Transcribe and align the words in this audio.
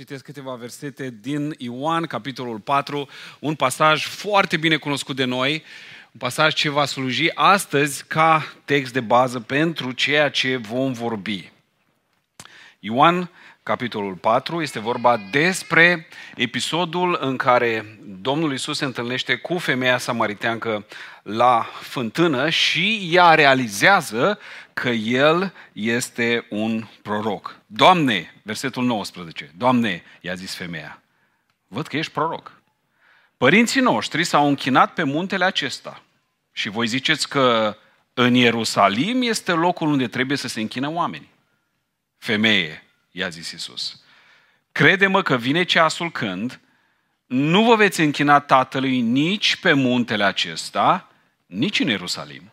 citesc 0.00 0.24
câteva 0.24 0.54
versete 0.54 1.14
din 1.20 1.54
Ioan, 1.58 2.06
capitolul 2.06 2.58
4, 2.58 3.08
un 3.38 3.54
pasaj 3.54 4.06
foarte 4.06 4.56
bine 4.56 4.76
cunoscut 4.76 5.16
de 5.16 5.24
noi, 5.24 5.52
un 6.12 6.18
pasaj 6.18 6.54
ce 6.54 6.68
va 6.68 6.84
sluji 6.84 7.34
astăzi 7.34 8.04
ca 8.06 8.54
text 8.64 8.92
de 8.92 9.00
bază 9.00 9.40
pentru 9.40 9.92
ceea 9.92 10.30
ce 10.30 10.56
vom 10.56 10.92
vorbi. 10.92 11.52
Ioan, 12.78 13.30
capitolul 13.62 14.14
4, 14.14 14.62
este 14.62 14.78
vorba 14.78 15.20
despre 15.30 16.08
episodul 16.36 17.18
în 17.20 17.36
care 17.36 17.98
Domnul 18.20 18.52
Isus 18.52 18.76
se 18.76 18.84
întâlnește 18.84 19.34
cu 19.34 19.58
femeia 19.58 19.98
samariteancă 19.98 20.86
la 21.22 21.66
fântână 21.80 22.48
și 22.48 23.08
ea 23.12 23.34
realizează 23.34 24.38
că 24.80 24.88
el 24.88 25.54
este 25.72 26.46
un 26.50 26.86
proroc. 27.02 27.60
Doamne, 27.66 28.34
versetul 28.42 28.84
19, 28.84 29.52
Doamne, 29.56 30.02
i-a 30.20 30.34
zis 30.34 30.54
femeia, 30.54 31.02
văd 31.66 31.86
că 31.86 31.96
ești 31.96 32.12
proroc. 32.12 32.62
Părinții 33.36 33.80
noștri 33.80 34.24
s-au 34.24 34.46
închinat 34.46 34.94
pe 34.94 35.02
muntele 35.02 35.44
acesta 35.44 36.02
și 36.52 36.68
voi 36.68 36.86
ziceți 36.86 37.28
că 37.28 37.76
în 38.14 38.34
Ierusalim 38.34 39.22
este 39.22 39.52
locul 39.52 39.88
unde 39.88 40.08
trebuie 40.08 40.36
să 40.36 40.48
se 40.48 40.60
închină 40.60 40.90
oamenii. 40.90 41.30
Femeie, 42.18 42.84
i-a 43.10 43.28
zis 43.28 43.50
Isus, 43.50 44.02
crede-mă 44.72 45.22
că 45.22 45.36
vine 45.36 45.62
ceasul 45.62 46.10
când 46.10 46.60
nu 47.26 47.64
vă 47.64 47.74
veți 47.74 48.00
închina 48.00 48.40
Tatălui 48.40 49.00
nici 49.00 49.56
pe 49.56 49.72
muntele 49.72 50.24
acesta, 50.24 51.08
nici 51.46 51.80
în 51.80 51.88
Ierusalim. 51.88 52.52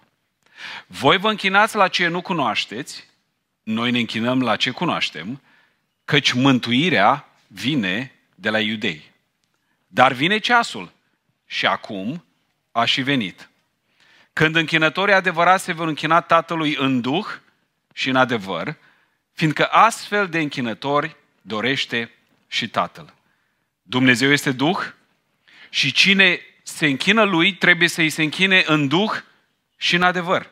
Voi 0.87 1.17
vă 1.17 1.29
închinați 1.29 1.75
la 1.75 1.87
ce 1.87 2.07
nu 2.07 2.21
cunoașteți, 2.21 3.05
noi 3.63 3.91
ne 3.91 3.99
închinăm 3.99 4.41
la 4.41 4.55
ce 4.55 4.71
cunoaștem, 4.71 5.41
căci 6.05 6.31
mântuirea 6.31 7.29
vine 7.47 8.11
de 8.35 8.49
la 8.49 8.59
iudei. 8.59 9.11
Dar 9.87 10.13
vine 10.13 10.37
ceasul 10.37 10.91
și 11.45 11.65
acum 11.65 12.25
a 12.71 12.85
și 12.85 13.01
venit. 13.01 13.49
Când 14.33 14.55
închinătorii 14.55 15.13
adevărați 15.13 15.63
se 15.63 15.71
vor 15.71 15.87
închina 15.87 16.21
Tatălui 16.21 16.75
în 16.75 17.01
duh 17.01 17.27
și 17.93 18.09
în 18.09 18.15
adevăr, 18.15 18.75
fiindcă 19.33 19.65
astfel 19.65 20.27
de 20.27 20.39
închinători 20.39 21.15
dorește 21.41 22.11
și 22.47 22.67
Tatăl. 22.69 23.13
Dumnezeu 23.81 24.31
este 24.31 24.51
Duh 24.51 24.79
și 25.69 25.91
cine 25.91 26.39
se 26.63 26.85
închină 26.85 27.23
Lui 27.23 27.53
trebuie 27.53 27.87
să-i 27.87 28.09
se 28.09 28.23
închine 28.23 28.63
în 28.65 28.87
Duh 28.87 29.11
și 29.77 29.95
în 29.95 30.01
adevăr. 30.01 30.49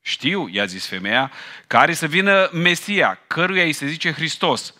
Știu, 0.00 0.48
i-a 0.48 0.64
zis 0.64 0.86
femeia, 0.86 1.32
care 1.66 1.94
să 1.94 2.06
vină 2.06 2.48
Mesia, 2.52 3.18
căruia 3.26 3.64
îi 3.64 3.72
se 3.72 3.86
zice 3.86 4.12
Hristos. 4.12 4.74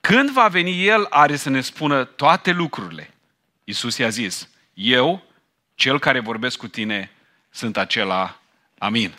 Când 0.00 0.30
va 0.30 0.48
veni 0.48 0.86
El, 0.86 1.06
are 1.10 1.36
să 1.36 1.50
ne 1.50 1.60
spună 1.60 2.04
toate 2.04 2.50
lucrurile. 2.50 3.10
Iisus 3.64 3.98
i-a 3.98 4.08
zis, 4.08 4.48
eu, 4.74 5.22
cel 5.74 5.98
care 5.98 6.20
vorbesc 6.20 6.56
cu 6.56 6.68
tine, 6.68 7.10
sunt 7.50 7.76
acela. 7.76 8.40
Amin. 8.78 9.14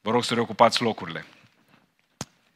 Vă 0.00 0.10
rog 0.10 0.24
să 0.24 0.34
reocupați 0.34 0.82
locurile. 0.82 1.26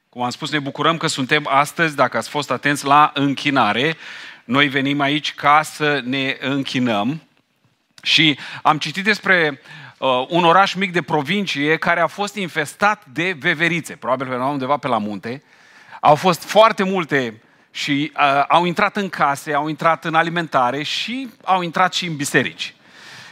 Cum 0.09 0.23
am 0.23 0.31
spus, 0.31 0.51
ne 0.51 0.59
bucurăm 0.59 0.97
că 0.97 1.07
suntem 1.07 1.47
astăzi, 1.49 1.97
dacă 1.97 2.17
ați 2.17 2.29
fost 2.29 2.51
atenți, 2.51 2.85
la 2.85 3.11
închinare. 3.15 3.97
Noi 4.45 4.69
venim 4.69 5.01
aici 5.01 5.35
ca 5.35 5.63
să 5.63 6.01
ne 6.05 6.37
închinăm. 6.41 7.23
Și 8.03 8.39
am 8.63 8.79
citit 8.79 9.05
despre 9.05 9.61
uh, 10.01 10.27
un 10.29 10.45
oraș 10.45 10.75
mic 10.75 10.93
de 10.93 11.03
provincie 11.03 11.77
care 11.77 12.01
a 12.01 12.07
fost 12.07 12.35
infestat 12.35 13.03
de 13.13 13.37
veverițe, 13.39 13.97
probabil 13.97 14.27
pe 14.27 14.35
undeva 14.35 14.77
pe 14.77 14.89
la 14.89 14.99
munte. 14.99 15.43
Au 16.01 16.15
fost 16.15 16.43
foarte 16.43 16.83
multe 16.83 17.41
și 17.71 18.13
uh, 18.17 18.45
au 18.49 18.65
intrat 18.65 18.97
în 18.97 19.09
case, 19.09 19.55
au 19.55 19.69
intrat 19.69 20.05
în 20.05 20.15
alimentare 20.15 20.83
și 20.83 21.29
au 21.45 21.63
intrat 21.63 21.95
și 21.95 22.07
în 22.07 22.17
biserici. 22.17 22.75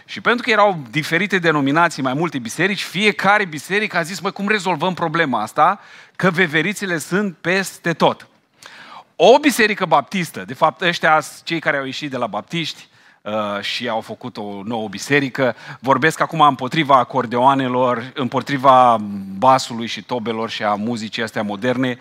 Și 0.04 0.20
pentru 0.20 0.42
că 0.42 0.50
erau 0.50 0.82
diferite 0.90 1.38
denominații, 1.38 2.02
mai 2.02 2.14
multe 2.14 2.38
biserici, 2.38 2.82
fiecare 2.82 3.44
biserică 3.44 3.96
a 3.96 4.02
zis, 4.02 4.20
măi, 4.20 4.32
cum 4.32 4.48
rezolvăm 4.48 4.94
problema 4.94 5.42
asta? 5.42 5.80
Că 6.16 6.30
veverițele 6.30 6.98
sunt 6.98 7.36
peste 7.40 7.92
tot. 7.92 8.28
O 9.16 9.38
biserică 9.38 9.84
baptistă, 9.84 10.44
de 10.44 10.54
fapt 10.54 10.80
ăștia 10.80 11.22
cei 11.44 11.60
care 11.60 11.76
au 11.76 11.84
ieșit 11.84 12.10
de 12.10 12.16
la 12.16 12.26
baptiști, 12.26 12.88
Uh, 12.90 12.97
și 13.60 13.88
au 13.88 14.00
făcut 14.00 14.36
o 14.36 14.62
nouă 14.64 14.88
biserică. 14.88 15.54
Vorbesc 15.80 16.20
acum 16.20 16.40
împotriva 16.40 16.94
acordeoanelor, 16.94 18.10
împotriva 18.14 18.96
basului 19.38 19.86
și 19.86 20.02
tobelor 20.02 20.50
și 20.50 20.62
a 20.62 20.74
muzicii 20.74 21.22
astea 21.22 21.42
moderne, 21.42 21.98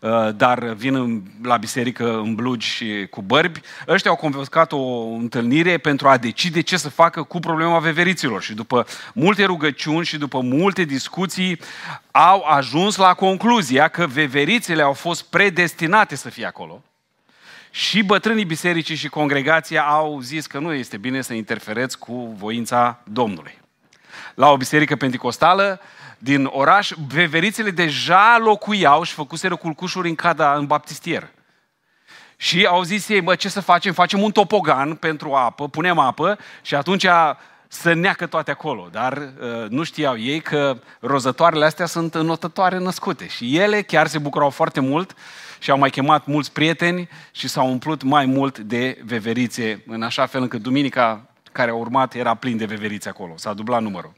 uh, 0.00 0.28
dar 0.36 0.64
vin 0.64 1.22
la 1.42 1.56
biserică 1.56 2.18
în 2.18 2.34
blugi 2.34 2.66
și 2.68 3.06
cu 3.10 3.22
bărbi. 3.22 3.60
Ăștia 3.88 4.10
au 4.10 4.16
convocat 4.16 4.72
o 4.72 5.02
întâlnire 5.02 5.78
pentru 5.78 6.08
a 6.08 6.16
decide 6.16 6.60
ce 6.60 6.76
să 6.76 6.88
facă 6.88 7.22
cu 7.22 7.40
problema 7.40 7.78
veveriților 7.78 8.42
și 8.42 8.54
după 8.54 8.86
multe 9.14 9.44
rugăciuni 9.44 10.04
și 10.04 10.18
după 10.18 10.40
multe 10.40 10.84
discuții 10.84 11.60
au 12.10 12.44
ajuns 12.44 12.96
la 12.96 13.14
concluzia 13.14 13.88
că 13.88 14.06
veverițele 14.06 14.82
au 14.82 14.92
fost 14.92 15.22
predestinate 15.22 16.16
să 16.16 16.28
fie 16.28 16.46
acolo 16.46 16.82
și 17.70 18.02
bătrânii 18.02 18.44
bisericii 18.44 18.94
și 18.96 19.08
congregația 19.08 19.82
au 19.82 20.20
zis 20.20 20.46
că 20.46 20.58
nu 20.58 20.72
este 20.72 20.96
bine 20.96 21.20
să 21.20 21.32
interfereți 21.32 21.98
cu 21.98 22.34
voința 22.38 23.00
Domnului. 23.04 23.58
La 24.34 24.50
o 24.50 24.56
biserică 24.56 24.96
pentecostală 24.96 25.80
din 26.18 26.44
oraș, 26.44 26.90
veverițele 27.08 27.70
deja 27.70 28.38
locuiau 28.38 29.02
și 29.02 29.12
făcuseră 29.12 29.56
culcușuri 29.56 30.08
în 30.08 30.14
cada, 30.14 30.54
în 30.54 30.66
baptistier. 30.66 31.30
Și 32.36 32.66
au 32.66 32.82
zis 32.82 33.08
ei, 33.08 33.20
mă, 33.20 33.34
ce 33.34 33.48
să 33.48 33.60
facem? 33.60 33.92
Facem 33.92 34.22
un 34.22 34.30
topogan 34.30 34.94
pentru 34.94 35.32
apă, 35.32 35.68
punem 35.68 35.98
apă 35.98 36.38
și 36.62 36.74
atunci 36.74 37.06
să 37.72 37.92
neacă 37.92 38.26
toate 38.26 38.50
acolo. 38.50 38.88
Dar 38.92 39.16
uh, 39.18 39.68
nu 39.68 39.82
știau 39.82 40.18
ei 40.18 40.40
că 40.40 40.78
rozătoarele 41.00 41.64
astea 41.64 41.86
sunt 41.86 42.14
înotătoare 42.14 42.78
născute. 42.78 43.28
Și 43.28 43.58
ele 43.58 43.82
chiar 43.82 44.06
se 44.06 44.18
bucurau 44.18 44.50
foarte 44.50 44.80
mult 44.80 45.14
și 45.58 45.70
au 45.70 45.78
mai 45.78 45.90
chemat 45.90 46.26
mulți 46.26 46.52
prieteni 46.52 47.08
și 47.30 47.48
s-au 47.48 47.70
umplut 47.70 48.02
mai 48.02 48.26
mult 48.26 48.58
de 48.58 48.98
veverițe, 49.04 49.82
în 49.86 50.02
așa 50.02 50.26
fel 50.26 50.42
încât 50.42 50.62
duminica 50.62 51.26
care 51.52 51.70
a 51.70 51.74
urmat 51.74 52.14
era 52.14 52.34
plin 52.34 52.56
de 52.56 52.64
veverițe 52.64 53.08
acolo. 53.08 53.32
S-a 53.36 53.52
dublat 53.52 53.82
numărul. 53.82 54.12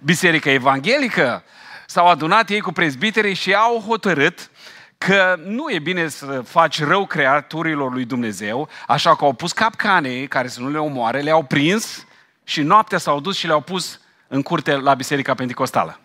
Biserica 0.00 0.50
Evanghelică 0.50 1.42
s-au 1.86 2.06
adunat 2.06 2.50
ei 2.50 2.60
cu 2.60 2.72
prezbiterii 2.72 3.34
și 3.34 3.54
au 3.54 3.84
hotărât 3.86 4.50
că 4.98 5.38
nu 5.44 5.70
e 5.70 5.78
bine 5.78 6.08
să 6.08 6.42
faci 6.46 6.82
rău 6.82 7.06
creaturilor 7.06 7.92
lui 7.92 8.04
Dumnezeu, 8.04 8.68
așa 8.86 9.16
că 9.16 9.24
au 9.24 9.32
pus 9.32 9.52
capcane 9.52 10.24
care 10.24 10.48
să 10.48 10.60
nu 10.60 10.70
le 10.70 10.78
omoare, 10.78 11.20
le-au 11.20 11.42
prins 11.42 12.06
și 12.48 12.62
noaptea 12.62 12.98
s-au 12.98 13.20
dus 13.20 13.36
și 13.36 13.46
le-au 13.46 13.60
pus 13.60 14.00
în 14.28 14.42
curte 14.42 14.76
la 14.76 14.94
Biserica 14.94 15.34
Pentecostală. 15.34 16.00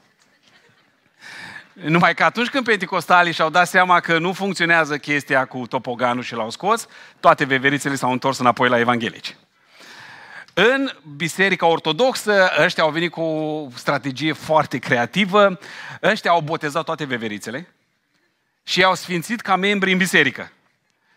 Numai 1.73 2.13
că 2.13 2.23
atunci 2.23 2.49
când 2.49 2.65
penticostalii 2.65 3.33
și-au 3.33 3.49
dat 3.49 3.67
seama 3.67 3.99
că 3.99 4.17
nu 4.17 4.33
funcționează 4.33 4.97
chestia 4.97 5.45
cu 5.45 5.67
topoganul 5.67 6.23
și 6.23 6.33
l-au 6.33 6.49
scos, 6.49 6.87
toate 7.19 7.43
veverițele 7.45 7.95
s-au 7.95 8.11
întors 8.11 8.37
înapoi 8.37 8.69
la 8.69 8.79
evanghelici. 8.79 9.35
În 10.53 10.91
Biserica 11.15 11.65
Ortodoxă, 11.65 12.51
ăștia 12.59 12.83
au 12.83 12.91
venit 12.91 13.11
cu 13.11 13.21
o 13.21 13.67
strategie 13.75 14.33
foarte 14.33 14.77
creativă, 14.77 15.59
ăștia 16.01 16.31
au 16.31 16.41
botezat 16.41 16.83
toate 16.83 17.05
veverițele 17.05 17.73
și 18.63 18.79
i-au 18.79 18.95
sfințit 18.95 19.41
ca 19.41 19.55
membri 19.55 19.91
în 19.91 19.97
biserică. 19.97 20.51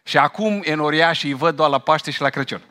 Și 0.02 0.18
acum 0.18 0.60
enoriașii 0.64 1.30
îi 1.30 1.36
văd 1.36 1.56
doar 1.56 1.70
la 1.70 1.78
Paște 1.78 2.10
și 2.10 2.20
la 2.20 2.30
Crăciun. 2.30 2.62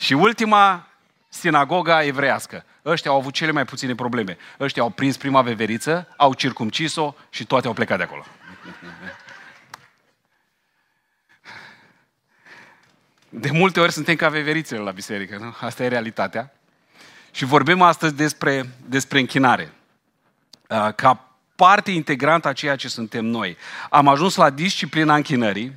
Și 0.00 0.12
ultima, 0.12 0.88
sinagoga 1.28 2.04
evrească. 2.04 2.64
Ăștia 2.84 3.10
au 3.10 3.16
avut 3.16 3.32
cele 3.32 3.50
mai 3.50 3.64
puține 3.64 3.94
probleme. 3.94 4.36
Ăștia 4.60 4.82
au 4.82 4.90
prins 4.90 5.16
prima 5.16 5.42
veveriță, 5.42 6.14
au 6.16 6.34
circumcis-o 6.34 7.14
și 7.30 7.46
toate 7.46 7.66
au 7.66 7.72
plecat 7.72 7.96
de 7.96 8.02
acolo. 8.02 8.24
De 13.28 13.50
multe 13.50 13.80
ori 13.80 13.92
suntem 13.92 14.16
ca 14.16 14.28
veverițele 14.28 14.80
la 14.80 14.90
biserică, 14.90 15.36
nu? 15.36 15.54
Asta 15.60 15.84
e 15.84 15.88
realitatea. 15.88 16.52
Și 17.30 17.44
vorbim 17.44 17.82
astăzi 17.82 18.14
despre, 18.14 18.68
despre 18.86 19.18
închinare. 19.18 19.72
Ca 20.94 21.34
parte 21.56 21.90
integrantă 21.90 22.48
a 22.48 22.52
ceea 22.52 22.76
ce 22.76 22.88
suntem 22.88 23.24
noi. 23.24 23.56
Am 23.90 24.08
ajuns 24.08 24.34
la 24.34 24.50
disciplina 24.50 25.14
închinării 25.14 25.72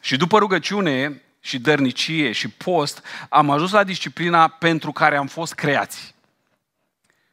și 0.00 0.16
după 0.16 0.38
rugăciune 0.38 1.22
și 1.44 1.58
dărnicie 1.58 2.32
și 2.32 2.48
post, 2.48 3.02
am 3.28 3.50
ajuns 3.50 3.72
la 3.72 3.84
disciplina 3.84 4.48
pentru 4.48 4.92
care 4.92 5.16
am 5.16 5.26
fost 5.26 5.54
creați. 5.54 6.14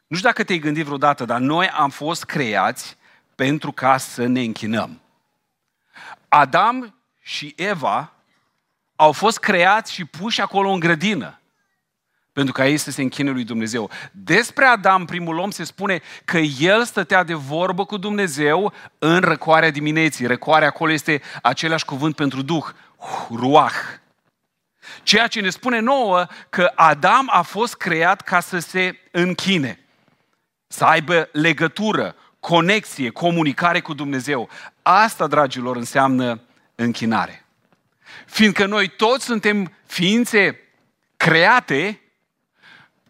Nu 0.07 0.15
știu 0.15 0.29
dacă 0.29 0.43
te-ai 0.43 0.59
gândit 0.59 0.85
vreodată, 0.85 1.25
dar 1.25 1.39
noi 1.39 1.67
am 1.67 1.89
fost 1.89 2.23
creați 2.23 2.97
pentru 3.35 3.71
ca 3.71 3.97
să 3.97 4.25
ne 4.25 4.41
închinăm. 4.41 5.01
Adam 6.27 6.95
și 7.21 7.53
Eva 7.57 8.13
au 8.95 9.11
fost 9.11 9.39
creați 9.39 9.93
și 9.93 10.05
puși 10.05 10.41
acolo 10.41 10.69
în 10.69 10.79
grădină 10.79 11.39
pentru 12.33 12.53
ca 12.53 12.67
ei 12.67 12.77
să 12.77 12.91
se 12.91 13.01
închine 13.01 13.29
lui 13.29 13.43
Dumnezeu. 13.43 13.89
Despre 14.11 14.65
Adam, 14.65 15.05
primul 15.05 15.37
om, 15.37 15.49
se 15.49 15.63
spune 15.63 16.01
că 16.25 16.37
el 16.37 16.83
stătea 16.83 17.23
de 17.23 17.33
vorbă 17.33 17.85
cu 17.85 17.97
Dumnezeu 17.97 18.73
în 18.97 19.19
răcoarea 19.19 19.71
dimineții. 19.71 20.25
Răcoarea 20.25 20.67
acolo 20.67 20.91
este 20.91 21.21
același 21.41 21.85
cuvânt 21.85 22.15
pentru 22.15 22.41
Duh, 22.41 22.65
ruach. 23.29 23.99
Ceea 25.03 25.27
ce 25.27 25.41
ne 25.41 25.49
spune 25.49 25.79
nouă 25.79 26.25
că 26.49 26.71
Adam 26.75 27.29
a 27.31 27.41
fost 27.41 27.75
creat 27.75 28.21
ca 28.21 28.39
să 28.39 28.59
se 28.59 28.99
închine, 29.11 29.79
să 30.67 30.83
aibă 30.83 31.29
legătură, 31.31 32.15
conexie, 32.39 33.09
comunicare 33.09 33.79
cu 33.79 33.93
Dumnezeu. 33.93 34.49
Asta, 34.81 35.27
dragilor, 35.27 35.75
înseamnă 35.75 36.41
închinare. 36.75 37.45
Fiindcă 38.25 38.65
noi 38.65 38.87
toți 38.87 39.25
suntem 39.25 39.73
ființe 39.85 40.59
create, 41.17 42.01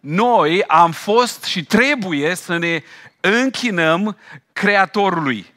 noi 0.00 0.64
am 0.64 0.92
fost 0.92 1.44
și 1.44 1.64
trebuie 1.64 2.34
să 2.34 2.56
ne 2.56 2.82
închinăm 3.20 4.18
Creatorului. 4.52 5.52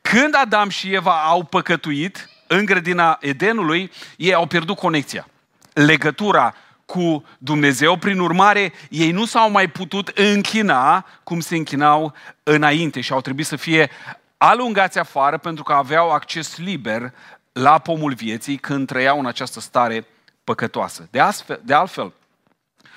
Când 0.00 0.34
Adam 0.34 0.68
și 0.68 0.94
Eva 0.94 1.22
au 1.22 1.44
păcătuit 1.44 2.28
în 2.46 2.64
grădina 2.64 3.18
Edenului, 3.20 3.92
ei 4.16 4.34
au 4.34 4.46
pierdut 4.46 4.76
conexia, 4.76 5.28
legătura 5.74 6.54
cu 6.86 7.24
Dumnezeu. 7.38 7.96
Prin 7.96 8.18
urmare, 8.18 8.72
ei 8.90 9.10
nu 9.10 9.24
s-au 9.24 9.50
mai 9.50 9.68
putut 9.68 10.08
închina 10.08 11.06
cum 11.22 11.40
se 11.40 11.56
închinau 11.56 12.14
înainte 12.42 13.00
și 13.00 13.12
au 13.12 13.20
trebuit 13.20 13.46
să 13.46 13.56
fie 13.56 13.90
alungați 14.36 14.98
afară 14.98 15.38
pentru 15.38 15.64
că 15.64 15.72
aveau 15.72 16.10
acces 16.10 16.56
liber 16.56 17.12
la 17.52 17.78
pomul 17.78 18.14
vieții 18.14 18.56
când 18.56 18.86
trăiau 18.86 19.18
în 19.18 19.26
această 19.26 19.60
stare 19.60 20.06
păcătoasă. 20.44 21.08
De, 21.10 21.20
astfel, 21.20 21.60
de 21.64 21.74
altfel, 21.74 22.12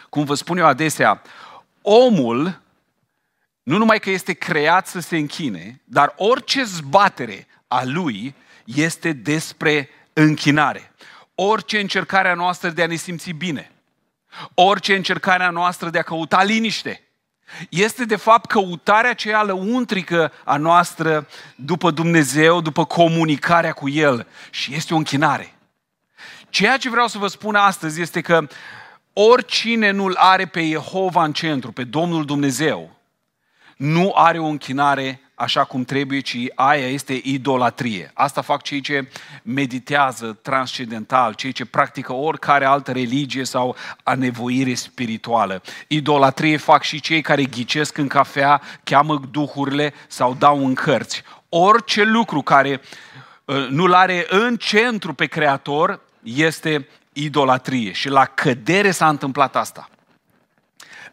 cum 0.09 0.23
vă 0.23 0.33
spun 0.33 0.57
eu 0.57 0.65
adesea, 0.65 1.21
omul 1.81 2.61
nu 3.63 3.77
numai 3.77 3.99
că 3.99 4.09
este 4.09 4.33
creat 4.33 4.87
să 4.87 4.99
se 4.99 5.17
închine, 5.17 5.81
dar 5.83 6.13
orice 6.17 6.63
zbatere 6.63 7.47
a 7.67 7.83
lui 7.83 8.35
este 8.63 9.11
despre 9.11 9.89
închinare. 10.13 10.91
Orice 11.39 11.79
încercare 11.79 12.29
a 12.29 12.33
noastră 12.33 12.69
de 12.69 12.83
a 12.83 12.87
ne 12.87 12.95
simți 12.95 13.31
bine, 13.31 13.71
orice 14.53 14.95
încercare 14.95 15.43
a 15.43 15.49
noastră 15.49 15.89
de 15.89 15.99
a 15.99 16.03
căuta 16.03 16.43
liniște, 16.43 17.07
este 17.69 18.05
de 18.05 18.15
fapt 18.15 18.45
căutarea 18.49 19.09
aceea 19.09 19.43
lăuntrică 19.43 20.31
a 20.43 20.57
noastră 20.57 21.27
după 21.55 21.91
Dumnezeu, 21.91 22.61
după 22.61 22.85
comunicarea 22.85 23.71
cu 23.71 23.89
El 23.89 24.27
și 24.49 24.75
este 24.75 24.93
o 24.93 24.97
închinare. 24.97 25.53
Ceea 26.49 26.77
ce 26.77 26.89
vreau 26.89 27.07
să 27.07 27.17
vă 27.17 27.27
spun 27.27 27.55
astăzi 27.55 28.01
este 28.01 28.21
că 28.21 28.47
oricine 29.13 29.91
nu-L 29.91 30.15
are 30.15 30.45
pe 30.45 30.67
Jehova 30.67 31.23
în 31.23 31.33
centru, 31.33 31.71
pe 31.71 31.83
Domnul 31.83 32.25
Dumnezeu, 32.25 32.99
nu 33.75 34.11
are 34.15 34.39
o 34.39 34.45
închinare 34.45 35.21
așa 35.39 35.63
cum 35.63 35.83
trebuie, 35.83 36.19
ci 36.19 36.37
aia 36.55 36.87
este 36.87 37.21
idolatrie. 37.23 38.11
Asta 38.13 38.41
fac 38.41 38.61
cei 38.61 38.81
ce 38.81 39.07
meditează 39.43 40.37
transcendental, 40.41 41.33
cei 41.33 41.51
ce 41.51 41.65
practică 41.65 42.13
oricare 42.13 42.65
altă 42.65 42.91
religie 42.91 43.43
sau 43.43 43.75
anevoire 44.03 44.73
spirituală. 44.73 45.61
Idolatrie 45.87 46.57
fac 46.57 46.83
și 46.83 46.99
cei 46.99 47.21
care 47.21 47.43
ghicesc 47.43 47.97
în 47.97 48.07
cafea, 48.07 48.61
cheamă 48.83 49.21
duhurile 49.31 49.93
sau 50.07 50.33
dau 50.33 50.65
în 50.65 50.73
cărți. 50.73 51.23
Orice 51.49 52.03
lucru 52.03 52.41
care 52.41 52.81
uh, 53.45 53.67
nu-l 53.69 53.93
are 53.93 54.25
în 54.29 54.55
centru 54.55 55.13
pe 55.13 55.25
Creator 55.25 56.01
este 56.23 56.87
idolatrie. 57.13 57.91
Și 57.91 58.09
la 58.09 58.25
cădere 58.25 58.91
s-a 58.91 59.09
întâmplat 59.09 59.55
asta. 59.55 59.89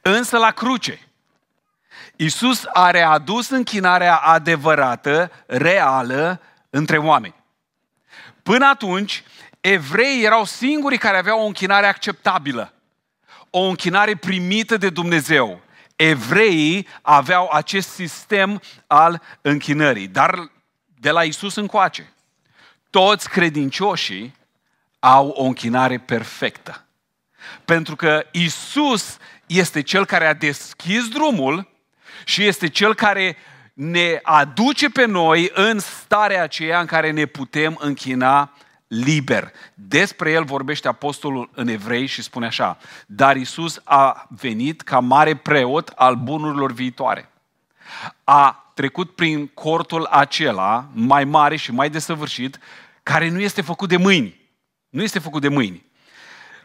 Însă 0.02 0.38
la 0.38 0.50
cruce, 0.50 0.98
Iisus 2.16 2.64
a 2.72 2.90
readus 2.90 3.48
închinarea 3.48 4.16
adevărată, 4.16 5.30
reală, 5.46 6.40
între 6.70 6.98
oameni. 6.98 7.34
Până 8.42 8.66
atunci, 8.66 9.22
evreii 9.60 10.24
erau 10.24 10.44
singurii 10.44 10.98
care 10.98 11.16
aveau 11.16 11.40
o 11.40 11.46
închinare 11.46 11.86
acceptabilă, 11.86 12.72
o 13.50 13.60
închinare 13.60 14.16
primită 14.16 14.76
de 14.76 14.90
Dumnezeu. 14.90 15.60
Evreii 15.96 16.86
aveau 17.02 17.48
acest 17.52 17.88
sistem 17.88 18.62
al 18.86 19.22
închinării, 19.40 20.08
dar 20.08 20.50
de 20.98 21.10
la 21.10 21.22
Isus 21.22 21.54
încoace, 21.54 22.12
toți 22.90 23.28
credincioșii 23.28 24.34
au 24.98 25.28
o 25.28 25.44
închinare 25.44 25.98
perfectă. 25.98 26.84
Pentru 27.64 27.96
că 27.96 28.26
Isus 28.30 29.16
este 29.46 29.80
cel 29.82 30.06
care 30.06 30.26
a 30.26 30.34
deschis 30.34 31.08
drumul 31.08 31.72
și 32.24 32.46
este 32.46 32.68
cel 32.68 32.94
care 32.94 33.36
ne 33.74 34.20
aduce 34.22 34.90
pe 34.90 35.04
noi 35.04 35.50
în 35.54 35.78
starea 35.78 36.42
aceea 36.42 36.80
în 36.80 36.86
care 36.86 37.10
ne 37.10 37.26
putem 37.26 37.76
închina 37.80 38.52
liber. 38.86 39.52
Despre 39.74 40.30
el 40.30 40.44
vorbește 40.44 40.88
apostolul 40.88 41.50
în 41.54 41.68
evrei 41.68 42.06
și 42.06 42.22
spune 42.22 42.46
așa, 42.46 42.78
dar 43.06 43.36
Isus 43.36 43.80
a 43.84 44.26
venit 44.40 44.80
ca 44.80 45.00
mare 45.00 45.36
preot 45.36 45.88
al 45.88 46.14
bunurilor 46.14 46.72
viitoare. 46.72 47.28
A 48.24 48.72
trecut 48.74 49.14
prin 49.14 49.46
cortul 49.46 50.04
acela 50.04 50.88
mai 50.92 51.24
mare 51.24 51.56
și 51.56 51.72
mai 51.72 51.90
desăvârșit, 51.90 52.58
care 53.02 53.28
nu 53.28 53.40
este 53.40 53.62
făcut 53.62 53.88
de 53.88 53.96
mâini. 53.96 54.40
Nu 54.88 55.02
este 55.02 55.18
făcut 55.18 55.40
de 55.40 55.48
mâini. 55.48 55.84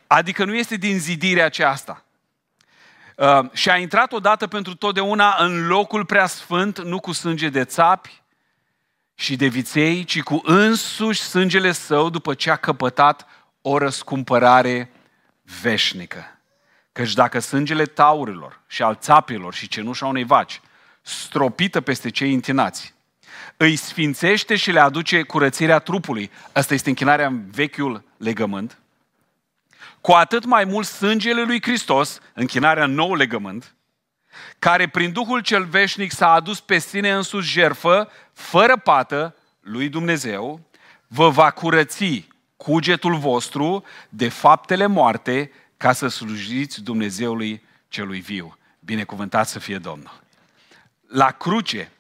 Adică 0.08 0.46
nu 0.46 0.56
este 0.56 0.76
din 0.76 1.00
zidirea 1.00 1.46
aceasta. 1.46 2.04
Uh, 3.20 3.52
și 3.52 3.70
a 3.70 3.78
intrat 3.78 4.12
odată 4.12 4.48
pentru 4.48 4.76
totdeauna 4.76 5.36
în 5.40 5.68
locul 5.68 6.06
preasfânt, 6.06 6.84
nu 6.84 7.00
cu 7.00 7.12
sânge 7.12 7.50
de 7.50 7.64
țapi 7.64 8.22
și 9.16 9.36
de 9.36 9.48
viței, 9.48 10.04
ci 10.04 10.22
cu 10.22 10.42
însuși 10.44 11.22
sângele 11.22 11.72
său 11.72 12.10
după 12.10 12.34
ce 12.34 12.52
a 12.52 12.56
căpătat 12.56 13.28
o 13.62 13.78
răscumpărare 13.78 14.92
veșnică. 15.62 16.40
Căci 16.92 17.14
dacă 17.14 17.40
sângele 17.40 17.86
taurilor 17.86 18.62
și 18.68 18.82
al 18.82 18.96
țapilor 18.96 19.54
și 19.54 19.68
cenușa 19.68 20.06
unei 20.06 20.24
vaci 20.24 20.62
stropită 21.02 21.82
peste 21.82 22.10
cei 22.10 22.34
întinați, 22.34 22.94
îi 23.58 23.76
sfințește 23.76 24.56
și 24.56 24.72
le 24.72 24.80
aduce 24.80 25.22
curățirea 25.22 25.80
trupului. 25.80 26.32
Asta 26.52 26.74
este 26.74 26.90
închinarea 26.90 27.28
în 27.28 27.50
vechiul 27.52 28.04
legământ 28.18 28.78
cu 30.02 30.12
atât 30.12 30.46
mai 30.46 30.64
mult 30.64 30.88
sângele 30.88 31.42
lui 31.42 31.62
Hristos, 31.62 32.20
închinarea 32.34 32.84
în 32.84 32.94
nou 32.94 33.16
legământ, 33.16 33.76
care 34.60 34.88
prin 34.88 35.12
Duhul 35.12 35.40
cel 35.40 35.66
veșnic 35.66 36.12
s-a 36.12 36.32
adus 36.32 36.60
pe 36.60 36.78
sine 36.78 37.12
însuși 37.12 37.52
jerfă, 37.52 38.10
fără 38.34 38.78
pată, 38.78 39.36
lui 39.60 39.90
Dumnezeu, 39.90 40.60
vă 41.08 41.30
va 41.30 41.52
curăți 41.52 42.28
cugetul 42.58 43.16
vostru 43.16 43.84
de 44.10 44.30
faptele 44.30 44.86
moarte 44.86 45.52
ca 45.78 45.94
să 45.94 46.08
slujiți 46.08 46.84
Dumnezeului 46.84 47.64
celui 47.88 48.20
viu. 48.20 48.58
Binecuvântat 48.80 49.48
să 49.48 49.60
fie 49.60 49.78
Domnul. 49.78 50.22
La 51.08 51.32
cruce, 51.32 51.92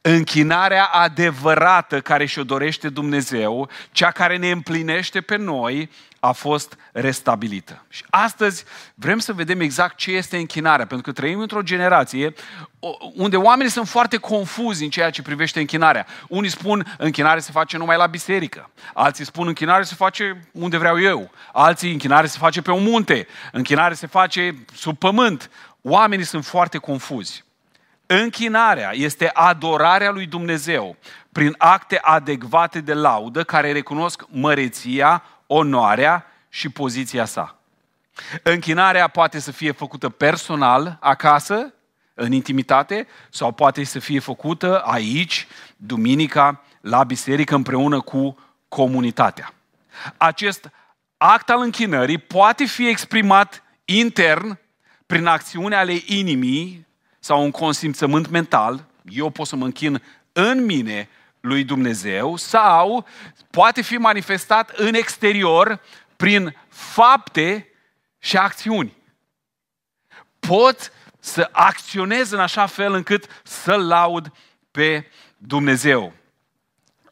închinarea 0.00 0.84
adevărată 0.84 2.00
care 2.00 2.26
și-o 2.26 2.44
dorește 2.44 2.88
Dumnezeu, 2.88 3.68
cea 3.92 4.10
care 4.10 4.36
ne 4.36 4.50
împlinește 4.50 5.20
pe 5.20 5.36
noi, 5.36 5.90
a 6.20 6.32
fost 6.32 6.76
restabilită. 6.92 7.84
Și 7.88 8.04
astăzi 8.10 8.64
vrem 8.94 9.18
să 9.18 9.32
vedem 9.32 9.60
exact 9.60 9.96
ce 9.96 10.10
este 10.10 10.36
închinarea, 10.36 10.86
pentru 10.86 11.12
că 11.12 11.20
trăim 11.20 11.40
într-o 11.40 11.62
generație 11.62 12.32
unde 13.14 13.36
oamenii 13.36 13.72
sunt 13.72 13.88
foarte 13.88 14.16
confuzi 14.16 14.84
în 14.84 14.90
ceea 14.90 15.10
ce 15.10 15.22
privește 15.22 15.60
închinarea. 15.60 16.06
Unii 16.28 16.50
spun 16.50 16.94
închinare 16.98 17.40
se 17.40 17.52
face 17.52 17.76
numai 17.76 17.96
la 17.96 18.06
biserică, 18.06 18.70
alții 18.94 19.24
spun 19.24 19.46
închinare 19.46 19.82
se 19.82 19.94
face 19.94 20.48
unde 20.52 20.76
vreau 20.76 21.00
eu, 21.00 21.30
alții 21.52 21.92
închinare 21.92 22.26
se 22.26 22.38
face 22.38 22.62
pe 22.62 22.70
un 22.70 22.82
munte, 22.82 23.26
închinare 23.52 23.94
se 23.94 24.06
face 24.06 24.54
sub 24.74 24.98
pământ. 24.98 25.50
Oamenii 25.82 26.24
sunt 26.24 26.44
foarte 26.44 26.78
confuzi. 26.78 27.44
Închinarea 28.10 28.90
este 28.94 29.30
adorarea 29.32 30.10
lui 30.10 30.26
Dumnezeu 30.26 30.96
prin 31.32 31.54
acte 31.58 31.98
adecvate 32.02 32.80
de 32.80 32.94
laudă 32.94 33.44
care 33.44 33.72
recunosc 33.72 34.24
măreția, 34.28 35.22
onoarea 35.46 36.26
și 36.48 36.68
poziția 36.68 37.24
sa. 37.24 37.58
Închinarea 38.42 39.08
poate 39.08 39.38
să 39.38 39.52
fie 39.52 39.72
făcută 39.72 40.08
personal, 40.08 40.96
acasă, 41.00 41.74
în 42.14 42.32
intimitate, 42.32 43.06
sau 43.30 43.52
poate 43.52 43.84
să 43.84 43.98
fie 43.98 44.18
făcută 44.18 44.80
aici, 44.80 45.46
duminica, 45.76 46.62
la 46.80 47.04
biserică, 47.04 47.54
împreună 47.54 48.00
cu 48.00 48.38
comunitatea. 48.68 49.54
Acest 50.16 50.70
act 51.16 51.50
al 51.50 51.60
închinării 51.60 52.18
poate 52.18 52.64
fi 52.64 52.88
exprimat 52.88 53.62
intern 53.84 54.58
prin 55.06 55.26
acțiune 55.26 55.76
ale 55.76 56.00
inimii 56.06 56.86
sau 57.28 57.42
un 57.42 57.50
consimțământ 57.50 58.28
mental, 58.28 58.84
eu 59.08 59.30
pot 59.30 59.46
să 59.46 59.56
mă 59.56 59.64
închin 59.64 60.02
în 60.32 60.64
mine 60.64 61.08
lui 61.40 61.64
Dumnezeu, 61.64 62.36
sau 62.36 63.06
poate 63.50 63.82
fi 63.82 63.96
manifestat 63.96 64.70
în 64.70 64.94
exterior 64.94 65.80
prin 66.16 66.56
fapte 66.68 67.68
și 68.18 68.36
acțiuni. 68.36 68.96
pot 70.38 70.92
să 71.18 71.48
acționez 71.52 72.30
în 72.30 72.40
așa 72.40 72.66
fel 72.66 72.92
încât 72.92 73.40
să-L 73.42 73.86
laud 73.86 74.32
pe 74.70 75.06
Dumnezeu. 75.36 76.12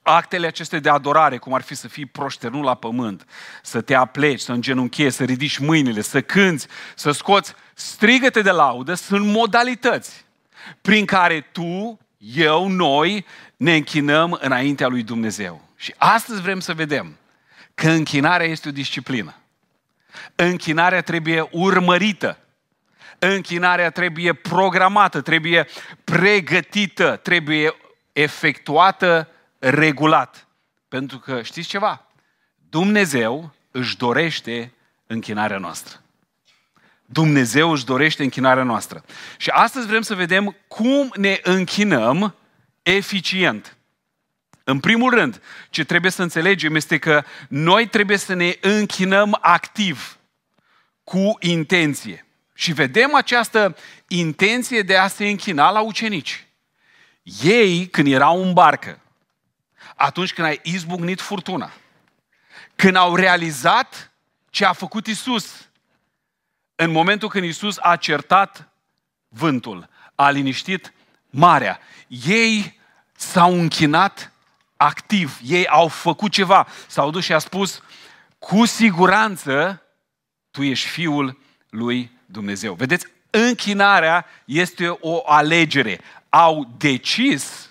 Actele 0.02 0.46
acestea 0.46 0.78
de 0.78 0.88
adorare, 0.88 1.38
cum 1.38 1.54
ar 1.54 1.62
fi 1.62 1.74
să 1.74 1.88
fii 1.88 2.06
proșternut 2.06 2.64
la 2.64 2.74
pământ, 2.74 3.24
să 3.62 3.80
te 3.80 3.94
apleci, 3.94 4.40
să 4.40 4.52
îngenunchezi, 4.52 5.16
să 5.16 5.24
ridici 5.24 5.58
mâinile, 5.58 6.00
să 6.00 6.20
cânți, 6.20 6.66
să 6.94 7.10
scoți 7.10 7.54
strigăte 7.78 8.42
de 8.42 8.50
laudă, 8.50 8.94
sunt 8.94 9.26
modalități 9.26 10.24
prin 10.80 11.04
care 11.04 11.40
tu, 11.40 11.98
eu, 12.18 12.68
noi 12.68 13.26
ne 13.56 13.74
închinăm 13.74 14.38
înaintea 14.40 14.86
lui 14.86 15.02
Dumnezeu. 15.02 15.68
Și 15.76 15.94
astăzi 15.96 16.40
vrem 16.40 16.60
să 16.60 16.74
vedem 16.74 17.16
că 17.74 17.88
închinarea 17.90 18.46
este 18.46 18.68
o 18.68 18.72
disciplină. 18.72 19.34
Închinarea 20.34 21.02
trebuie 21.02 21.48
urmărită. 21.50 22.38
Închinarea 23.18 23.90
trebuie 23.90 24.32
programată, 24.32 25.20
trebuie 25.20 25.66
pregătită, 26.04 27.16
trebuie 27.16 27.76
efectuată 28.12 29.28
regulat. 29.58 30.46
Pentru 30.88 31.18
că, 31.18 31.42
știți 31.42 31.68
ceva? 31.68 32.06
Dumnezeu 32.68 33.54
își 33.70 33.96
dorește 33.96 34.72
închinarea 35.06 35.58
noastră. 35.58 36.00
Dumnezeu 37.06 37.70
își 37.70 37.84
dorește 37.84 38.22
închinarea 38.22 38.62
noastră. 38.62 39.04
Și 39.36 39.50
astăzi 39.50 39.86
vrem 39.86 40.02
să 40.02 40.14
vedem 40.14 40.56
cum 40.68 41.12
ne 41.14 41.40
închinăm 41.42 42.34
eficient. 42.82 43.76
În 44.64 44.80
primul 44.80 45.10
rând, 45.10 45.42
ce 45.70 45.84
trebuie 45.84 46.10
să 46.10 46.22
înțelegem 46.22 46.74
este 46.74 46.98
că 46.98 47.24
noi 47.48 47.86
trebuie 47.86 48.16
să 48.16 48.34
ne 48.34 48.56
închinăm 48.60 49.38
activ, 49.40 50.18
cu 51.04 51.36
intenție. 51.40 52.26
Și 52.54 52.72
vedem 52.72 53.14
această 53.14 53.76
intenție 54.08 54.82
de 54.82 54.96
a 54.96 55.08
se 55.08 55.28
închina 55.28 55.70
la 55.70 55.80
ucenici. 55.80 56.46
Ei, 57.42 57.86
când 57.86 58.12
erau 58.12 58.42
în 58.42 58.52
barcă, 58.52 59.00
atunci 59.96 60.32
când 60.32 60.48
a 60.48 60.52
izbucnit 60.62 61.20
furtuna, 61.20 61.72
când 62.76 62.96
au 62.96 63.14
realizat 63.14 64.12
ce 64.50 64.64
a 64.64 64.72
făcut 64.72 65.06
Isus, 65.06 65.65
în 66.76 66.90
momentul 66.90 67.28
când 67.28 67.44
Isus 67.44 67.76
a 67.80 67.96
certat 67.96 68.68
vântul, 69.28 69.88
a 70.14 70.30
liniștit 70.30 70.92
marea, 71.30 71.78
ei 72.26 72.78
s-au 73.12 73.52
închinat 73.52 74.32
activ, 74.76 75.38
ei 75.42 75.66
au 75.66 75.88
făcut 75.88 76.30
ceva, 76.30 76.66
s-au 76.86 77.10
dus 77.10 77.24
și 77.24 77.32
a 77.32 77.38
spus, 77.38 77.82
cu 78.38 78.64
siguranță 78.64 79.82
tu 80.50 80.62
ești 80.62 80.88
fiul 80.88 81.38
lui 81.70 82.10
Dumnezeu. 82.26 82.74
Vedeți, 82.74 83.06
închinarea 83.30 84.26
este 84.44 84.88
o 84.88 85.22
alegere. 85.26 86.00
Au 86.28 86.74
decis 86.78 87.65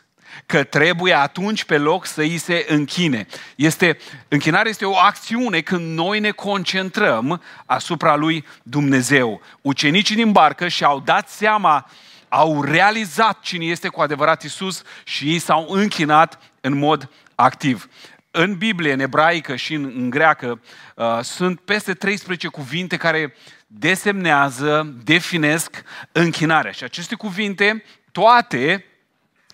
că 0.45 0.63
trebuie 0.63 1.13
atunci 1.13 1.63
pe 1.63 1.77
loc 1.77 2.05
să 2.05 2.21
îi 2.21 2.37
se 2.37 2.65
închine. 2.69 3.27
Este, 3.55 3.97
închinarea 4.27 4.69
este 4.69 4.85
o 4.85 4.97
acțiune 4.97 5.61
când 5.61 5.97
noi 5.97 6.19
ne 6.19 6.31
concentrăm 6.31 7.41
asupra 7.65 8.15
lui 8.15 8.45
Dumnezeu. 8.63 9.41
Ucenicii 9.61 10.15
din 10.15 10.31
barcă 10.31 10.67
și-au 10.67 10.99
dat 10.99 11.29
seama, 11.29 11.89
au 12.29 12.63
realizat 12.63 13.39
cine 13.39 13.65
este 13.65 13.87
cu 13.87 14.01
adevărat 14.01 14.43
Isus 14.43 14.81
și 15.03 15.29
ei 15.29 15.39
s-au 15.39 15.67
închinat 15.69 16.39
în 16.61 16.77
mod 16.77 17.09
activ. 17.35 17.89
În 18.31 18.55
Biblie, 18.57 18.93
în 18.93 18.99
ebraică 18.99 19.55
și 19.55 19.73
în, 19.73 19.93
în 19.95 20.09
greacă, 20.09 20.61
uh, 20.95 21.19
sunt 21.21 21.59
peste 21.59 21.93
13 21.93 22.47
cuvinte 22.47 22.97
care 22.97 23.35
desemnează, 23.67 24.95
definesc 25.03 25.83
închinarea. 26.11 26.71
Și 26.71 26.83
aceste 26.83 27.15
cuvinte, 27.15 27.83
toate, 28.11 28.85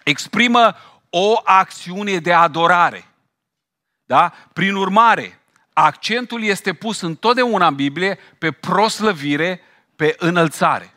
exprimă 0.04 0.76
o 1.10 1.42
acțiune 1.44 2.18
de 2.18 2.34
adorare. 2.34 3.06
Da? 4.06 4.34
Prin 4.54 4.76
urmare, 4.76 5.40
accentul 5.74 6.44
este 6.44 6.74
pus 6.74 7.02
întotdeauna 7.02 7.68
în 7.68 7.76
Biblie 7.76 8.20
pe 8.38 8.52
proslăvire, 8.52 9.62
pe 9.96 10.16
înălțare. 10.18 10.94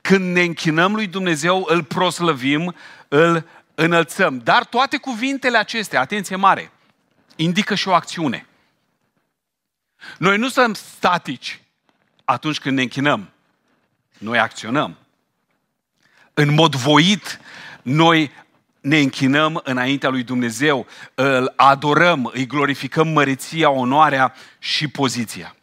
Când 0.00 0.34
ne 0.34 0.42
închinăm 0.42 0.94
lui 0.94 1.06
Dumnezeu, 1.06 1.64
îl 1.68 1.84
proslăvim, 1.84 2.74
îl 3.08 3.48
înălțăm. 3.74 4.38
Dar 4.38 4.64
toate 4.64 4.96
cuvintele 4.96 5.58
acestea, 5.58 6.00
atenție 6.00 6.36
mare, 6.36 6.70
indică 7.36 7.74
și 7.74 7.88
o 7.88 7.94
acțiune. 7.94 8.46
Noi 10.18 10.38
nu 10.38 10.48
suntem 10.48 10.74
statici 10.74 11.60
atunci 12.24 12.58
când 12.58 12.76
ne 12.76 12.82
închinăm. 12.82 13.30
Noi 14.18 14.38
acționăm. 14.38 14.96
În 16.34 16.54
mod 16.54 16.74
voit, 16.74 17.40
noi 17.84 18.30
ne 18.80 18.98
închinăm 18.98 19.60
înaintea 19.64 20.08
lui 20.08 20.22
Dumnezeu, 20.22 20.86
îl 21.14 21.52
adorăm, 21.56 22.30
îi 22.32 22.46
glorificăm 22.46 23.08
măreția, 23.08 23.70
onoarea 23.70 24.34
și 24.58 24.88
poziția. 24.88 25.56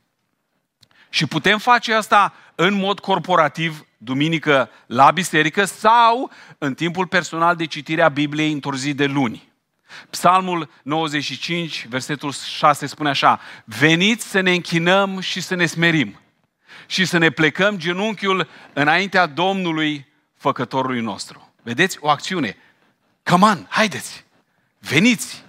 Și 1.09 1.25
putem 1.25 1.57
face 1.57 1.93
asta 1.93 2.33
în 2.55 2.73
mod 2.73 2.99
corporativ, 2.99 3.85
duminică 3.97 4.69
la 4.85 5.11
biserică 5.11 5.65
sau 5.65 6.31
în 6.57 6.73
timpul 6.73 7.07
personal 7.07 7.55
de 7.55 7.65
citire 7.65 8.01
a 8.01 8.09
Bibliei 8.09 8.51
într-o 8.51 8.75
zi 8.75 8.93
de 8.93 9.05
luni. 9.05 9.49
Psalmul 10.09 10.69
95, 10.83 11.85
versetul 11.89 12.31
6 12.31 12.85
spune 12.85 13.09
așa, 13.09 13.39
veniți 13.65 14.29
să 14.29 14.39
ne 14.39 14.51
închinăm 14.51 15.19
și 15.19 15.41
să 15.41 15.55
ne 15.55 15.65
smerim 15.65 16.19
și 16.85 17.05
să 17.05 17.17
ne 17.17 17.29
plecăm 17.29 17.77
genunchiul 17.77 18.47
înaintea 18.73 19.25
Domnului 19.25 20.07
făcătorului 20.37 21.01
nostru. 21.01 21.50
Vedeți? 21.61 21.97
O 22.01 22.09
acțiune. 22.09 22.57
Come 23.23 23.45
on, 23.45 23.65
haideți! 23.69 24.25
Veniți! 24.79 25.43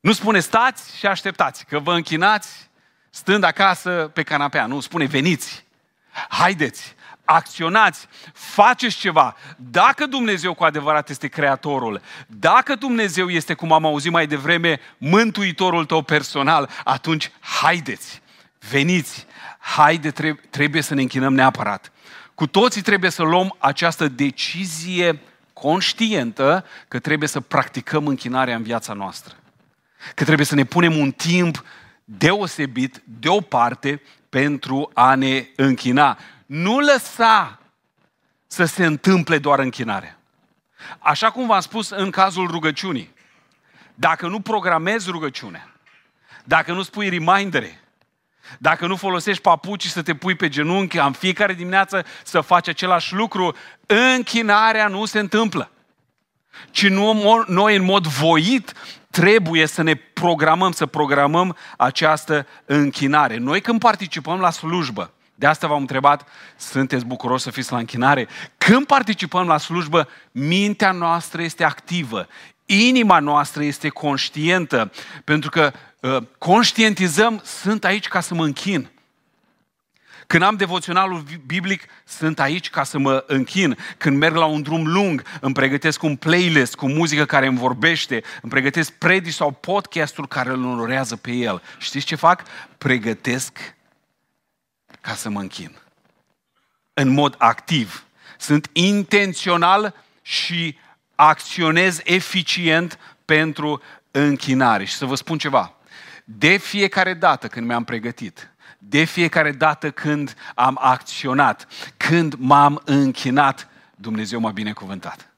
Nu 0.00 0.12
spune 0.12 0.40
stați 0.40 0.96
și 0.96 1.06
așteptați, 1.06 1.64
că 1.64 1.78
vă 1.78 1.94
închinați 1.94 2.70
stând 3.10 3.44
acasă 3.44 4.10
pe 4.14 4.22
canapea. 4.22 4.66
Nu, 4.66 4.80
spune 4.80 5.04
veniți! 5.04 5.64
Haideți! 6.28 6.94
acționați, 7.30 8.06
faceți 8.32 8.96
ceva. 8.96 9.36
Dacă 9.56 10.06
Dumnezeu 10.06 10.54
cu 10.54 10.64
adevărat 10.64 11.08
este 11.08 11.28
Creatorul, 11.28 12.00
dacă 12.26 12.74
Dumnezeu 12.74 13.28
este, 13.28 13.54
cum 13.54 13.72
am 13.72 13.84
auzit 13.84 14.12
mai 14.12 14.26
devreme, 14.26 14.80
Mântuitorul 14.98 15.84
tău 15.84 16.02
personal, 16.02 16.70
atunci 16.84 17.30
haideți, 17.40 18.22
veniți, 18.70 19.26
haide, 19.58 20.12
trebuie 20.50 20.82
să 20.82 20.94
ne 20.94 21.00
închinăm 21.00 21.34
neapărat. 21.34 21.92
Cu 22.40 22.46
toții 22.46 22.82
trebuie 22.82 23.10
să 23.10 23.22
luăm 23.22 23.56
această 23.58 24.08
decizie 24.08 25.20
conștientă 25.52 26.64
că 26.88 26.98
trebuie 26.98 27.28
să 27.28 27.40
practicăm 27.40 28.06
închinarea 28.06 28.56
în 28.56 28.62
viața 28.62 28.92
noastră. 28.92 29.34
Că 30.14 30.24
trebuie 30.24 30.46
să 30.46 30.54
ne 30.54 30.64
punem 30.64 30.96
un 30.96 31.10
timp 31.10 31.64
deosebit, 32.04 33.02
deoparte, 33.04 34.02
pentru 34.28 34.90
a 34.94 35.14
ne 35.14 35.46
închina. 35.56 36.18
Nu 36.46 36.78
lăsa 36.78 37.58
să 38.46 38.64
se 38.64 38.84
întâmple 38.84 39.38
doar 39.38 39.58
închinarea. 39.58 40.18
Așa 40.98 41.30
cum 41.30 41.46
v-am 41.46 41.60
spus 41.60 41.90
în 41.90 42.10
cazul 42.10 42.46
rugăciunii, 42.46 43.14
dacă 43.94 44.26
nu 44.26 44.40
programezi 44.40 45.10
rugăciunea, 45.10 45.72
dacă 46.44 46.72
nu 46.72 46.82
spui 46.82 47.08
remindere, 47.08 47.79
dacă 48.58 48.86
nu 48.86 48.96
folosești 48.96 49.42
papuci 49.42 49.86
să 49.86 50.02
te 50.02 50.14
pui 50.14 50.34
pe 50.34 50.48
genunchi 50.48 50.98
în 50.98 51.12
fiecare 51.12 51.52
dimineață 51.52 52.04
să 52.24 52.40
faci 52.40 52.68
același 52.68 53.14
lucru, 53.14 53.56
închinarea 53.86 54.88
nu 54.88 55.04
se 55.04 55.18
întâmplă. 55.18 55.70
Ci 56.70 56.88
nu, 56.88 57.44
noi 57.46 57.76
în 57.76 57.84
mod 57.84 58.06
voit 58.06 58.72
trebuie 59.10 59.66
să 59.66 59.82
ne 59.82 59.94
programăm, 59.94 60.72
să 60.72 60.86
programăm 60.86 61.56
această 61.76 62.46
închinare. 62.64 63.36
Noi 63.36 63.60
când 63.60 63.80
participăm 63.80 64.40
la 64.40 64.50
slujbă, 64.50 65.12
de 65.34 65.46
asta 65.46 65.66
v-am 65.66 65.80
întrebat, 65.80 66.28
sunteți 66.56 67.04
bucuroși 67.04 67.42
să 67.42 67.50
fiți 67.50 67.72
la 67.72 67.78
închinare? 67.78 68.28
Când 68.58 68.86
participăm 68.86 69.46
la 69.46 69.58
slujbă, 69.58 70.08
mintea 70.32 70.92
noastră 70.92 71.42
este 71.42 71.64
activă, 71.64 72.26
inima 72.66 73.18
noastră 73.18 73.62
este 73.62 73.88
conștientă, 73.88 74.90
pentru 75.24 75.50
că 75.50 75.72
uh, 75.74 75.89
conștientizăm, 76.38 77.40
sunt 77.44 77.84
aici 77.84 78.08
ca 78.08 78.20
să 78.20 78.34
mă 78.34 78.44
închin. 78.44 78.90
Când 80.26 80.42
am 80.42 80.56
devoționalul 80.56 81.24
biblic, 81.46 81.82
sunt 82.04 82.40
aici 82.40 82.70
ca 82.70 82.84
să 82.84 82.98
mă 82.98 83.24
închin. 83.26 83.78
Când 83.98 84.16
merg 84.16 84.34
la 84.34 84.44
un 84.44 84.62
drum 84.62 84.86
lung, 84.86 85.22
îmi 85.40 85.54
pregătesc 85.54 86.02
un 86.02 86.16
playlist 86.16 86.74
cu 86.74 86.88
muzică 86.88 87.24
care 87.24 87.46
îmi 87.46 87.58
vorbește, 87.58 88.22
îmi 88.42 88.50
pregătesc 88.50 88.92
predici 88.92 89.32
sau 89.32 89.50
podcastul 89.50 90.26
care 90.26 90.50
îl 90.50 90.64
onorează 90.64 91.16
pe 91.16 91.30
el. 91.30 91.62
Știți 91.78 92.06
ce 92.06 92.14
fac? 92.14 92.42
Pregătesc 92.78 93.74
ca 95.00 95.14
să 95.14 95.28
mă 95.28 95.40
închin. 95.40 95.76
În 96.94 97.08
mod 97.08 97.34
activ. 97.38 98.04
Sunt 98.38 98.70
intențional 98.72 99.94
și 100.22 100.78
acționez 101.14 102.00
eficient 102.04 102.98
pentru 103.24 103.82
închinare. 104.10 104.84
Și 104.84 104.94
să 104.94 105.04
vă 105.04 105.14
spun 105.14 105.38
ceva. 105.38 105.74
De 106.24 106.56
fiecare 106.56 107.14
dată 107.14 107.48
când 107.48 107.66
mi-am 107.66 107.84
pregătit, 107.84 108.50
de 108.78 109.04
fiecare 109.04 109.52
dată 109.52 109.90
când 109.90 110.36
am 110.54 110.78
acționat, 110.80 111.68
când 111.96 112.34
m-am 112.38 112.82
închinat, 112.84 113.68
Dumnezeu 113.94 114.40
m-a 114.40 114.50
binecuvântat. 114.50 115.32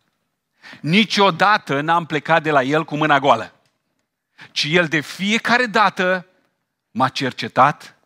Niciodată 0.80 1.80
n-am 1.80 2.06
plecat 2.06 2.42
de 2.42 2.50
la 2.50 2.62
El 2.62 2.84
cu 2.84 2.96
mâna 2.96 3.18
goală, 3.18 3.52
ci 4.50 4.66
El 4.70 4.86
de 4.86 5.00
fiecare 5.00 5.66
dată 5.66 6.26
m-a 6.90 7.08
cercetat, 7.08 7.96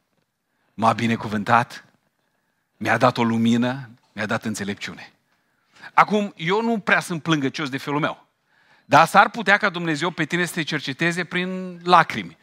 m-a 0.74 0.92
binecuvântat, 0.92 1.84
mi-a 2.76 2.96
dat 2.96 3.18
o 3.18 3.24
lumină, 3.24 3.88
mi-a 4.12 4.26
dat 4.26 4.44
înțelepciune. 4.44 5.12
Acum, 5.94 6.32
eu 6.36 6.62
nu 6.62 6.78
prea 6.78 7.00
sunt 7.00 7.22
plângăcios 7.22 7.68
de 7.68 7.78
felul 7.78 8.00
meu. 8.00 8.26
Dar 8.84 9.06
s-ar 9.06 9.30
putea 9.30 9.56
ca 9.56 9.68
Dumnezeu 9.68 10.10
pe 10.10 10.24
tine 10.24 10.44
să 10.44 10.52
te 10.52 10.62
cerceteze 10.62 11.24
prin 11.24 11.80
lacrimi. 11.84 12.36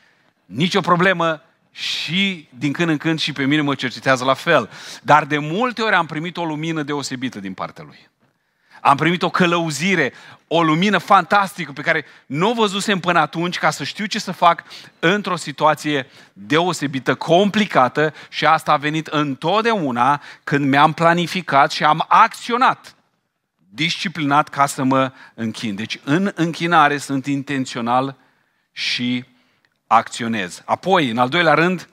Nici 0.45 0.75
o 0.75 0.81
problemă 0.81 1.41
și 1.71 2.47
din 2.57 2.71
când 2.71 2.89
în 2.89 2.97
când 2.97 3.19
și 3.19 3.31
pe 3.31 3.45
mine 3.45 3.61
mă 3.61 3.75
cercetează 3.75 4.23
la 4.23 4.33
fel. 4.33 4.69
Dar 5.01 5.25
de 5.25 5.37
multe 5.37 5.81
ori 5.81 5.95
am 5.95 6.05
primit 6.05 6.37
o 6.37 6.45
lumină 6.45 6.83
deosebită 6.83 7.39
din 7.39 7.53
partea 7.53 7.83
Lui. 7.83 8.11
Am 8.81 8.95
primit 8.95 9.21
o 9.23 9.29
călăuzire, 9.29 10.13
o 10.47 10.63
lumină 10.63 10.97
fantastică 10.97 11.71
pe 11.71 11.81
care 11.81 12.05
nu 12.25 12.49
o 12.49 12.53
văzusem 12.53 12.99
până 12.99 13.19
atunci 13.19 13.57
ca 13.57 13.69
să 13.69 13.83
știu 13.83 14.05
ce 14.05 14.19
să 14.19 14.31
fac 14.31 14.63
într-o 14.99 15.35
situație 15.35 16.07
deosebită, 16.33 17.15
complicată 17.15 18.13
și 18.29 18.45
asta 18.45 18.71
a 18.71 18.77
venit 18.77 19.07
întotdeauna 19.07 20.21
când 20.43 20.65
mi-am 20.65 20.93
planificat 20.93 21.71
și 21.71 21.83
am 21.83 22.05
acționat 22.07 22.95
disciplinat 23.69 24.49
ca 24.49 24.65
să 24.65 24.83
mă 24.83 25.11
închin. 25.33 25.75
Deci 25.75 25.99
în 26.03 26.31
închinare 26.35 26.97
sunt 26.97 27.25
intențional 27.25 28.15
și 28.71 29.25
acționez. 29.95 30.61
Apoi, 30.65 31.09
în 31.09 31.17
al 31.17 31.29
doilea 31.29 31.53
rând, 31.53 31.89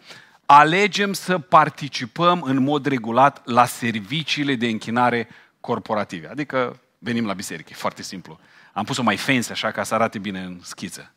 alegem 0.46 1.12
să 1.12 1.38
participăm 1.38 2.42
în 2.42 2.62
mod 2.62 2.86
regulat 2.86 3.46
la 3.46 3.64
serviciile 3.64 4.54
de 4.54 4.66
închinare 4.66 5.28
corporative. 5.60 6.28
Adică 6.28 6.80
venim 6.98 7.26
la 7.26 7.32
biserică, 7.32 7.68
e 7.72 7.76
foarte 7.76 8.02
simplu. 8.02 8.40
Am 8.72 8.84
pus-o 8.84 9.02
mai 9.02 9.16
fancy 9.16 9.52
așa 9.52 9.70
ca 9.70 9.82
să 9.82 9.94
arate 9.94 10.18
bine 10.18 10.40
în 10.40 10.60
schiță. 10.62 11.12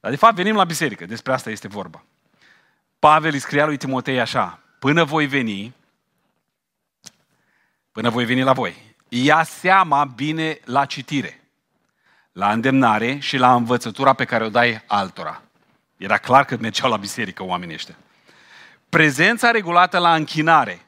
Dar 0.00 0.10
de 0.10 0.16
fapt 0.16 0.34
venim 0.34 0.54
la 0.54 0.64
biserică, 0.64 1.06
despre 1.06 1.32
asta 1.32 1.50
este 1.50 1.68
vorba. 1.68 2.04
Pavel 2.98 3.32
îi 3.32 3.38
scria 3.38 3.66
lui 3.66 3.76
Timotei 3.76 4.20
așa, 4.20 4.60
până 4.78 5.04
voi 5.04 5.26
veni, 5.26 5.74
până 7.92 8.10
voi 8.10 8.24
veni 8.24 8.42
la 8.42 8.52
voi, 8.52 8.96
ia 9.08 9.42
seama 9.42 10.04
bine 10.04 10.58
la 10.64 10.84
citire, 10.84 11.40
la 12.32 12.52
îndemnare 12.52 13.18
și 13.18 13.36
la 13.36 13.54
învățătura 13.54 14.12
pe 14.12 14.24
care 14.24 14.44
o 14.44 14.48
dai 14.48 14.82
altora. 14.86 15.43
Era 16.04 16.18
clar 16.18 16.44
că 16.44 16.56
mergeau 16.60 16.90
la 16.90 16.96
biserică 16.96 17.44
oamenii 17.44 17.74
ăștia. 17.74 17.96
Prezența 18.88 19.50
regulată 19.50 19.98
la 19.98 20.14
închinare 20.14 20.86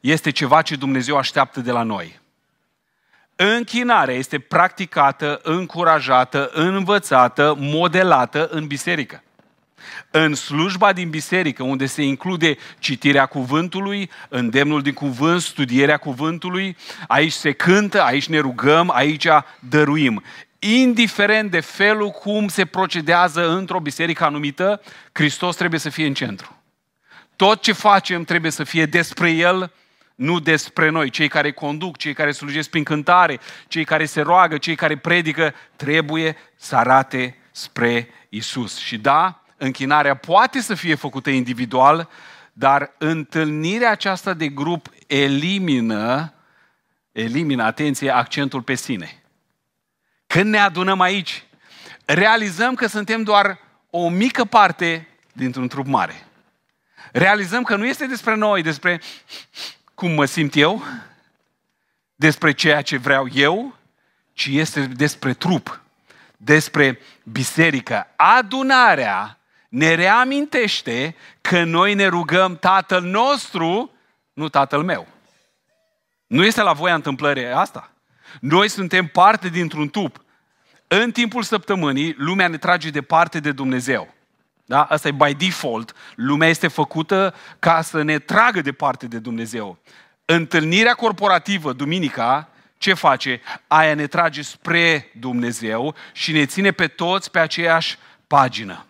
este 0.00 0.30
ceva 0.30 0.62
ce 0.62 0.76
Dumnezeu 0.76 1.16
așteaptă 1.16 1.60
de 1.60 1.70
la 1.70 1.82
noi. 1.82 2.20
Închinarea 3.36 4.14
este 4.14 4.38
practicată, 4.38 5.40
încurajată, 5.42 6.50
învățată, 6.52 7.54
modelată 7.58 8.48
în 8.50 8.66
biserică 8.66 9.22
în 10.10 10.34
slujba 10.34 10.92
din 10.92 11.10
biserică, 11.10 11.62
unde 11.62 11.86
se 11.86 12.02
include 12.02 12.56
citirea 12.78 13.26
cuvântului, 13.26 14.10
îndemnul 14.28 14.82
din 14.82 14.92
cuvânt, 14.92 15.40
studierea 15.40 15.96
cuvântului, 15.96 16.76
aici 17.08 17.32
se 17.32 17.52
cântă, 17.52 18.02
aici 18.02 18.28
ne 18.28 18.38
rugăm, 18.38 18.90
aici 18.94 19.26
dăruim. 19.58 20.22
Indiferent 20.66 21.50
de 21.50 21.60
felul 21.60 22.10
cum 22.10 22.48
se 22.48 22.64
procedează 22.64 23.50
într-o 23.50 23.80
biserică 23.80 24.24
anumită, 24.24 24.80
Hristos 25.12 25.56
trebuie 25.56 25.80
să 25.80 25.88
fie 25.88 26.06
în 26.06 26.14
centru. 26.14 26.62
Tot 27.36 27.62
ce 27.62 27.72
facem 27.72 28.24
trebuie 28.24 28.50
să 28.50 28.64
fie 28.64 28.86
despre 28.86 29.30
El, 29.30 29.72
nu 30.14 30.40
despre 30.40 30.88
noi. 30.88 31.10
Cei 31.10 31.28
care 31.28 31.52
conduc, 31.52 31.96
cei 31.96 32.14
care 32.14 32.30
slujesc 32.30 32.70
prin 32.70 32.84
cântare, 32.84 33.40
cei 33.68 33.84
care 33.84 34.04
se 34.04 34.20
roagă, 34.20 34.58
cei 34.58 34.74
care 34.74 34.96
predică, 34.96 35.54
trebuie 35.76 36.36
să 36.56 36.76
arate 36.76 37.36
spre 37.50 38.08
Isus. 38.28 38.78
Și 38.78 38.98
da, 38.98 39.42
închinarea 39.56 40.14
poate 40.14 40.60
să 40.60 40.74
fie 40.74 40.94
făcută 40.94 41.30
individual, 41.30 42.08
dar 42.52 42.94
întâlnirea 42.98 43.90
aceasta 43.90 44.34
de 44.34 44.48
grup 44.48 44.88
elimină, 45.06 46.34
elimină, 47.12 47.62
atenție, 47.62 48.10
accentul 48.10 48.62
pe 48.62 48.74
sine. 48.74 49.20
Când 50.36 50.50
ne 50.50 50.58
adunăm 50.58 51.00
aici, 51.00 51.44
realizăm 52.04 52.74
că 52.74 52.86
suntem 52.86 53.22
doar 53.22 53.58
o 53.90 54.08
mică 54.08 54.44
parte 54.44 55.08
dintr-un 55.32 55.68
trup 55.68 55.86
mare. 55.86 56.26
Realizăm 57.12 57.62
că 57.62 57.76
nu 57.76 57.86
este 57.86 58.06
despre 58.06 58.34
noi, 58.34 58.62
despre 58.62 59.00
cum 59.94 60.10
mă 60.10 60.24
simt 60.24 60.56
eu, 60.56 60.82
despre 62.14 62.52
ceea 62.52 62.82
ce 62.82 62.96
vreau 62.96 63.28
eu, 63.32 63.76
ci 64.32 64.46
este 64.46 64.80
despre 64.80 65.34
trup, 65.34 65.80
despre 66.36 66.98
biserică. 67.22 68.06
Adunarea 68.16 69.38
ne 69.68 69.94
reamintește 69.94 71.16
că 71.40 71.64
noi 71.64 71.94
ne 71.94 72.06
rugăm 72.06 72.56
Tatăl 72.56 73.02
nostru, 73.02 73.90
nu 74.32 74.48
Tatăl 74.48 74.82
meu. 74.82 75.06
Nu 76.26 76.44
este 76.44 76.62
la 76.62 76.72
voia 76.72 76.94
întâmplării 76.94 77.46
asta. 77.46 77.90
Noi 78.40 78.68
suntem 78.68 79.06
parte 79.06 79.48
dintr-un 79.48 79.88
tup. 79.88 80.24
În 80.88 81.10
timpul 81.10 81.42
săptămânii, 81.42 82.14
lumea 82.18 82.48
ne 82.48 82.56
trage 82.56 82.90
departe 82.90 83.40
de 83.40 83.52
Dumnezeu. 83.52 84.14
Da? 84.64 84.82
Asta 84.82 85.08
e 85.08 85.10
by 85.10 85.34
default. 85.34 85.94
Lumea 86.14 86.48
este 86.48 86.68
făcută 86.68 87.34
ca 87.58 87.82
să 87.82 88.02
ne 88.02 88.18
tragă 88.18 88.60
departe 88.60 89.06
de 89.06 89.18
Dumnezeu. 89.18 89.78
Întâlnirea 90.24 90.94
corporativă, 90.94 91.72
duminica, 91.72 92.48
ce 92.78 92.94
face? 92.94 93.40
Aia 93.66 93.94
ne 93.94 94.06
trage 94.06 94.42
spre 94.42 95.10
Dumnezeu 95.20 95.94
și 96.12 96.32
ne 96.32 96.46
ține 96.46 96.70
pe 96.70 96.86
toți 96.86 97.30
pe 97.30 97.38
aceeași 97.38 97.98
pagină. 98.26 98.86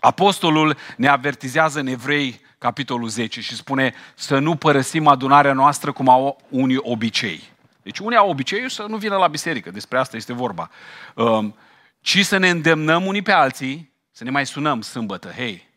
Apostolul 0.00 0.76
ne 0.96 1.08
avertizează 1.08 1.80
în 1.80 1.86
Evrei, 1.86 2.40
capitolul 2.58 3.08
10, 3.08 3.40
și 3.40 3.56
spune 3.56 3.94
să 4.14 4.38
nu 4.38 4.56
părăsim 4.56 5.06
adunarea 5.06 5.52
noastră 5.52 5.92
cum 5.92 6.08
au 6.08 6.40
unii 6.48 6.78
obicei. 6.80 7.51
Deci 7.82 7.98
unii 7.98 8.16
au 8.16 8.28
obiceiul 8.28 8.68
să 8.68 8.82
nu 8.82 8.96
vină 8.96 9.16
la 9.16 9.26
biserică, 9.26 9.70
despre 9.70 9.98
asta 9.98 10.16
este 10.16 10.32
vorba. 10.32 10.70
Um, 11.14 11.56
ci 12.00 12.24
să 12.24 12.36
ne 12.36 12.50
îndemnăm 12.50 13.06
unii 13.06 13.22
pe 13.22 13.32
alții, 13.32 13.92
să 14.10 14.24
ne 14.24 14.30
mai 14.30 14.46
sunăm 14.46 14.80
sâmbătă. 14.80 15.28
Hei, 15.28 15.68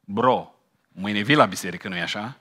bro, 0.00 0.54
mâine 0.88 1.20
vii 1.20 1.34
la 1.34 1.46
biserică, 1.46 1.88
nu-i 1.88 2.00
așa? 2.00 2.36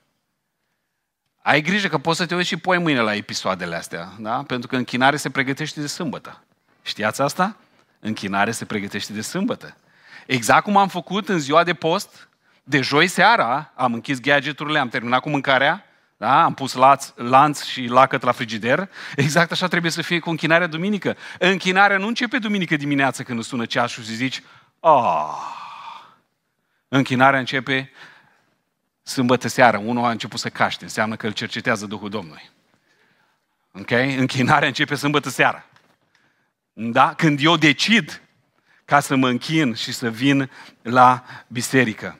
Ai 1.41 1.61
grijă 1.61 1.87
că 1.87 1.97
poți 1.97 2.17
să 2.17 2.25
te 2.25 2.35
uiți 2.35 2.47
și 2.47 2.57
poi 2.57 2.77
mâine 2.77 2.99
la 2.99 3.15
episoadele 3.15 3.75
astea, 3.75 4.11
da? 4.19 4.43
Pentru 4.43 4.67
că 4.67 4.75
închinare 4.75 5.15
se 5.15 5.29
pregătește 5.29 5.79
de 5.79 5.87
sâmbătă. 5.87 6.43
Știați 6.81 7.21
asta? 7.21 7.57
Închinare 7.99 8.51
se 8.51 8.65
pregătește 8.65 9.13
de 9.13 9.21
sâmbătă. 9.21 9.77
Exact 10.25 10.63
cum 10.63 10.77
am 10.77 10.87
făcut 10.87 11.29
în 11.29 11.39
ziua 11.39 11.63
de 11.63 11.73
post, 11.73 12.27
de 12.63 12.81
joi 12.81 13.07
seara, 13.07 13.71
am 13.75 13.93
închis 13.93 14.19
gadgeturile, 14.19 14.79
am 14.79 14.89
terminat 14.89 15.21
cu 15.21 15.29
mâncarea, 15.29 15.85
da? 16.23 16.43
am 16.43 16.53
pus 16.53 16.73
laț, 16.73 17.11
lanț 17.15 17.63
și 17.63 17.85
lacăt 17.85 18.21
la 18.21 18.31
frigider. 18.31 18.89
Exact 19.15 19.51
așa 19.51 19.67
trebuie 19.67 19.91
să 19.91 20.01
fie 20.01 20.19
cu 20.19 20.29
închinarea 20.29 20.67
duminică. 20.67 21.17
Închinarea 21.39 21.97
nu 21.97 22.07
începe 22.07 22.37
duminică 22.37 22.75
dimineață 22.75 23.23
când 23.23 23.39
îți 23.39 23.47
sună 23.47 23.65
ceasul 23.65 24.03
și 24.03 24.15
zici, 24.15 24.43
ah. 24.79 25.35
Închinarea 26.87 27.39
începe 27.39 27.91
sâmbătă 29.01 29.47
seara. 29.47 29.79
Unul 29.79 30.05
a 30.05 30.09
început 30.09 30.39
să 30.39 30.49
caște, 30.49 30.83
înseamnă 30.83 31.15
că 31.15 31.25
îl 31.25 31.31
cercetează 31.31 31.85
Duhul 31.85 32.09
Domnului. 32.09 32.49
Ok? 33.73 33.91
Închinarea 33.91 34.67
începe 34.67 34.95
sâmbătă 34.95 35.29
seara. 35.29 35.65
Da? 36.73 37.13
Când 37.13 37.39
eu 37.41 37.57
decid 37.57 38.21
ca 38.85 38.99
să 38.99 39.15
mă 39.15 39.29
închin 39.29 39.73
și 39.73 39.91
să 39.91 40.09
vin 40.09 40.49
la 40.81 41.23
biserică. 41.47 42.19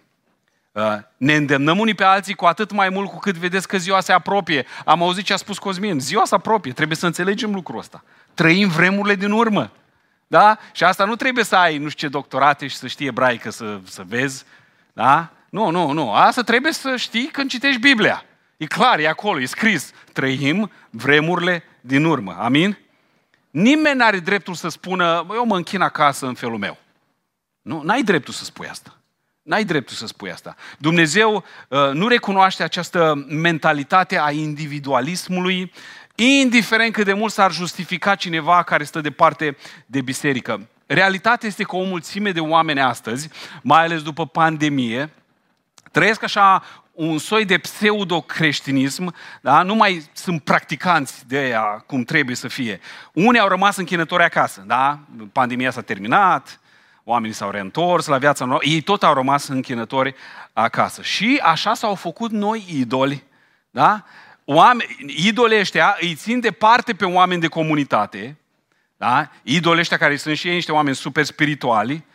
Uh, 0.73 0.97
ne 1.17 1.35
îndemnăm 1.35 1.79
unii 1.79 1.93
pe 1.93 2.03
alții 2.03 2.33
cu 2.33 2.45
atât 2.45 2.71
mai 2.71 2.89
mult 2.89 3.09
cu 3.09 3.17
cât 3.17 3.35
vedeți 3.35 3.67
că 3.67 3.77
ziua 3.77 3.99
se 3.99 4.11
apropie. 4.11 4.65
Am 4.85 5.03
auzit 5.03 5.25
ce 5.25 5.33
a 5.33 5.35
spus 5.35 5.57
Cosmin. 5.57 5.99
Ziua 5.99 6.25
se 6.25 6.35
apropie. 6.35 6.71
Trebuie 6.71 6.97
să 6.97 7.05
înțelegem 7.05 7.53
lucrul 7.53 7.79
ăsta. 7.79 8.03
Trăim 8.33 8.67
vremurile 8.67 9.15
din 9.15 9.31
urmă. 9.31 9.71
Da? 10.27 10.57
Și 10.71 10.83
asta 10.83 11.05
nu 11.05 11.15
trebuie 11.15 11.43
să 11.43 11.55
ai 11.55 11.77
nu 11.77 11.89
știu 11.89 12.07
ce 12.07 12.13
doctorate 12.13 12.67
și 12.67 12.75
să 12.75 12.87
știi 12.87 13.07
ebraică 13.07 13.49
să, 13.49 13.79
să 13.83 14.03
vezi. 14.07 14.45
Da? 14.93 15.29
Nu, 15.49 15.69
nu, 15.69 15.91
nu. 15.91 16.13
Asta 16.13 16.41
trebuie 16.41 16.71
să 16.71 16.95
știi 16.95 17.25
când 17.27 17.49
citești 17.49 17.79
Biblia. 17.79 18.23
E 18.57 18.65
clar, 18.65 18.99
e 18.99 19.07
acolo, 19.07 19.39
e 19.39 19.45
scris. 19.45 19.91
Trăim 20.13 20.71
vremurile 20.89 21.63
din 21.81 22.05
urmă. 22.05 22.35
Amin? 22.39 22.77
Nimeni 23.49 23.97
nu 23.97 24.05
are 24.05 24.19
dreptul 24.19 24.53
să 24.53 24.67
spună, 24.69 25.25
eu 25.33 25.45
mă 25.45 25.55
închin 25.55 25.81
acasă 25.81 26.25
în 26.25 26.33
felul 26.33 26.57
meu. 26.57 26.77
Nu, 27.61 27.81
n-ai 27.81 28.03
dreptul 28.03 28.33
să 28.33 28.43
spui 28.43 28.67
asta. 28.67 28.97
N-ai 29.43 29.63
dreptul 29.63 29.95
să 29.95 30.07
spui 30.07 30.31
asta. 30.31 30.55
Dumnezeu 30.77 31.43
uh, 31.67 31.89
nu 31.93 32.07
recunoaște 32.07 32.63
această 32.63 33.25
mentalitate 33.27 34.19
a 34.19 34.31
individualismului, 34.31 35.71
indiferent 36.15 36.93
cât 36.93 37.05
de 37.05 37.13
mult 37.13 37.31
s-ar 37.31 37.51
justifica 37.51 38.15
cineva 38.15 38.63
care 38.63 38.83
stă 38.83 39.01
departe 39.01 39.57
de 39.85 40.01
biserică. 40.01 40.67
Realitatea 40.85 41.47
este 41.47 41.63
că 41.63 41.75
o 41.75 41.83
mulțime 41.83 42.31
de 42.31 42.39
oameni 42.39 42.81
astăzi, 42.81 43.29
mai 43.61 43.83
ales 43.83 44.01
după 44.01 44.27
pandemie, 44.27 45.11
Trăiesc 45.93 46.23
așa 46.23 46.63
un 46.91 47.17
soi 47.17 47.45
de 47.45 47.57
pseudo-creștinism, 47.57 49.15
da? 49.41 49.63
nu 49.63 49.75
mai 49.75 50.03
sunt 50.13 50.43
practicanți 50.43 51.27
de 51.27 51.47
ea 51.47 51.63
cum 51.63 52.03
trebuie 52.03 52.35
să 52.35 52.47
fie. 52.47 52.79
Unii 53.13 53.39
au 53.39 53.47
rămas 53.47 53.77
închinători 53.77 54.23
acasă, 54.23 54.63
da? 54.67 54.99
pandemia 55.31 55.71
s-a 55.71 55.81
terminat, 55.81 56.59
oamenii 57.03 57.35
s-au 57.35 57.49
reîntors 57.49 58.07
la 58.07 58.17
viața 58.17 58.45
nouă, 58.45 58.59
ei 58.63 58.81
tot 58.81 59.03
au 59.03 59.13
rămas 59.13 59.47
închinători 59.47 60.15
acasă. 60.53 61.01
Și 61.01 61.39
așa 61.43 61.73
s-au 61.73 61.95
făcut 61.95 62.31
noi 62.31 62.65
idoli, 62.69 63.23
da? 63.69 64.03
Oameni, 64.45 64.95
idolii 65.05 65.59
ăștia 65.59 65.97
îi 65.99 66.15
țin 66.15 66.39
departe 66.39 66.93
pe 66.93 67.05
oameni 67.05 67.41
de 67.41 67.47
comunitate, 67.47 68.37
da? 68.97 69.29
idolii 69.43 69.79
ăștia 69.79 69.97
care 69.97 70.15
sunt 70.15 70.37
și 70.37 70.47
ei 70.47 70.53
niște 70.53 70.71
oameni 70.71 70.95
super 70.95 71.23
spirituali, 71.23 72.05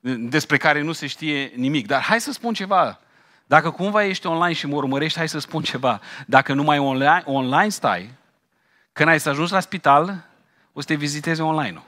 despre 0.00 0.56
care 0.56 0.82
nu 0.82 0.92
se 0.92 1.06
știe 1.06 1.52
nimic. 1.54 1.86
Dar 1.86 2.02
hai 2.02 2.20
să 2.20 2.32
spun 2.32 2.54
ceva, 2.54 3.00
dacă 3.46 3.70
cumva 3.70 4.04
ești 4.04 4.26
online 4.26 4.52
și 4.52 4.66
mă 4.66 4.76
urmărești, 4.76 5.18
hai 5.18 5.28
să 5.28 5.38
spun 5.38 5.62
ceva. 5.62 6.00
Dacă 6.26 6.52
nu 6.52 6.62
mai 6.62 6.78
online, 6.78 7.22
online 7.24 7.68
stai, 7.68 8.10
când 8.92 9.08
ai 9.08 9.20
să 9.20 9.28
ajungi 9.28 9.52
la 9.52 9.60
spital, 9.60 10.24
o 10.72 10.80
să 10.80 10.86
te 10.86 10.94
viziteze 10.94 11.42
online-ul. 11.42 11.82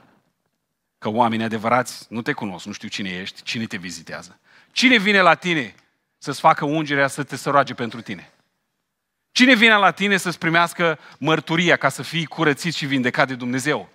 Că 0.99 1.09
oamenii 1.09 1.45
adevărați 1.45 2.05
nu 2.09 2.21
te 2.21 2.31
cunosc, 2.31 2.65
nu 2.65 2.71
știu 2.71 2.87
cine 2.87 3.09
ești, 3.09 3.43
cine 3.43 3.65
te 3.65 3.77
vizitează. 3.77 4.39
Cine 4.71 4.97
vine 4.97 5.21
la 5.21 5.35
tine 5.35 5.75
să-ți 6.17 6.39
facă 6.39 6.65
ungerea, 6.65 7.07
să 7.07 7.23
te 7.23 7.35
să 7.35 7.49
roage 7.49 7.73
pentru 7.73 8.01
tine? 8.01 8.31
Cine 9.31 9.55
vine 9.55 9.75
la 9.75 9.91
tine 9.91 10.17
să-ți 10.17 10.37
primească 10.37 10.99
mărturia 11.17 11.75
ca 11.75 11.89
să 11.89 12.01
fii 12.01 12.25
curățit 12.25 12.73
și 12.73 12.85
vindecat 12.85 13.27
de 13.27 13.35
Dumnezeu? 13.35 13.89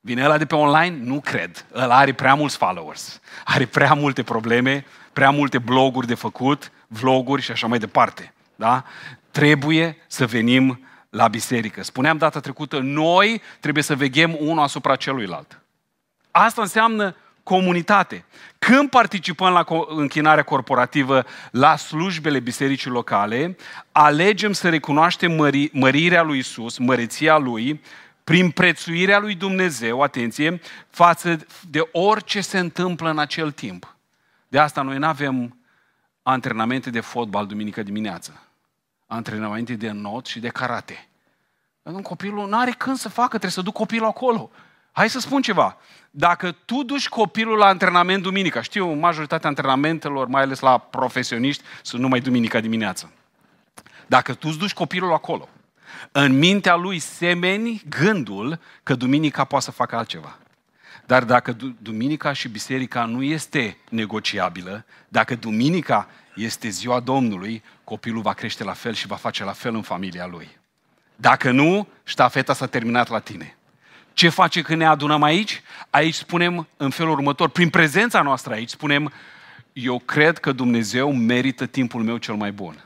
Vine 0.00 0.24
ăla 0.24 0.38
de 0.38 0.46
pe 0.46 0.54
online? 0.54 0.96
Nu 1.00 1.20
cred. 1.20 1.66
Ăla 1.74 1.96
are 1.96 2.12
prea 2.12 2.34
mulți 2.34 2.56
followers. 2.56 3.20
Are 3.44 3.66
prea 3.66 3.94
multe 3.94 4.22
probleme, 4.22 4.84
prea 5.12 5.30
multe 5.30 5.58
bloguri 5.58 6.06
de 6.06 6.14
făcut, 6.14 6.72
vloguri 6.86 7.42
și 7.42 7.50
așa 7.50 7.66
mai 7.66 7.78
departe. 7.78 8.32
Da? 8.56 8.84
Trebuie 9.30 9.96
să 10.06 10.26
venim 10.26 10.86
la 11.10 11.28
biserică. 11.28 11.82
Spuneam 11.82 12.18
data 12.18 12.40
trecută, 12.40 12.78
noi 12.78 13.42
trebuie 13.60 13.82
să 13.82 13.96
veghem 13.96 14.36
unul 14.38 14.62
asupra 14.62 14.96
celuilalt. 14.96 15.63
Asta 16.36 16.62
înseamnă 16.62 17.16
comunitate. 17.42 18.24
Când 18.58 18.90
participăm 18.90 19.52
la 19.52 19.64
închinarea 19.88 20.42
corporativă, 20.42 21.24
la 21.50 21.76
slujbele 21.76 22.40
bisericii 22.40 22.90
locale, 22.90 23.56
alegem 23.92 24.52
să 24.52 24.68
recunoaștem 24.68 25.32
mări, 25.32 25.70
mărirea 25.72 26.22
lui 26.22 26.38
Isus, 26.38 26.78
măreția 26.78 27.36
lui, 27.36 27.80
prin 28.24 28.50
prețuirea 28.50 29.18
lui 29.18 29.34
Dumnezeu, 29.34 30.00
atenție, 30.00 30.60
față 30.88 31.46
de 31.70 31.88
orice 31.92 32.40
se 32.40 32.58
întâmplă 32.58 33.10
în 33.10 33.18
acel 33.18 33.50
timp. 33.50 33.96
De 34.48 34.58
asta 34.58 34.82
noi 34.82 34.98
nu 34.98 35.06
avem 35.06 35.58
antrenamente 36.22 36.90
de 36.90 37.00
fotbal 37.00 37.46
duminică 37.46 37.82
dimineață, 37.82 38.42
antrenamente 39.06 39.74
de 39.74 39.90
not 39.90 40.26
și 40.26 40.40
de 40.40 40.48
karate. 40.48 41.08
Un 41.82 42.02
copilul 42.02 42.48
nu 42.48 42.58
are 42.58 42.70
când 42.70 42.96
să 42.96 43.08
facă, 43.08 43.28
trebuie 43.28 43.50
să 43.50 43.62
duc 43.62 43.74
copilul 43.74 44.06
acolo. 44.06 44.50
Hai 44.96 45.10
să 45.10 45.20
spun 45.20 45.42
ceva. 45.42 45.76
Dacă 46.10 46.52
tu 46.64 46.82
duci 46.82 47.08
copilul 47.08 47.56
la 47.56 47.66
antrenament 47.66 48.22
duminica, 48.22 48.62
știu, 48.62 48.92
majoritatea 48.92 49.48
antrenamentelor, 49.48 50.26
mai 50.26 50.42
ales 50.42 50.60
la 50.60 50.78
profesioniști, 50.78 51.62
sunt 51.82 52.02
numai 52.02 52.20
duminica 52.20 52.60
dimineață. 52.60 53.12
Dacă 54.06 54.34
tu 54.34 54.48
îți 54.48 54.58
duci 54.58 54.72
copilul 54.72 55.12
acolo, 55.12 55.48
în 56.12 56.38
mintea 56.38 56.74
lui 56.74 56.98
semeni 56.98 57.82
gândul 57.88 58.58
că 58.82 58.94
duminica 58.94 59.44
poate 59.44 59.64
să 59.64 59.70
facă 59.70 59.96
altceva. 59.96 60.38
Dar 61.06 61.24
dacă 61.24 61.56
duminica 61.82 62.32
și 62.32 62.48
biserica 62.48 63.04
nu 63.04 63.22
este 63.22 63.76
negociabilă, 63.88 64.84
dacă 65.08 65.34
duminica 65.34 66.08
este 66.34 66.68
ziua 66.68 67.00
Domnului, 67.00 67.62
copilul 67.84 68.22
va 68.22 68.32
crește 68.32 68.64
la 68.64 68.72
fel 68.72 68.92
și 68.92 69.06
va 69.06 69.16
face 69.16 69.44
la 69.44 69.52
fel 69.52 69.74
în 69.74 69.82
familia 69.82 70.26
lui. 70.26 70.48
Dacă 71.16 71.50
nu, 71.50 71.88
ștafeta 72.04 72.52
s-a 72.52 72.66
terminat 72.66 73.08
la 73.08 73.18
tine. 73.18 73.56
Ce 74.14 74.28
face 74.28 74.62
când 74.62 74.78
ne 74.78 74.86
adunăm 74.86 75.22
aici? 75.22 75.62
Aici 75.90 76.14
spunem 76.14 76.68
în 76.76 76.90
felul 76.90 77.12
următor, 77.12 77.48
prin 77.48 77.68
prezența 77.68 78.22
noastră 78.22 78.52
aici, 78.52 78.68
spunem, 78.68 79.12
eu 79.72 79.98
cred 79.98 80.38
că 80.38 80.52
Dumnezeu 80.52 81.12
merită 81.12 81.66
timpul 81.66 82.02
meu 82.02 82.16
cel 82.16 82.34
mai 82.34 82.52
bun. 82.52 82.84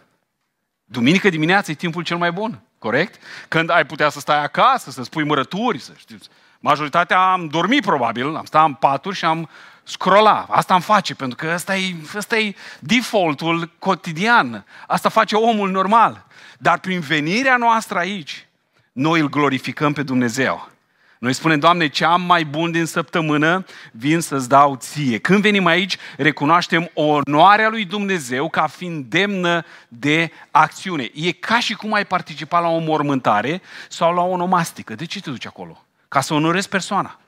Duminică 0.85 1.29
dimineața 1.29 1.73
e 1.73 1.75
timpul 1.75 2.03
cel 2.03 2.17
mai 2.17 2.33
bun, 2.33 2.61
corect? 2.79 3.21
Când 3.49 3.71
ai 3.71 3.87
putea 3.87 4.09
să 4.09 4.21
stai 4.21 4.43
acasă, 4.43 4.91
să 4.91 5.03
spui 5.03 5.25
mărături, 5.25 5.79
să 5.79 5.93
știți. 5.97 6.29
Majoritatea 6.61 7.33
am 7.33 7.47
dormit 7.47 7.83
probabil, 7.83 8.37
am 8.37 8.45
stat 8.45 8.67
în 8.67 8.75
paturi 8.75 9.17
și 9.17 9.25
am 9.25 9.49
scrolla. 9.83 10.47
Asta 10.51 10.75
am 10.75 10.81
face, 10.81 11.14
pentru 11.14 11.37
că 11.37 11.53
ăsta 11.55 11.77
e, 11.77 11.95
ăsta 12.14 12.38
e 12.38 12.55
defaultul 12.81 13.71
cotidian. 13.79 14.64
Asta 14.87 15.09
face 15.09 15.37
omul 15.37 15.71
normal. 15.71 16.27
Dar 16.59 16.79
prin 16.79 17.01
venirea 17.01 17.57
noastră 17.57 17.99
aici, 17.99 18.47
noi 18.93 19.21
îl 19.21 19.29
glorificăm 19.29 19.93
pe 19.93 20.03
Dumnezeu. 20.03 20.69
Noi 21.18 21.33
spunem, 21.33 21.59
Doamne, 21.59 21.88
ce 21.88 22.04
am 22.04 22.22
mai 22.22 22.44
bun 22.44 22.70
din 22.70 22.85
săptămână, 22.85 23.64
vin 23.92 24.20
să-ți 24.20 24.48
dau 24.48 24.76
ție. 24.76 25.18
Când 25.18 25.42
venim 25.42 25.66
aici, 25.66 25.96
recunoaștem 26.16 26.90
onoarea 26.94 27.68
lui 27.68 27.85
Dumnezeu 27.85 28.48
ca 28.48 28.66
fiind 28.66 29.04
demnă 29.04 29.64
de 29.88 30.31
acțiune. 30.50 31.11
E 31.14 31.33
ca 31.33 31.61
și 31.61 31.74
cum 31.74 31.92
ai 31.92 32.07
participa 32.07 32.59
la 32.61 32.68
o 32.68 32.78
mormântare 32.78 33.62
sau 33.88 34.14
la 34.14 34.22
o 34.22 34.31
onomastică. 34.31 34.94
De 34.94 35.04
ce 35.04 35.20
te 35.20 35.31
duci 35.31 35.46
acolo? 35.46 35.85
Ca 36.09 36.20
să 36.20 36.35
onorezi 36.35 36.68
persoana. 36.68 37.18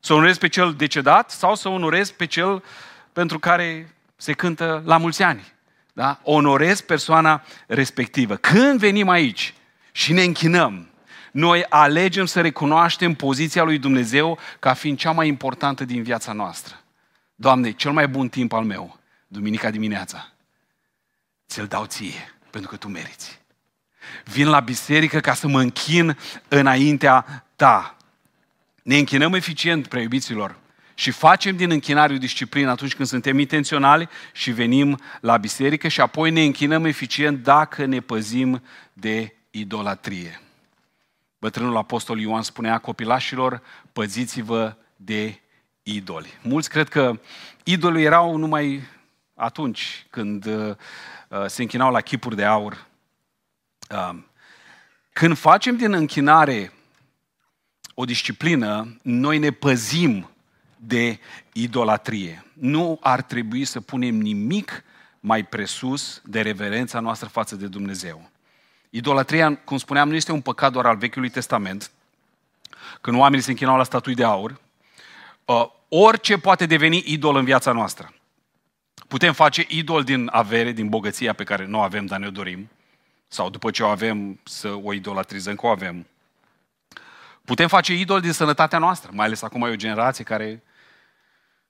Să 0.00 0.12
onorezi 0.12 0.38
pe 0.38 0.48
cel 0.48 0.72
decedat 0.72 1.30
sau 1.30 1.54
să 1.54 1.68
onorezi 1.68 2.14
pe 2.14 2.26
cel 2.26 2.62
pentru 3.12 3.38
care 3.38 3.94
se 4.16 4.32
cântă 4.32 4.82
la 4.84 4.96
mulți 4.96 5.22
ani. 5.22 5.52
Da? 5.92 6.20
Onorezi 6.22 6.84
persoana 6.84 7.42
respectivă. 7.66 8.36
Când 8.36 8.78
venim 8.78 9.08
aici 9.08 9.54
și 9.92 10.12
ne 10.12 10.22
închinăm, 10.22 10.88
noi 11.34 11.64
alegem 11.68 12.24
să 12.24 12.40
recunoaștem 12.40 13.14
poziția 13.14 13.62
lui 13.62 13.78
Dumnezeu 13.78 14.38
ca 14.58 14.74
fiind 14.74 14.98
cea 14.98 15.10
mai 15.10 15.28
importantă 15.28 15.84
din 15.84 16.02
viața 16.02 16.32
noastră. 16.32 16.80
Doamne, 17.34 17.70
cel 17.70 17.92
mai 17.92 18.08
bun 18.08 18.28
timp 18.28 18.52
al 18.52 18.64
meu, 18.64 18.98
duminica 19.26 19.70
dimineața, 19.70 20.32
ți-l 21.48 21.66
dau 21.66 21.84
ție, 21.84 22.34
pentru 22.50 22.70
că 22.70 22.76
tu 22.76 22.88
meriți. 22.88 23.40
Vin 24.24 24.48
la 24.48 24.60
biserică 24.60 25.20
ca 25.20 25.34
să 25.34 25.48
mă 25.48 25.60
închin 25.60 26.18
înaintea 26.48 27.46
ta. 27.56 27.96
Ne 28.82 28.96
închinăm 28.96 29.34
eficient, 29.34 29.86
preiubiților, 29.86 30.56
și 30.94 31.10
facem 31.10 31.56
din 31.56 31.70
închinare 31.70 32.14
o 32.14 32.18
disciplină 32.18 32.70
atunci 32.70 32.94
când 32.94 33.08
suntem 33.08 33.38
intenționali 33.38 34.08
și 34.32 34.50
venim 34.50 35.00
la 35.20 35.36
biserică 35.36 35.88
și 35.88 36.00
apoi 36.00 36.30
ne 36.30 36.42
închinăm 36.42 36.84
eficient 36.84 37.42
dacă 37.42 37.84
ne 37.84 38.00
păzim 38.00 38.62
de 38.92 39.34
idolatrie. 39.50 40.38
Bătrânul 41.44 41.76
apostol 41.76 42.20
Ioan 42.20 42.42
spunea 42.42 42.78
copilașilor, 42.78 43.62
păziți-vă 43.92 44.76
de 44.96 45.40
idoli. 45.82 46.38
Mulți 46.42 46.68
cred 46.68 46.88
că 46.88 47.20
idolii 47.64 48.04
erau 48.04 48.36
numai 48.36 48.82
atunci 49.34 50.06
când 50.10 50.46
uh, 50.46 50.76
uh, 51.28 51.46
se 51.46 51.62
închinau 51.62 51.92
la 51.92 52.00
chipuri 52.00 52.36
de 52.36 52.44
aur. 52.44 52.86
Uh, 53.90 54.18
când 55.12 55.36
facem 55.36 55.76
din 55.76 55.92
închinare 55.92 56.72
o 57.94 58.04
disciplină, 58.04 58.96
noi 59.02 59.38
ne 59.38 59.50
păzim 59.50 60.30
de 60.76 61.18
idolatrie. 61.52 62.44
Nu 62.52 62.98
ar 63.02 63.22
trebui 63.22 63.64
să 63.64 63.80
punem 63.80 64.14
nimic 64.14 64.84
mai 65.20 65.46
presus 65.46 66.22
de 66.24 66.40
reverența 66.40 67.00
noastră 67.00 67.28
față 67.28 67.56
de 67.56 67.66
Dumnezeu. 67.66 68.30
Idolatria, 68.96 69.56
cum 69.56 69.78
spuneam, 69.78 70.08
nu 70.08 70.14
este 70.14 70.32
un 70.32 70.40
păcat 70.40 70.72
doar 70.72 70.86
al 70.86 70.96
Vechiului 70.96 71.28
Testament, 71.28 71.90
când 73.00 73.18
oamenii 73.18 73.44
se 73.44 73.50
închinau 73.50 73.76
la 73.76 73.84
statui 73.84 74.14
de 74.14 74.24
aur. 74.24 74.60
Uh, 75.44 75.66
orice 75.88 76.38
poate 76.38 76.66
deveni 76.66 77.02
idol 77.06 77.36
în 77.36 77.44
viața 77.44 77.72
noastră. 77.72 78.14
Putem 79.08 79.32
face 79.32 79.64
idol 79.68 80.02
din 80.02 80.28
avere, 80.32 80.72
din 80.72 80.88
bogăția 80.88 81.32
pe 81.32 81.44
care 81.44 81.66
nu 81.66 81.78
o 81.78 81.82
avem, 81.82 82.06
dar 82.06 82.18
ne-o 82.18 82.30
dorim. 82.30 82.70
Sau 83.28 83.50
după 83.50 83.70
ce 83.70 83.82
o 83.82 83.88
avem, 83.88 84.40
să 84.44 84.68
o 84.82 84.92
idolatrizăm 84.92 85.54
că 85.54 85.66
o 85.66 85.70
avem. 85.70 86.06
Putem 87.44 87.68
face 87.68 87.92
idol 87.92 88.20
din 88.20 88.32
sănătatea 88.32 88.78
noastră, 88.78 89.10
mai 89.14 89.26
ales 89.26 89.42
acum 89.42 89.62
e 89.62 89.70
o 89.70 89.76
generație 89.76 90.24
care 90.24 90.62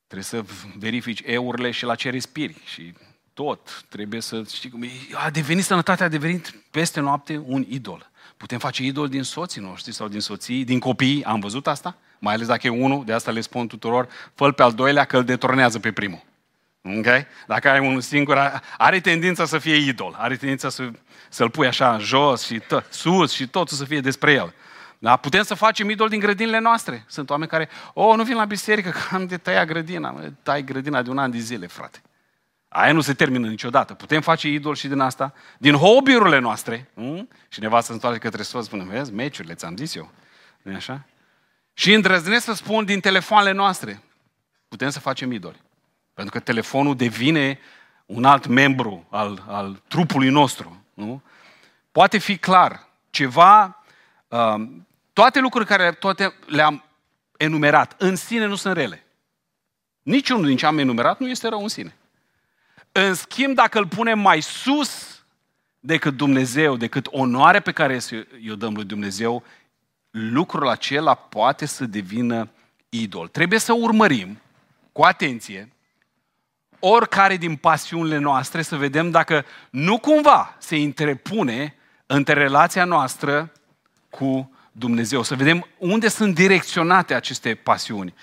trebuie 0.07 0.25
să 0.25 0.45
verifici 0.79 1.23
eurile 1.25 1.71
și 1.71 1.85
la 1.85 1.95
ce 1.95 2.11
respiri. 2.11 2.61
Și 2.65 2.95
tot. 3.35 3.85
Trebuie 3.89 4.21
să 4.21 4.43
știi 4.55 4.71
cum 4.71 4.83
e. 4.83 4.89
A 5.25 5.31
devenit 5.31 5.65
sănătatea, 5.65 6.07
a 6.07 6.09
devenit 6.09 6.55
peste 6.71 7.01
noapte 7.01 7.43
un 7.47 7.65
idol. 7.69 8.11
Putem 8.37 8.59
face 8.59 8.83
idol 8.83 9.09
din 9.09 9.23
soții 9.23 9.61
noștri 9.61 9.93
sau 9.93 10.09
din 10.09 10.21
soții, 10.21 10.65
din 10.65 10.79
copii. 10.79 11.25
Am 11.25 11.41
văzut 11.41 11.67
asta? 11.67 11.97
Mai 12.19 12.35
ales 12.35 12.47
dacă 12.47 12.67
e 12.67 12.71
unul, 12.71 13.05
de 13.05 13.13
asta 13.13 13.31
le 13.31 13.41
spun 13.41 13.67
tuturor, 13.67 14.09
fă 14.35 14.51
pe 14.51 14.63
al 14.63 14.73
doilea 14.73 15.05
că 15.05 15.17
îl 15.17 15.25
detornează 15.25 15.79
pe 15.79 15.93
primul. 15.93 16.23
Ok? 16.83 17.07
Dacă 17.47 17.71
ai 17.71 17.87
unul 17.87 18.01
singur, 18.01 18.63
are 18.79 19.01
tendința 19.01 19.45
să 19.45 19.59
fie 19.59 19.75
idol. 19.75 20.15
Are 20.19 20.37
tendința 20.37 20.69
să, 20.69 20.91
să-l 21.29 21.51
pui 21.51 21.67
așa 21.67 21.99
jos 21.99 22.45
și 22.47 22.59
tă, 22.59 22.85
sus 22.91 23.33
și 23.33 23.49
totul 23.49 23.77
să 23.77 23.85
fie 23.85 24.01
despre 24.01 24.33
el. 24.33 24.55
Da? 24.99 25.17
Putem 25.17 25.43
să 25.43 25.55
facem 25.55 25.91
idol 25.91 26.09
din 26.09 26.19
grădinile 26.19 26.59
noastre. 26.59 27.05
Sunt 27.07 27.31
oameni 27.31 27.51
care, 27.51 27.69
oh, 27.93 28.17
nu 28.17 28.23
vin 28.23 28.37
la 28.37 28.45
biserică 28.45 28.91
că 28.91 29.15
am 29.15 29.27
de 29.27 29.37
tăia 29.37 29.65
grădina. 29.65 30.15
Tai 30.43 30.65
grădina 30.65 31.03
de 31.03 31.11
un 31.11 31.19
an 31.19 31.31
de 31.31 31.39
zile, 31.39 31.67
frate. 31.67 32.03
Aia 32.77 32.93
nu 32.93 33.01
se 33.01 33.15
termină 33.15 33.49
niciodată. 33.49 33.95
Putem 33.95 34.21
face 34.21 34.49
idol 34.49 34.75
și 34.75 34.89
din 34.89 34.99
asta. 34.99 35.33
Din 35.59 35.75
hobby-urile 35.75 36.39
noastre. 36.39 36.91
Nu? 36.95 37.29
Și 37.49 37.61
nevastă 37.61 37.87
se 37.87 37.93
întoarce 37.93 38.19
către 38.19 38.43
soț, 38.43 38.65
spune, 38.65 38.85
vezi, 38.85 39.13
meciurile, 39.13 39.55
ți-am 39.55 39.77
zis 39.77 39.95
eu. 39.95 40.11
nu 40.63 40.75
așa? 40.75 41.07
Și 41.73 41.93
îndrăznesc 41.93 42.45
să 42.45 42.53
spun 42.53 42.85
din 42.85 43.01
telefoanele 43.01 43.53
noastre. 43.53 44.03
Putem 44.69 44.91
să 44.91 45.01
facem 45.01 45.33
idoli. 45.33 45.61
Pentru 46.15 46.33
că 46.33 46.41
telefonul 46.41 46.97
devine 46.97 47.59
un 48.07 48.25
alt 48.25 48.47
membru 48.47 49.07
al, 49.11 49.45
al 49.49 49.83
trupului 49.89 50.29
nostru. 50.29 50.85
Nu? 50.95 51.23
Poate 51.93 52.19
fi 52.19 52.37
clar 52.37 52.89
ceva, 53.11 53.85
uh, 54.29 54.67
toate 55.13 55.41
lucrurile 55.41 55.77
care 55.77 55.93
toate 55.93 56.35
le-am 56.47 56.85
enumerat, 57.37 57.95
în 57.99 58.17
sine 58.17 58.47
nu 58.47 58.55
sunt 58.55 58.75
rele. 58.75 59.05
Niciunul 60.03 60.47
din 60.47 60.57
ce 60.57 60.67
am 60.67 60.79
enumerat 60.79 61.19
nu 61.19 61.29
este 61.29 61.49
rău 61.49 61.63
în 61.63 61.69
sine. 61.69 61.97
În 62.97 63.15
schimb, 63.15 63.55
dacă 63.55 63.79
îl 63.79 63.87
punem 63.87 64.19
mai 64.19 64.41
sus 64.41 65.25
decât 65.81 66.17
Dumnezeu, 66.17 66.77
decât 66.77 67.07
onoare 67.11 67.61
pe 67.61 67.73
care 67.73 67.99
o 68.51 68.55
dăm 68.55 68.75
lui 68.75 68.85
Dumnezeu, 68.85 69.45
lucrul 70.11 70.69
acela 70.69 71.15
poate 71.15 71.67
să 71.67 71.85
devină 71.85 72.49
idol. 72.89 73.29
Trebuie 73.29 73.59
să 73.59 73.73
urmărim 73.73 74.41
cu 74.93 75.03
atenție 75.03 75.73
oricare 76.79 77.37
din 77.37 77.57
pasiunile 77.57 78.19
noastre 78.19 78.63
să 78.63 78.77
vedem 78.77 79.11
dacă 79.11 79.45
nu 79.71 79.99
cumva 79.99 80.57
se 80.59 80.77
interpune 80.77 81.75
între 82.07 82.35
relația 82.35 82.85
noastră 82.85 83.53
cu 84.11 84.53
Dumnezeu. 84.73 85.23
Să 85.23 85.35
vedem 85.35 85.67
unde 85.79 86.09
sunt 86.09 86.35
direcționate 86.35 87.15
aceste 87.15 87.55
pasiuni. 87.55 88.15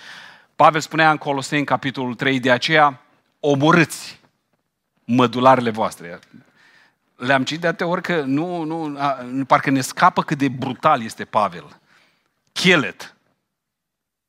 Pavel 0.55 0.81
spunea 0.81 1.11
în 1.11 1.17
Coloseni, 1.17 1.65
capitolul 1.65 2.15
3, 2.15 2.39
de 2.39 2.51
aceea 2.51 3.01
omorâți 3.39 4.20
mădularele 5.15 5.69
voastre. 5.69 6.19
Le-am 7.15 7.43
citit 7.43 7.61
de 7.61 7.67
atâtea 7.67 7.87
ori 7.87 8.01
că 8.01 8.21
nu, 8.21 8.63
nu, 8.63 8.95
a, 8.99 9.25
parcă 9.47 9.69
ne 9.69 9.81
scapă 9.81 10.23
cât 10.23 10.37
de 10.37 10.47
brutal 10.47 11.03
este 11.03 11.25
Pavel. 11.25 11.79
Kill 12.51 12.83
it. 12.83 13.15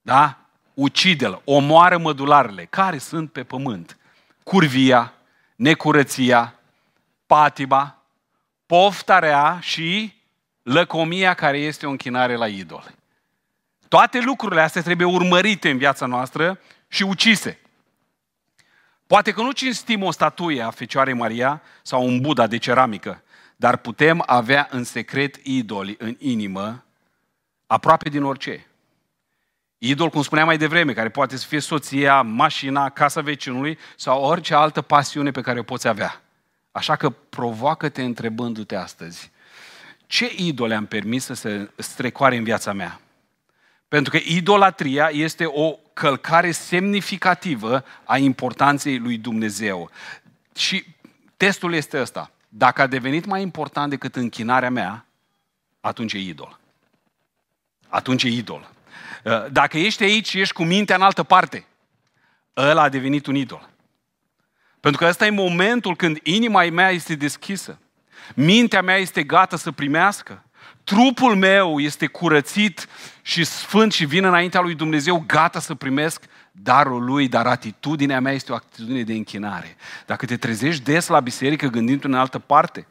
Da? 0.01 0.39
Ucide-l, 0.75 1.41
omoară 1.45 1.99
mădularele 1.99 2.65
care 2.65 2.99
sunt 2.99 3.33
pe 3.33 3.43
pământ. 3.43 3.97
Curvia, 4.43 5.13
necurăția, 5.57 6.55
patima, 7.27 8.03
poftarea 8.67 9.59
și 9.61 10.15
lăcomia 10.63 11.35
care 11.35 11.59
este 11.59 11.87
o 11.87 11.91
închinare 11.91 12.37
la 12.37 12.47
idol. 12.47 12.95
Toate 13.89 14.21
lucrurile 14.21 14.61
astea 14.61 14.83
trebuie 14.83 15.07
urmărite 15.07 15.71
în 15.71 15.79
viața 15.79 16.07
noastră 16.07 16.61
și 16.89 17.03
ucise. 17.03 17.62
Poate 19.13 19.33
că 19.33 19.43
nu 19.43 19.51
cinstim 19.51 20.03
o 20.03 20.11
statuie 20.11 20.63
a 20.63 20.71
Fecioarei 20.71 21.15
Maria 21.15 21.63
sau 21.83 22.07
un 22.07 22.21
Buddha 22.21 22.47
de 22.47 22.57
ceramică, 22.57 23.23
dar 23.57 23.77
putem 23.77 24.23
avea 24.27 24.69
în 24.71 24.85
secret 24.85 25.37
idoli 25.43 25.97
în 25.99 26.17
inimă 26.19 26.85
aproape 27.67 28.09
din 28.09 28.23
orice. 28.23 28.67
Idol, 29.79 30.09
cum 30.09 30.23
spuneam 30.23 30.47
mai 30.47 30.59
devreme, 30.59 30.93
care 30.93 31.09
poate 31.09 31.37
să 31.37 31.47
fie 31.47 31.59
soția, 31.59 32.23
mașina, 32.23 32.91
casa 32.91 33.21
vecinului 33.21 33.79
sau 33.97 34.23
orice 34.23 34.55
altă 34.55 34.83
pasiune 34.83 35.31
pe 35.31 35.41
care 35.41 35.59
o 35.59 35.63
poți 35.63 35.89
avea. 35.89 36.23
Așa 36.71 36.97
că 36.97 37.11
provoacă-te 37.11 38.03
întrebându-te 38.03 38.77
astăzi, 38.77 39.31
ce 40.07 40.33
idole 40.37 40.75
am 40.75 40.87
permis 40.87 41.25
să 41.25 41.35
se 41.35 41.71
strecoare 41.77 42.37
în 42.37 42.45
viața 42.45 42.73
mea? 42.73 43.01
Pentru 43.93 44.13
că 44.13 44.19
idolatria 44.25 45.09
este 45.13 45.45
o 45.45 45.73
călcare 45.93 46.51
semnificativă 46.51 47.85
a 48.05 48.17
importanței 48.17 48.99
lui 48.99 49.19
Dumnezeu. 49.19 49.91
Și 50.57 50.85
testul 51.37 51.75
este 51.75 52.01
ăsta. 52.01 52.31
Dacă 52.49 52.83
a 52.83 52.87
devenit 52.87 53.25
mai 53.25 53.43
important 53.43 53.91
decât 53.91 54.17
închinarea 54.17 54.71
mea, 54.71 55.07
atunci 55.81 56.13
e 56.13 56.19
idol. 56.19 56.59
Atunci 57.89 58.23
e 58.23 58.29
idol. 58.29 58.71
Uh, 59.25 59.47
dacă 59.51 59.79
ești 59.79 60.03
aici 60.03 60.29
și 60.29 60.41
ești 60.41 60.55
cu 60.55 60.65
mintea 60.65 60.97
în 60.97 61.03
altă 61.03 61.23
parte, 61.23 61.67
ăla 62.57 62.83
a 62.83 62.89
devenit 62.89 63.27
un 63.27 63.35
idol. 63.35 63.69
Pentru 64.81 65.01
că 65.01 65.07
ăsta 65.09 65.27
e 65.27 65.31
momentul 65.31 65.97
când 65.97 66.19
inima 66.23 66.65
mea 66.65 66.91
este 66.91 67.15
deschisă. 67.15 67.79
Mintea 68.35 68.83
mea 68.83 68.97
este 68.97 69.23
gata 69.23 69.57
să 69.57 69.73
primească. 69.73 70.45
Trupul 70.85 71.37
meu 71.37 71.81
este 71.81 72.07
curățit 72.07 72.89
și 73.23 73.45
sfânt 73.45 73.93
și 73.93 74.05
vin 74.05 74.25
înaintea 74.25 74.61
lui 74.61 74.75
Dumnezeu 74.75 75.25
gata 75.27 75.61
să 75.61 75.75
primesc 75.75 76.25
darul 76.53 77.05
lui, 77.05 77.29
dar 77.29 77.47
atitudinea 77.47 78.21
mea 78.21 78.33
este 78.33 78.53
o 78.53 78.55
atitudine 78.55 79.03
de 79.03 79.13
închinare. 79.13 79.77
Dacă 80.07 80.27
te 80.27 80.37
trezești 80.37 80.83
des 80.83 81.07
la 81.07 81.21
biserică 81.21 81.67
gândindu 81.67 82.07
în 82.07 82.15
altă 82.15 82.39
parte, 82.39 82.87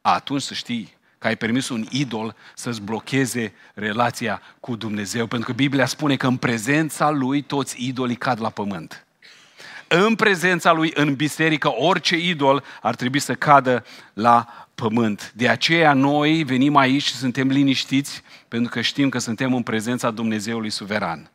atunci 0.00 0.42
să 0.42 0.54
știi 0.54 0.94
că 1.18 1.26
ai 1.26 1.36
permis 1.36 1.68
un 1.68 1.86
idol 1.90 2.36
să-ți 2.54 2.80
blocheze 2.80 3.52
relația 3.74 4.40
cu 4.60 4.76
Dumnezeu. 4.76 5.26
Pentru 5.26 5.48
că 5.48 5.54
Biblia 5.54 5.86
spune 5.86 6.16
că 6.16 6.26
în 6.26 6.36
prezența 6.36 7.10
lui 7.10 7.42
toți 7.42 7.86
idolii 7.86 8.16
cad 8.16 8.40
la 8.40 8.50
pământ. 8.50 9.03
În 9.88 10.14
prezența 10.14 10.72
lui, 10.72 10.92
în 10.94 11.14
biserică, 11.14 11.72
orice 11.76 12.16
idol 12.16 12.64
ar 12.82 12.94
trebui 12.94 13.18
să 13.18 13.34
cadă 13.34 13.84
la 14.12 14.66
pământ. 14.74 15.32
De 15.34 15.48
aceea 15.48 15.92
noi 15.92 16.42
venim 16.42 16.76
aici 16.76 17.02
și 17.02 17.14
suntem 17.14 17.48
liniștiți 17.48 18.22
pentru 18.48 18.70
că 18.70 18.80
știm 18.80 19.08
că 19.08 19.18
suntem 19.18 19.54
în 19.54 19.62
prezența 19.62 20.10
Dumnezeului 20.10 20.70
suveran. 20.70 21.30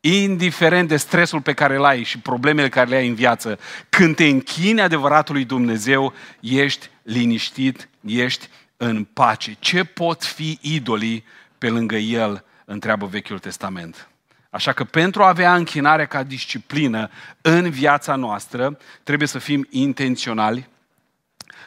Indiferent 0.00 0.88
de 0.88 0.96
stresul 0.96 1.40
pe 1.40 1.52
care 1.52 1.76
îl 1.76 1.84
ai 1.84 2.02
și 2.02 2.18
problemele 2.18 2.68
care 2.68 2.88
le 2.88 2.96
ai 2.96 3.08
în 3.08 3.14
viață, 3.14 3.58
când 3.88 4.16
te 4.16 4.24
închini 4.24 4.80
adevăratului 4.80 5.44
Dumnezeu, 5.44 6.12
ești 6.40 6.90
liniștit, 7.02 7.88
ești 8.06 8.48
în 8.76 9.04
pace. 9.04 9.56
Ce 9.58 9.84
pot 9.84 10.24
fi 10.24 10.58
idolii 10.60 11.24
pe 11.58 11.68
lângă 11.68 11.96
El, 11.96 12.44
întreabă 12.64 13.06
Vechiul 13.06 13.38
Testament. 13.38 14.09
Așa 14.50 14.72
că 14.72 14.84
pentru 14.84 15.22
a 15.22 15.28
avea 15.28 15.54
închinare 15.54 16.06
ca 16.06 16.22
disciplină 16.22 17.10
în 17.40 17.70
viața 17.70 18.14
noastră, 18.14 18.78
trebuie 19.02 19.28
să 19.28 19.38
fim 19.38 19.66
intenționali, 19.70 20.68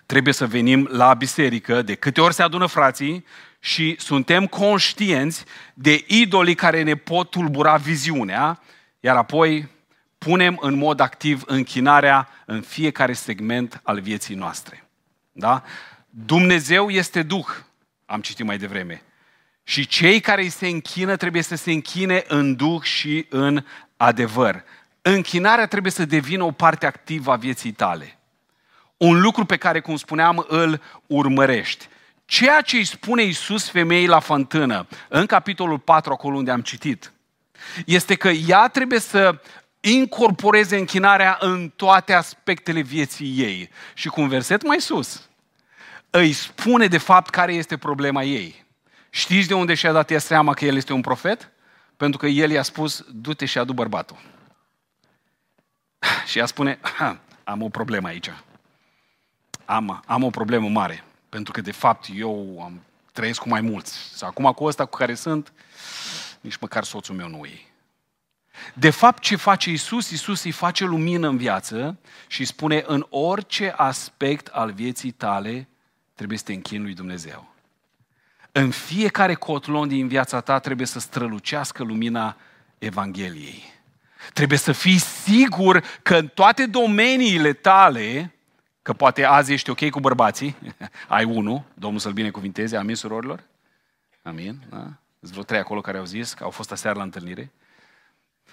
trebuie 0.05 0.33
să 0.33 0.47
venim 0.47 0.87
la 0.91 1.13
biserică 1.13 1.81
de 1.81 1.95
câte 1.95 2.21
ori 2.21 2.33
se 2.33 2.43
adună 2.43 2.65
frații 2.65 3.25
și 3.59 3.95
suntem 3.99 4.47
conștienți 4.47 5.45
de 5.73 6.03
idolii 6.07 6.55
care 6.55 6.83
ne 6.83 6.95
pot 6.95 7.29
tulbura 7.29 7.75
viziunea, 7.75 8.61
iar 8.99 9.15
apoi 9.15 9.69
punem 10.17 10.57
în 10.61 10.73
mod 10.73 10.99
activ 10.99 11.43
închinarea 11.45 12.29
în 12.45 12.61
fiecare 12.61 13.13
segment 13.13 13.81
al 13.83 13.99
vieții 13.99 14.35
noastre. 14.35 14.87
Da? 15.31 15.63
Dumnezeu 16.09 16.89
este 16.89 17.23
Duh, 17.23 17.47
am 18.05 18.21
citit 18.21 18.45
mai 18.45 18.57
devreme. 18.57 19.01
Și 19.63 19.87
cei 19.87 20.19
care 20.19 20.41
îi 20.41 20.49
se 20.49 20.67
închină 20.67 21.15
trebuie 21.15 21.41
să 21.41 21.55
se 21.55 21.71
închine 21.71 22.23
în 22.27 22.55
Duh 22.55 22.81
și 22.81 23.25
în 23.29 23.65
adevăr. 23.97 24.63
Închinarea 25.01 25.67
trebuie 25.67 25.91
să 25.91 26.05
devină 26.05 26.43
o 26.43 26.51
parte 26.51 26.85
activă 26.85 27.31
a 27.31 27.35
vieții 27.35 27.71
tale. 27.71 28.17
Un 28.97 29.21
lucru 29.21 29.45
pe 29.45 29.57
care, 29.57 29.79
cum 29.79 29.95
spuneam, 29.95 30.45
îl 30.47 30.81
urmărești. 31.07 31.87
Ceea 32.25 32.61
ce 32.61 32.75
îi 32.75 32.83
spune 32.83 33.23
Iisus 33.23 33.69
femeii 33.69 34.07
la 34.07 34.19
fântână, 34.19 34.87
în 35.09 35.25
capitolul 35.25 35.79
4, 35.79 36.11
acolo 36.11 36.37
unde 36.37 36.51
am 36.51 36.61
citit, 36.61 37.13
este 37.85 38.15
că 38.15 38.29
ea 38.29 38.67
trebuie 38.67 38.99
să 38.99 39.41
incorporeze 39.79 40.77
închinarea 40.77 41.37
în 41.39 41.69
toate 41.75 42.13
aspectele 42.13 42.81
vieții 42.81 43.33
ei. 43.37 43.69
Și 43.93 44.07
cu 44.07 44.21
un 44.21 44.27
verset 44.27 44.63
mai 44.63 44.81
sus, 44.81 45.29
îi 46.09 46.31
spune 46.31 46.87
de 46.87 46.97
fapt 46.97 47.29
care 47.29 47.53
este 47.53 47.77
problema 47.77 48.23
ei. 48.23 48.62
Știți 49.15 49.47
de 49.47 49.53
unde 49.53 49.73
și-a 49.73 49.91
dat 49.91 50.11
ea 50.11 50.19
seama 50.19 50.53
că 50.53 50.65
el 50.65 50.75
este 50.75 50.93
un 50.93 51.01
profet? 51.01 51.51
Pentru 51.97 52.19
că 52.19 52.27
el 52.27 52.51
i-a 52.51 52.61
spus, 52.61 53.05
du-te 53.11 53.45
și 53.45 53.57
adu 53.57 53.73
bărbatul. 53.73 54.17
Și 56.25 56.39
ea 56.39 56.45
spune, 56.45 56.79
am 57.43 57.61
o 57.61 57.69
problemă 57.69 58.07
aici. 58.07 58.33
Am, 59.65 60.03
am 60.05 60.23
o 60.23 60.29
problemă 60.29 60.69
mare. 60.69 61.03
Pentru 61.29 61.53
că, 61.53 61.61
de 61.61 61.71
fapt, 61.71 62.07
eu 62.15 62.61
am, 62.63 62.81
trăiesc 63.11 63.39
cu 63.39 63.49
mai 63.49 63.61
mulți. 63.61 63.97
Sau 64.13 64.29
acum 64.29 64.51
cu 64.51 64.63
ăsta 64.63 64.85
cu 64.85 64.97
care 64.97 65.13
sunt, 65.13 65.53
nici 66.41 66.57
măcar 66.57 66.83
soțul 66.83 67.15
meu 67.15 67.27
nu 67.27 67.45
e. 67.45 67.59
De 68.73 68.89
fapt, 68.89 69.21
ce 69.21 69.35
face 69.35 69.69
Isus? 69.69 70.09
Isus 70.09 70.43
îi 70.43 70.51
face 70.51 70.85
lumină 70.85 71.27
în 71.27 71.37
viață 71.37 71.97
și 72.27 72.39
îi 72.39 72.45
spune 72.45 72.83
în 72.87 73.05
orice 73.09 73.73
aspect 73.77 74.47
al 74.47 74.71
vieții 74.71 75.11
tale 75.11 75.67
trebuie 76.13 76.37
să 76.37 76.43
te 76.43 76.53
închini 76.53 76.83
lui 76.83 76.93
Dumnezeu. 76.93 77.52
În 78.55 78.69
fiecare 78.71 79.33
cotlon 79.33 79.87
din 79.87 80.07
viața 80.07 80.39
ta 80.39 80.59
trebuie 80.59 80.87
să 80.87 80.99
strălucească 80.99 81.83
lumina 81.83 82.37
Evangheliei. 82.77 83.63
Trebuie 84.33 84.57
să 84.57 84.71
fii 84.71 84.97
sigur 84.97 85.83
că 86.03 86.15
în 86.15 86.27
toate 86.27 86.65
domeniile 86.65 87.53
tale, 87.53 88.33
că 88.81 88.93
poate 88.93 89.23
azi 89.23 89.53
ești 89.53 89.69
ok 89.69 89.89
cu 89.89 89.99
bărbații, 89.99 90.55
ai 91.07 91.23
unul, 91.23 91.63
Domnul 91.73 91.99
să-l 91.99 92.11
binecuvinteze, 92.11 92.77
amin 92.77 92.95
surorilor? 92.95 93.43
Amin, 94.23 94.61
da? 94.69 94.83
Sunt 95.19 95.31
vreo 95.31 95.43
trei 95.43 95.59
acolo 95.59 95.81
care 95.81 95.97
au 95.97 96.05
zis 96.05 96.33
că 96.33 96.43
au 96.43 96.49
fost 96.49 96.71
aseară 96.71 96.97
la 96.97 97.03
întâlnire. 97.03 97.51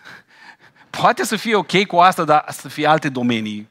Poate 1.01 1.25
să 1.25 1.37
fie 1.37 1.55
ok 1.55 1.87
cu 1.87 1.97
asta, 1.97 2.25
dar 2.25 2.45
să 2.49 2.69
fie 2.69 2.87
alte 2.87 3.09
domenii 3.09 3.69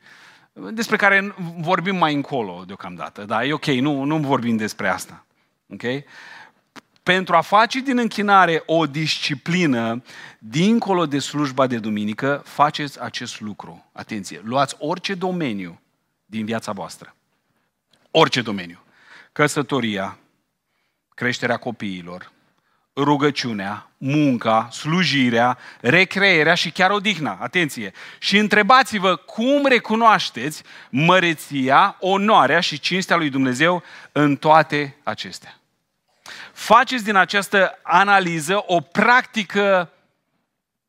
despre 0.54 0.96
care 0.96 1.36
vorbim 1.58 1.96
mai 1.96 2.14
încolo 2.14 2.64
deocamdată. 2.68 3.26
Da, 3.26 3.46
e 3.46 3.54
ok, 3.54 3.66
nu, 3.66 4.04
nu 4.04 4.18
vorbim 4.18 4.58
despre 4.58 4.88
asta. 4.88 5.24
Ok? 5.74 6.04
Pentru 7.04 7.36
a 7.36 7.42
face 7.42 7.80
din 7.80 7.98
închinare 7.98 8.64
o 8.66 8.88
disciplină 8.88 10.04
dincolo 10.40 11.06
de 11.06 11.20
slujba 11.20 11.68
de 11.68 11.78
duminică, 11.78 12.42
faceți 12.46 13.02
acest 13.02 13.40
lucru. 13.40 13.90
Atenție, 13.92 14.42
luați 14.44 14.76
orice 14.80 15.14
domeniu 15.14 15.82
din 16.26 16.46
viața 16.46 16.72
voastră. 16.72 17.16
Orice 18.12 18.42
domeniu. 18.42 18.80
Căsătoria, 19.32 20.18
creșterea 21.10 21.58
copiilor, 21.58 22.32
rugăciunea, 22.96 23.90
munca, 23.98 24.70
slujirea, 24.72 25.58
recreerea 25.82 26.54
și 26.54 26.72
chiar 26.72 26.92
odihna. 26.92 27.38
Atenție! 27.42 27.92
Și 28.20 28.38
întrebați-vă 28.38 29.16
cum 29.16 29.66
recunoașteți 29.66 30.64
măreția, 30.90 31.96
onoarea 32.00 32.60
și 32.60 32.80
cinstea 32.80 33.16
lui 33.16 33.30
Dumnezeu 33.30 33.84
în 34.12 34.36
toate 34.36 34.96
acestea. 35.04 35.59
Faceți 36.60 37.04
din 37.04 37.16
această 37.16 37.80
analiză 37.82 38.64
o 38.66 38.82
practică 38.82 39.90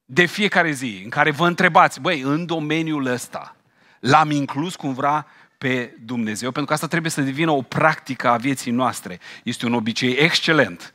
de 0.05 0.25
fiecare 0.25 0.71
zi, 0.71 1.01
în 1.05 1.11
care 1.11 1.31
vă 1.31 1.47
întrebați, 1.47 2.01
băi, 2.01 2.21
în 2.21 2.47
domeniul 2.47 3.07
ăsta, 3.07 3.57
l-am 4.01 4.31
inclus 4.31 4.77
cumva 4.77 5.27
pe 5.59 5.95
Dumnezeu, 6.05 6.51
pentru 6.51 6.67
că 6.67 6.73
asta 6.73 6.87
trebuie 6.87 7.11
să 7.11 7.21
devină 7.21 7.51
o 7.51 7.63
practică 7.63 8.29
a 8.29 8.37
vieții 8.37 8.71
noastre. 8.71 9.21
Este 9.43 9.67
un 9.67 9.75
obicei 9.75 10.13
excelent 10.13 10.95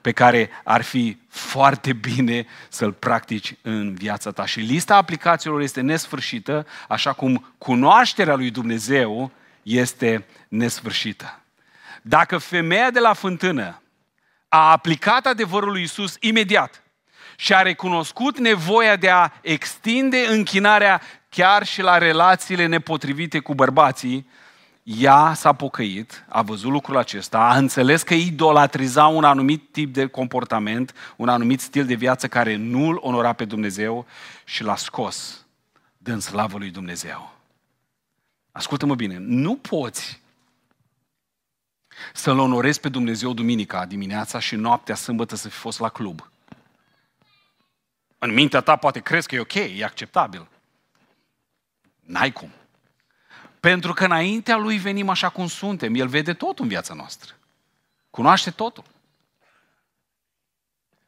pe 0.00 0.12
care 0.12 0.50
ar 0.64 0.82
fi 0.82 1.18
foarte 1.28 1.92
bine 1.92 2.46
să-l 2.68 2.92
practici 2.92 3.54
în 3.62 3.94
viața 3.94 4.30
ta. 4.30 4.46
Și 4.46 4.60
lista 4.60 4.96
aplicațiilor 4.96 5.60
este 5.60 5.80
nesfârșită, 5.80 6.66
așa 6.88 7.12
cum 7.12 7.54
cunoașterea 7.58 8.34
lui 8.34 8.50
Dumnezeu 8.50 9.30
este 9.62 10.26
nesfârșită. 10.48 11.39
Dacă 12.02 12.38
femeia 12.38 12.90
de 12.90 13.00
la 13.00 13.12
fântână 13.12 13.82
a 14.48 14.70
aplicat 14.70 15.26
adevărul 15.26 15.70
lui 15.70 15.82
Isus 15.82 16.16
imediat 16.20 16.82
și 17.36 17.54
a 17.54 17.62
recunoscut 17.62 18.38
nevoia 18.38 18.96
de 18.96 19.10
a 19.10 19.30
extinde 19.40 20.26
închinarea 20.28 21.00
chiar 21.28 21.66
și 21.66 21.82
la 21.82 21.98
relațiile 21.98 22.66
nepotrivite 22.66 23.38
cu 23.38 23.54
bărbații, 23.54 24.26
ea 24.82 25.32
s-a 25.34 25.52
pocăit, 25.52 26.24
a 26.28 26.42
văzut 26.42 26.70
lucrul 26.70 26.96
acesta, 26.96 27.38
a 27.38 27.56
înțeles 27.56 28.02
că 28.02 28.14
idolatriza 28.14 29.06
un 29.06 29.24
anumit 29.24 29.72
tip 29.72 29.92
de 29.92 30.06
comportament, 30.06 30.94
un 31.16 31.28
anumit 31.28 31.60
stil 31.60 31.86
de 31.86 31.94
viață 31.94 32.28
care 32.28 32.56
nu-L 32.56 32.98
onora 33.00 33.32
pe 33.32 33.44
Dumnezeu 33.44 34.06
și 34.44 34.62
l-a 34.62 34.76
scos 34.76 35.46
dând 35.98 36.22
slavă 36.22 36.58
lui 36.58 36.70
Dumnezeu. 36.70 37.34
Ascultă-mă 38.52 38.94
bine, 38.94 39.16
nu 39.18 39.56
poți 39.56 40.19
să-L 42.12 42.38
onorezi 42.38 42.80
pe 42.80 42.88
Dumnezeu 42.88 43.32
duminica 43.32 43.86
dimineața 43.86 44.38
și 44.38 44.56
noaptea 44.56 44.94
sâmbătă 44.94 45.36
să 45.36 45.48
fi 45.48 45.56
fost 45.56 45.80
la 45.80 45.88
club. 45.88 46.30
În 48.18 48.32
mintea 48.32 48.60
ta 48.60 48.76
poate 48.76 49.00
crezi 49.00 49.28
că 49.28 49.34
e 49.34 49.40
ok, 49.40 49.54
e 49.54 49.84
acceptabil. 49.84 50.48
N-ai 52.00 52.32
cum. 52.32 52.50
Pentru 53.60 53.92
că 53.92 54.04
înaintea 54.04 54.56
Lui 54.56 54.78
venim 54.78 55.08
așa 55.08 55.28
cum 55.28 55.46
suntem. 55.46 55.94
El 55.94 56.08
vede 56.08 56.32
tot 56.32 56.58
în 56.58 56.68
viața 56.68 56.94
noastră. 56.94 57.34
Cunoaște 58.10 58.50
totul. 58.50 58.84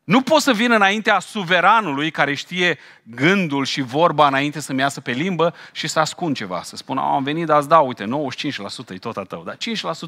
Nu 0.04 0.22
poți 0.22 0.44
să 0.44 0.52
vină 0.52 0.74
înaintea 0.74 1.18
suveranului 1.18 2.10
care 2.10 2.34
știe 2.34 2.78
gândul 3.02 3.64
și 3.64 3.80
vorba 3.80 4.26
înainte 4.26 4.60
să-mi 4.60 4.80
iasă 4.80 5.00
pe 5.00 5.12
limbă 5.12 5.54
și 5.72 5.88
să 5.88 5.98
ascund 5.98 6.36
ceva. 6.36 6.62
Să 6.62 6.76
spună, 6.76 7.00
am 7.00 7.22
venit, 7.22 7.46
dar 7.46 7.58
îți 7.58 7.68
dau, 7.68 7.86
uite, 7.86 8.04
95% 8.04 8.08
e 8.88 8.98
tot 8.98 9.16
a 9.16 9.22
tău. 9.22 9.42
Dar 9.44 9.56
5% 9.56 9.58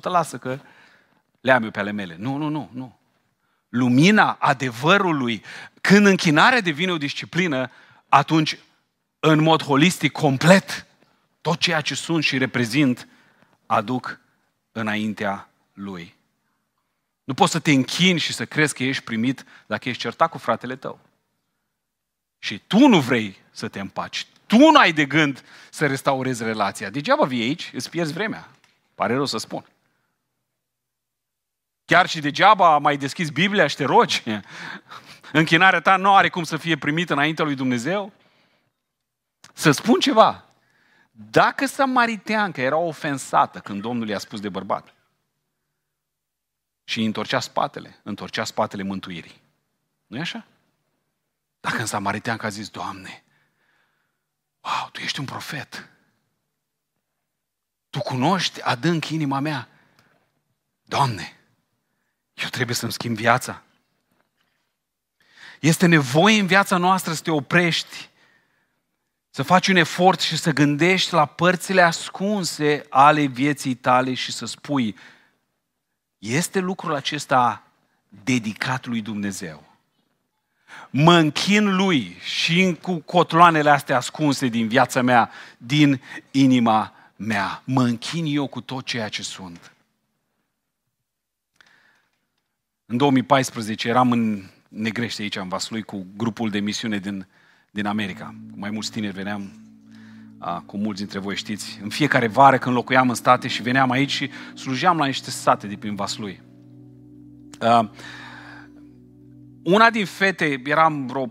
lasă 0.03 0.39
că 0.39 0.59
le 1.41 1.53
am 1.53 1.63
eu 1.63 1.71
pe 1.71 1.79
ale 1.79 1.91
mele. 1.91 2.17
Nu, 2.19 2.37
nu, 2.37 2.49
nu, 2.49 2.71
nu. 2.73 2.99
Lumina 3.69 4.37
adevărului, 4.41 5.43
când 5.81 6.07
închinarea 6.07 6.61
devine 6.61 6.93
o 6.93 6.97
disciplină, 6.97 7.71
atunci, 8.09 8.59
în 9.21 9.43
mod 9.43 9.63
holistic, 9.63 10.13
complet, 10.13 10.87
tot 11.41 11.59
ceea 11.59 11.81
ce 11.81 11.95
sunt 11.95 12.25
și 12.25 12.39
reprezint, 12.39 13.09
aduc 13.67 14.21
înaintea 14.73 15.49
Lui. 15.73 16.15
Nu 17.25 17.35
poți 17.35 17.53
să 17.53 17.59
te 17.59 17.71
închini 17.71 18.19
și 18.19 18.33
să 18.33 18.47
crezi 18.47 18.75
că 18.75 18.83
ești 18.83 19.03
primit 19.03 19.45
dacă 19.67 19.89
ești 19.89 20.03
certat 20.03 20.31
cu 20.31 20.39
fratele 20.39 20.77
tău. 20.77 20.99
Și 22.39 22.59
tu 22.59 22.87
nu 22.87 23.01
vrei 23.01 23.39
să 23.51 23.69
te 23.69 23.81
împaci. 23.81 24.27
Tu 24.47 24.57
nu 24.57 24.79
ai 24.79 24.93
de 24.93 25.05
gând 25.05 25.45
să 25.71 25.87
restaurezi 25.87 26.43
relația. 26.43 26.91
Degeaba 26.91 27.25
vii 27.25 27.43
aici, 27.43 27.71
îți 27.75 27.91
pierzi 27.91 28.13
vremea. 28.13 28.49
Pare 28.95 29.15
rău 29.15 29.25
să 29.25 29.39
spun. 29.39 29.65
Chiar 31.85 32.09
și 32.09 32.21
degeaba 32.21 32.79
mai 32.79 32.97
deschis 32.97 33.31
Biblia 33.31 33.67
și 33.67 33.77
te 33.77 33.85
rogi. 33.85 34.23
Închinarea 35.33 35.81
ta 35.81 35.97
nu 35.97 36.15
are 36.15 36.29
cum 36.29 36.45
să 36.45 36.57
fie 36.57 36.77
primită 36.77 37.13
înaintea 37.13 37.45
lui 37.45 37.55
Dumnezeu. 37.55 38.13
Să 39.53 39.71
spun 39.71 40.01
ceva. 40.01 40.45
Dacă 41.11 41.67
Samariteanca 41.67 42.63
era 42.63 42.77
ofensată 42.77 43.59
când 43.59 43.81
Domnul 43.81 44.09
i-a 44.09 44.19
spus 44.19 44.41
de 44.41 44.49
bărbat 44.49 44.94
și 46.85 46.99
îi 46.99 47.05
întorcea 47.05 47.41
spatele, 47.41 48.01
întorcea 48.03 48.45
spatele 48.45 48.83
mântuirii. 48.83 49.41
nu 50.07 50.17
e 50.17 50.21
așa? 50.21 50.47
Dacă 51.61 51.79
în 51.79 51.87
Samariteanca 51.87 52.47
a 52.47 52.51
zis, 52.51 52.69
Doamne, 52.69 53.25
wow, 54.61 54.89
Tu 54.93 55.01
ești 55.01 55.21
un 55.21 55.25
profet. 55.25 55.89
Tu 57.91 58.01
cunoști 58.01 58.63
adânc 58.63 59.09
inima 59.09 59.39
mea. 59.39 59.69
Doamne, 60.83 61.37
eu 62.35 62.49
trebuie 62.49 62.77
să-mi 62.77 62.93
schimb 62.93 63.17
viața. 63.17 63.63
Este 65.61 65.87
nevoie 65.87 66.41
în 66.41 66.47
viața 66.47 66.77
noastră 66.77 67.13
să 67.13 67.23
te 67.23 67.31
oprești 67.31 68.09
să 69.31 69.43
faci 69.43 69.69
un 69.69 69.77
efort 69.77 70.21
și 70.21 70.37
să 70.37 70.51
gândești 70.51 71.13
la 71.13 71.27
părțile 71.27 71.83
ascunse 71.83 72.87
ale 72.89 73.25
vieții 73.27 73.75
tale 73.75 74.15
și 74.15 74.33
să 74.33 74.47
spui, 74.47 74.97
este 76.29 76.59
lucrul 76.59 76.95
acesta 76.95 77.63
dedicat 78.25 78.87
lui 78.87 79.01
Dumnezeu. 79.01 79.65
Mă 80.91 81.15
închin 81.15 81.77
lui 81.77 82.17
și 82.21 82.77
cu 82.83 82.97
cotloanele 82.97 83.71
astea 83.71 83.97
ascunse 83.97 84.47
din 84.47 84.69
viața 84.69 85.03
mea, 85.03 85.31
din 85.59 86.01
inima 86.31 86.93
mea. 87.17 87.63
Mă 87.65 87.83
închin 87.83 88.25
eu 88.27 88.47
cu 88.47 88.61
tot 88.61 88.85
ceea 88.85 89.09
ce 89.09 89.23
sunt. 89.23 89.73
În 92.87 92.97
2014 92.97 93.89
eram 93.89 94.13
în 94.13 94.49
Negrește 94.69 95.23
aici, 95.23 95.37
în 95.37 95.49
Vaslui, 95.49 95.83
cu 95.83 96.07
grupul 96.17 96.51
de 96.51 96.59
misiune 96.59 96.99
din 96.99 97.27
din 97.75 97.87
America. 97.87 98.35
Cu 98.51 98.59
mai 98.59 98.71
mulți 98.71 98.91
tineri 98.91 99.15
veneam, 99.15 99.53
a, 100.45 100.63
cu 100.67 100.77
mulți 100.77 101.01
dintre 101.01 101.19
voi 101.19 101.37
știți, 101.37 101.79
în 101.83 101.89
fiecare 101.89 102.27
vară 102.27 102.59
când 102.59 102.75
locuiam 102.75 103.09
în 103.09 103.15
state 103.15 103.49
și 103.49 103.63
veneam 103.63 103.91
aici 103.91 104.11
și 104.11 104.31
slujeam 104.55 104.97
la 104.97 105.07
niște 105.07 105.31
sate 105.31 105.67
de 105.67 105.77
prin 105.77 105.95
Vaslui. 105.95 106.43
A, 107.59 107.91
una 109.63 109.91
din 109.91 110.05
fete, 110.05 110.63
eram 110.65 111.07
vreo 111.07 111.31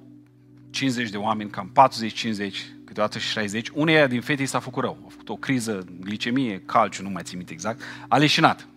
50 0.69 1.09
de 1.09 1.17
oameni, 1.17 1.49
cam 1.49 1.71
40-50, 1.71 2.53
câteodată 2.85 3.19
și 3.19 3.27
60, 3.27 3.69
uneia 3.73 4.07
din 4.07 4.21
fete 4.21 4.41
i 4.41 4.45
s-a 4.45 4.59
făcut 4.59 4.83
rău. 4.83 4.97
A 5.05 5.09
făcut 5.09 5.29
o 5.29 5.35
criză, 5.35 5.85
glicemie, 5.99 6.61
calciu, 6.65 7.03
nu 7.03 7.09
mai 7.09 7.23
țin 7.23 7.37
minte 7.37 7.53
exact, 7.53 7.81
a 8.07 8.17
leșinat. 8.17 8.67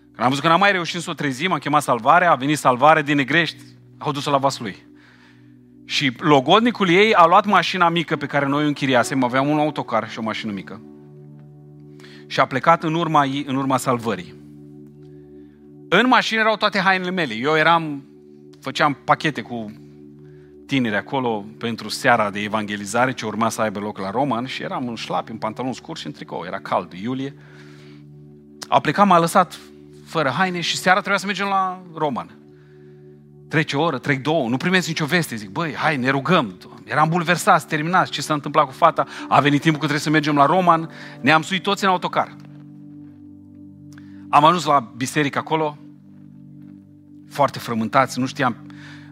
Când 0.00 0.20
am 0.20 0.28
văzut 0.28 0.42
că 0.42 0.48
n-am 0.48 0.60
mai 0.60 0.72
reușit 0.72 1.00
să 1.00 1.10
o 1.10 1.14
trezim, 1.14 1.52
am 1.52 1.58
chemat 1.58 1.82
salvarea, 1.82 2.30
a 2.30 2.34
venit 2.34 2.58
salvare 2.58 3.02
din 3.02 3.16
Negrești, 3.16 3.62
au 3.98 4.12
dus-o 4.12 4.30
la 4.30 4.38
Vaslui. 4.38 4.85
Și 5.88 6.12
logodnicul 6.18 6.88
ei 6.88 7.14
a 7.14 7.26
luat 7.26 7.46
mașina 7.46 7.88
mică 7.88 8.16
pe 8.16 8.26
care 8.26 8.46
noi 8.46 8.64
o 8.64 8.66
închiriasem, 8.66 9.24
aveam 9.24 9.48
un 9.48 9.58
autocar 9.58 10.10
și 10.10 10.18
o 10.18 10.22
mașină 10.22 10.52
mică. 10.52 10.80
Și 12.26 12.40
a 12.40 12.46
plecat 12.46 12.82
în 12.82 12.94
urma, 12.94 13.24
în 13.46 13.56
urma 13.56 13.76
salvării. 13.76 14.34
În 15.88 16.06
mașină 16.08 16.40
erau 16.40 16.56
toate 16.56 16.78
hainele 16.78 17.10
mele. 17.10 17.34
Eu 17.34 17.56
eram, 17.56 18.04
făceam 18.60 18.96
pachete 19.04 19.42
cu 19.42 19.72
tineri 20.66 20.96
acolo 20.96 21.44
pentru 21.58 21.88
seara 21.88 22.30
de 22.30 22.40
evangelizare 22.40 23.12
ce 23.12 23.26
urma 23.26 23.48
să 23.48 23.60
aibă 23.60 23.78
loc 23.78 23.98
la 23.98 24.10
Roman 24.10 24.46
și 24.46 24.62
eram 24.62 24.88
în 24.88 24.94
șlapi, 24.94 25.30
în 25.30 25.36
pantaloni 25.36 25.74
scurți 25.74 26.00
și 26.00 26.06
în 26.06 26.12
tricou. 26.12 26.44
Era 26.46 26.58
cald, 26.58 26.92
iulie. 26.92 27.34
A 28.68 28.80
plecat, 28.80 29.06
m-a 29.06 29.18
lăsat 29.18 29.58
fără 30.06 30.28
haine 30.28 30.60
și 30.60 30.76
seara 30.76 30.98
trebuia 30.98 31.18
să 31.18 31.26
mergem 31.26 31.46
la 31.46 31.82
Roman. 31.94 32.30
Trece 33.56 33.76
o 33.76 33.82
oră, 33.82 33.98
trec 33.98 34.22
două, 34.22 34.48
nu 34.48 34.56
primesc 34.56 34.86
nicio 34.86 35.04
veste. 35.04 35.36
Zic, 35.36 35.48
băi, 35.48 35.74
hai, 35.74 35.96
ne 35.96 36.10
rugăm. 36.10 36.56
Eram 36.84 37.08
bulversați, 37.08 37.66
terminați. 37.66 38.10
Ce 38.10 38.20
s-a 38.20 38.34
întâmplat 38.34 38.64
cu 38.64 38.72
fata? 38.72 39.06
A 39.28 39.40
venit 39.40 39.60
timpul 39.60 39.80
că 39.80 39.86
trebuie 39.86 40.00
să 40.00 40.10
mergem 40.10 40.36
la 40.36 40.46
Roman. 40.46 40.90
Ne-am 41.20 41.42
suit 41.42 41.62
toți 41.62 41.84
în 41.84 41.90
autocar. 41.90 42.36
Am 44.28 44.44
ajuns 44.44 44.64
la 44.64 44.92
biserică 44.96 45.38
acolo, 45.38 45.78
foarte 47.30 47.58
frământați, 47.58 48.18
nu 48.18 48.26
știam, 48.26 48.56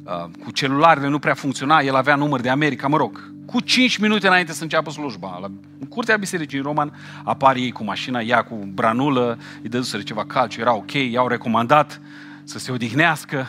uh, 0.05 0.45
cu 0.45 0.51
celularele 0.51 1.09
nu 1.09 1.19
prea 1.19 1.35
funcționa, 1.35 1.81
el 1.81 1.95
avea 1.95 2.15
număr 2.15 2.41
de 2.41 2.49
America, 2.49 2.89
mă 2.89 2.97
rog, 2.97 3.33
cu 3.47 3.61
5 3.61 3.97
minute 3.97 4.27
înainte 4.27 4.53
să 4.53 4.63
înceapă 4.63 4.91
slujba. 4.91 5.39
La, 5.41 5.47
în 5.79 5.87
curtea 5.87 6.17
bisericii 6.17 6.59
în 6.59 6.65
Roman 6.65 6.93
apar 7.23 7.57
ei 7.57 7.73
cu 7.73 7.85
mașina, 7.85 8.21
ea 8.21 8.43
cu 8.43 8.55
branulă, 8.55 9.39
îi 9.63 9.69
dă 9.69 10.01
ceva 10.05 10.25
calciu, 10.25 10.61
era 10.61 10.75
ok, 10.75 10.93
i-au 10.93 11.29
recomandat 11.29 12.01
să 12.43 12.59
se 12.59 12.73
odihnească. 12.73 13.47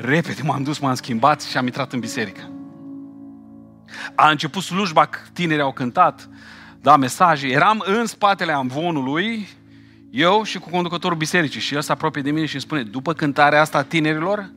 Repede 0.00 0.42
m-am 0.42 0.62
dus, 0.62 0.78
m-am 0.78 0.94
schimbat 0.94 1.42
și 1.42 1.56
am 1.56 1.66
intrat 1.66 1.92
în 1.92 2.00
biserică. 2.00 2.50
A 4.14 4.30
început 4.30 4.62
slujba, 4.62 5.08
tinerii 5.32 5.62
au 5.62 5.72
cântat, 5.72 6.28
da 6.80 6.96
mesaje, 6.96 7.46
eram 7.46 7.82
în 7.86 8.06
spatele 8.06 8.52
amvonului, 8.52 9.48
eu 10.10 10.42
și 10.42 10.58
cu 10.58 10.70
conducătorul 10.70 11.16
bisericii 11.16 11.60
și 11.60 11.74
el 11.74 11.80
se 11.80 11.92
apropie 11.92 12.22
de 12.22 12.30
mine 12.30 12.46
și 12.46 12.52
îmi 12.52 12.62
spune, 12.62 12.82
după 12.82 13.12
cântarea 13.12 13.60
asta 13.60 13.78
a 13.78 13.82
tinerilor, 13.82 14.50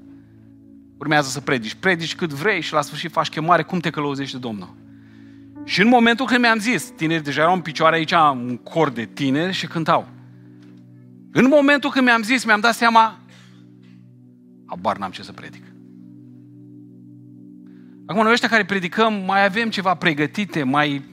urmează 0.98 1.30
să 1.30 1.42
predici. 1.42 1.74
Predici 1.74 2.16
cât 2.16 2.34
vrei 2.34 2.62
și 2.62 2.74
la 2.74 2.82
sfârșit 2.82 3.12
faci 3.12 3.30
chemare, 3.30 3.64
cum 3.64 3.80
te 3.80 3.90
călăuzește 3.90 4.38
Domnul. 4.38 4.76
Și 5.64 5.82
în 5.82 5.88
momentul 5.88 6.26
când 6.26 6.40
mi-am 6.40 6.60
zis, 6.60 6.84
tineri 6.84 7.24
deja 7.24 7.42
erau 7.42 7.54
în 7.54 7.62
picioare 7.62 7.96
aici, 7.96 8.12
un 8.12 8.58
cor 8.58 8.90
de 8.90 9.10
tineri 9.14 9.54
și 9.54 9.68
cântau. 9.68 10.08
În 11.32 11.48
momentul 11.48 11.90
când 11.90 12.06
mi-am 12.06 12.22
zis, 12.22 12.44
mi-am 12.44 12.60
dat 12.60 12.74
seama, 12.74 13.21
abar 14.72 14.98
n-am 14.98 15.12
ce 15.12 15.24
să 15.24 15.32
predic. 15.32 15.64
Acum, 18.06 18.24
noi 18.24 18.32
ăștia 18.32 18.50
care 18.50 18.66
predicăm, 18.66 19.14
mai 19.14 19.46
avem 19.46 19.70
ceva 19.70 19.94
pregătite, 19.94 20.64
mai... 20.64 21.04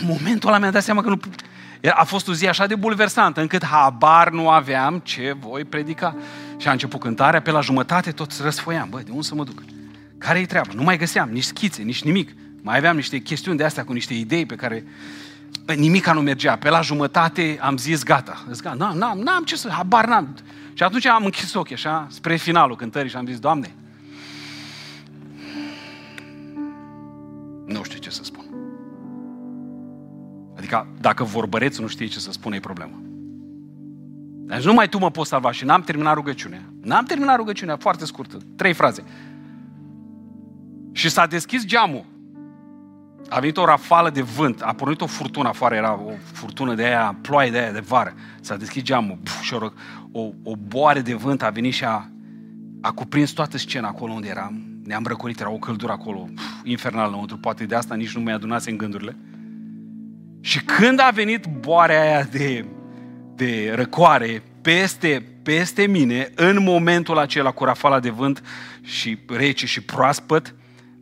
În 0.00 0.06
momentul 0.06 0.48
ăla 0.48 0.58
mi-am 0.58 0.72
dat 0.72 0.82
seama 0.82 1.02
că 1.02 1.08
nu... 1.08 1.20
A 1.94 2.04
fost 2.04 2.28
o 2.28 2.32
zi 2.32 2.48
așa 2.48 2.66
de 2.66 2.74
bulversantă, 2.74 3.40
încât 3.40 3.64
habar 3.64 4.30
nu 4.30 4.48
aveam 4.48 4.98
ce 4.98 5.36
voi 5.40 5.64
predica. 5.64 6.16
Și 6.56 6.68
a 6.68 6.72
început 6.72 7.00
cântarea, 7.00 7.40
pe 7.42 7.50
la 7.50 7.60
jumătate 7.60 8.10
tot 8.10 8.32
răsfoiam. 8.42 8.88
Bă, 8.90 9.00
de 9.04 9.10
unde 9.10 9.22
să 9.22 9.34
mă 9.34 9.44
duc? 9.44 9.62
Care-i 10.18 10.46
treaba? 10.46 10.72
Nu 10.74 10.82
mai 10.82 10.98
găseam 10.98 11.28
nici 11.28 11.44
schițe, 11.44 11.82
nici 11.82 12.02
nimic. 12.02 12.30
Mai 12.62 12.76
aveam 12.76 12.96
niște 12.96 13.18
chestiuni 13.18 13.58
de 13.58 13.64
astea 13.64 13.84
cu 13.84 13.92
niște 13.92 14.14
idei 14.14 14.46
pe 14.46 14.54
care 14.54 14.84
bă, 14.84 14.90
nimica 15.74 16.12
nu 16.12 16.20
mergea. 16.20 16.56
Pe 16.56 16.68
la 16.68 16.80
jumătate 16.80 17.58
am 17.60 17.76
zis 17.76 18.02
gata. 18.02 18.44
Zis, 18.48 18.62
gata. 18.62 18.76
N-am, 18.76 18.96
n-am, 18.96 19.18
n-am 19.18 19.44
ce 19.44 19.56
să, 19.56 19.68
habar 19.68 20.06
n-am. 20.06 20.36
Și 20.72 20.82
atunci 20.82 21.06
am 21.06 21.24
închis 21.24 21.54
ochii 21.54 21.74
așa, 21.74 22.06
spre 22.10 22.36
finalul 22.36 22.76
cântării 22.76 23.10
și 23.10 23.16
am 23.16 23.26
zis, 23.26 23.38
Doamne, 23.38 23.74
nu 27.66 27.82
știu 27.82 27.98
ce 27.98 28.10
să 28.10 28.24
spun. 28.24 28.44
Adică 30.56 30.86
dacă 31.00 31.24
vorbărețul 31.24 31.82
nu 31.82 31.88
știe 31.88 32.06
ce 32.06 32.18
să 32.18 32.32
spună, 32.32 32.54
e 32.54 32.60
problemă. 32.60 33.00
Deci 34.46 34.64
numai 34.64 34.88
tu 34.88 34.98
mă 34.98 35.10
poți 35.10 35.28
salva 35.28 35.52
și 35.52 35.64
n-am 35.64 35.82
terminat 35.82 36.14
rugăciunea. 36.14 36.62
N-am 36.82 37.04
terminat 37.04 37.36
rugăciunea, 37.36 37.76
foarte 37.76 38.04
scurtă. 38.04 38.38
Trei 38.56 38.72
fraze. 38.72 39.04
Și 40.92 41.08
s-a 41.08 41.26
deschis 41.26 41.64
geamul. 41.64 42.04
A 43.28 43.40
venit 43.40 43.56
o 43.56 43.64
rafală 43.64 44.10
de 44.10 44.22
vânt, 44.22 44.62
a 44.62 44.72
pornit 44.72 45.00
o 45.00 45.06
furtună 45.06 45.48
afară, 45.48 45.74
era 45.74 45.92
o 45.92 46.12
furtună 46.32 46.74
de 46.74 46.84
aia, 46.84 47.16
ploaie 47.20 47.50
de 47.50 47.58
aia 47.58 47.72
de 47.72 47.80
vară. 47.80 48.14
S-a 48.40 48.56
deschis 48.56 48.82
geamul 48.82 49.18
puf, 49.22 49.42
și 49.42 49.54
o, 49.54 49.70
o, 50.12 50.30
o 50.42 50.56
boare 50.56 51.00
de 51.00 51.14
vânt 51.14 51.42
a 51.42 51.50
venit 51.50 51.72
și 51.72 51.84
a, 51.84 52.08
a 52.80 52.92
cuprins 52.92 53.30
toată 53.30 53.58
scena 53.58 53.88
acolo 53.88 54.12
unde 54.12 54.28
eram. 54.28 54.64
Ne-am 54.84 55.04
răcorit, 55.06 55.40
era 55.40 55.50
o 55.50 55.58
căldură 55.58 55.92
acolo, 55.92 56.18
puf, 56.18 56.44
infernal 56.64 57.08
înăuntru, 57.08 57.38
poate 57.38 57.64
de 57.64 57.74
asta 57.74 57.94
nici 57.94 58.14
nu 58.14 58.20
mi-a 58.20 58.34
adunase 58.34 58.70
în 58.70 58.76
gândurile. 58.76 59.16
Și 60.40 60.60
când 60.60 61.00
a 61.00 61.10
venit 61.12 61.46
boarea 61.60 62.00
aia 62.00 62.22
de 62.22 62.64
de 63.36 63.72
răcoare 63.74 64.42
peste, 64.62 65.26
peste 65.42 65.86
mine, 65.86 66.30
în 66.34 66.62
momentul 66.62 67.18
acela 67.18 67.50
cu 67.50 67.64
rafala 67.64 68.00
de 68.00 68.10
vânt 68.10 68.42
și 68.82 69.18
rece 69.28 69.66
și 69.66 69.80
proaspăt, 69.80 70.54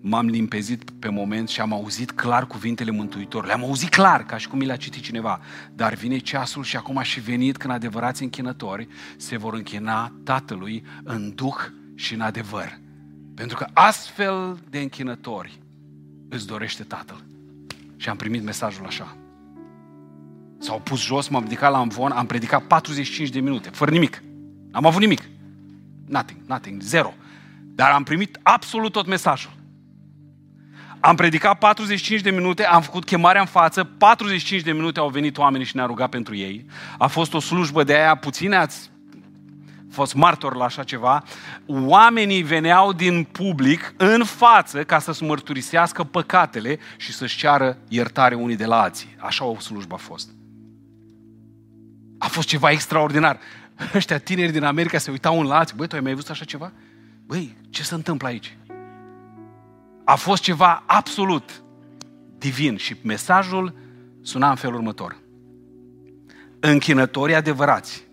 m-am 0.07 0.27
limpezit 0.27 0.91
pe 0.91 1.09
moment 1.09 1.49
și 1.49 1.61
am 1.61 1.73
auzit 1.73 2.11
clar 2.11 2.47
cuvintele 2.47 2.91
Mântuitorului. 2.91 3.55
Le-am 3.55 3.69
auzit 3.69 3.89
clar, 3.89 4.25
ca 4.25 4.37
și 4.37 4.49
cum 4.49 4.59
mi 4.59 4.67
le-a 4.67 4.77
citit 4.77 5.03
cineva. 5.03 5.41
Dar 5.75 5.95
vine 5.95 6.19
ceasul 6.19 6.63
și 6.63 6.77
acum 6.77 6.97
a 6.97 7.03
și 7.03 7.21
venit 7.21 7.57
când 7.57 7.73
adevărați 7.73 8.23
închinători 8.23 8.89
se 9.17 9.37
vor 9.37 9.55
închina 9.55 10.13
Tatălui 10.25 10.85
în 11.03 11.35
duh 11.35 11.57
și 11.95 12.15
în 12.15 12.21
adevăr. 12.21 12.79
Pentru 13.35 13.57
că 13.57 13.67
astfel 13.73 14.59
de 14.71 14.79
închinători 14.79 15.61
îți 16.29 16.47
dorește 16.47 16.83
Tatăl. 16.83 17.25
Și 17.97 18.09
am 18.09 18.17
primit 18.17 18.43
mesajul 18.43 18.87
așa. 18.87 19.17
S-au 20.59 20.81
pus 20.81 21.03
jos, 21.03 21.29
m-am 21.29 21.43
ridicat 21.43 21.71
la 21.71 21.79
amvon, 21.79 22.11
am 22.11 22.27
predicat 22.27 22.63
45 22.63 23.29
de 23.29 23.41
minute, 23.41 23.69
fără 23.69 23.91
nimic. 23.91 24.23
Am 24.73 24.87
avut 24.87 25.01
nimic. 25.01 25.23
Nothing, 26.07 26.41
nothing, 26.47 26.83
zero. 26.83 27.15
Dar 27.63 27.91
am 27.91 28.03
primit 28.03 28.39
absolut 28.43 28.93
tot 28.93 29.07
mesajul. 29.07 29.63
Am 31.05 31.15
predicat 31.15 31.59
45 31.59 32.21
de 32.21 32.31
minute, 32.31 32.67
am 32.67 32.83
făcut 32.83 33.05
chemarea 33.05 33.41
în 33.41 33.47
față, 33.47 33.85
45 33.85 34.63
de 34.63 34.73
minute 34.73 34.99
au 34.99 35.09
venit 35.09 35.39
oamenii 35.39 35.67
și 35.67 35.77
ne-a 35.77 35.87
rugat 35.87 36.09
pentru 36.09 36.37
ei. 36.37 36.67
A 36.99 37.07
fost 37.07 37.35
o 37.35 37.41
slujbă 37.41 37.85
de 37.85 37.95
aia, 37.95 38.15
puține 38.15 38.57
ați 38.57 38.91
fost 39.91 40.15
martor 40.15 40.57
la 40.57 40.65
așa 40.65 40.83
ceva. 40.83 41.23
Oamenii 41.67 42.43
veneau 42.43 42.93
din 42.93 43.25
public 43.25 43.95
în 43.97 44.25
față 44.25 44.85
ca 44.85 44.99
să-și 44.99 45.23
mărturisească 45.23 46.05
păcatele 46.05 46.79
și 46.97 47.13
să-și 47.13 47.39
ceară 47.39 47.79
iertare 47.89 48.35
unii 48.35 48.57
de 48.57 48.67
la 48.67 48.81
alții. 48.81 49.17
Așa 49.19 49.45
o 49.45 49.59
slujbă 49.59 49.95
a 49.95 49.99
fost. 49.99 50.29
A 52.19 52.27
fost 52.27 52.49
ceva 52.49 52.71
extraordinar. 52.71 53.39
Ăștia 53.95 54.19
tineri 54.19 54.53
din 54.53 54.65
America 54.65 54.99
se 54.99 55.11
uitau 55.11 55.41
în 55.41 55.47
la 55.47 55.59
alții. 55.59 55.77
Băi, 55.77 55.87
tu 55.87 55.95
ai 55.95 56.01
mai 56.01 56.15
văzut 56.15 56.31
așa 56.31 56.45
ceva? 56.45 56.73
Băi, 57.27 57.57
ce 57.71 57.83
se 57.83 57.95
întâmplă 57.95 58.29
aici? 58.29 58.57
A 60.05 60.15
fost 60.15 60.43
ceva 60.43 60.83
absolut 60.87 61.63
divin 62.39 62.77
și 62.77 62.97
mesajul 63.03 63.75
suna 64.23 64.51
în 64.51 64.57
felul 64.57 64.77
următor. 64.77 65.17
Închinătorii 66.61 67.35
adevărați 67.35 68.07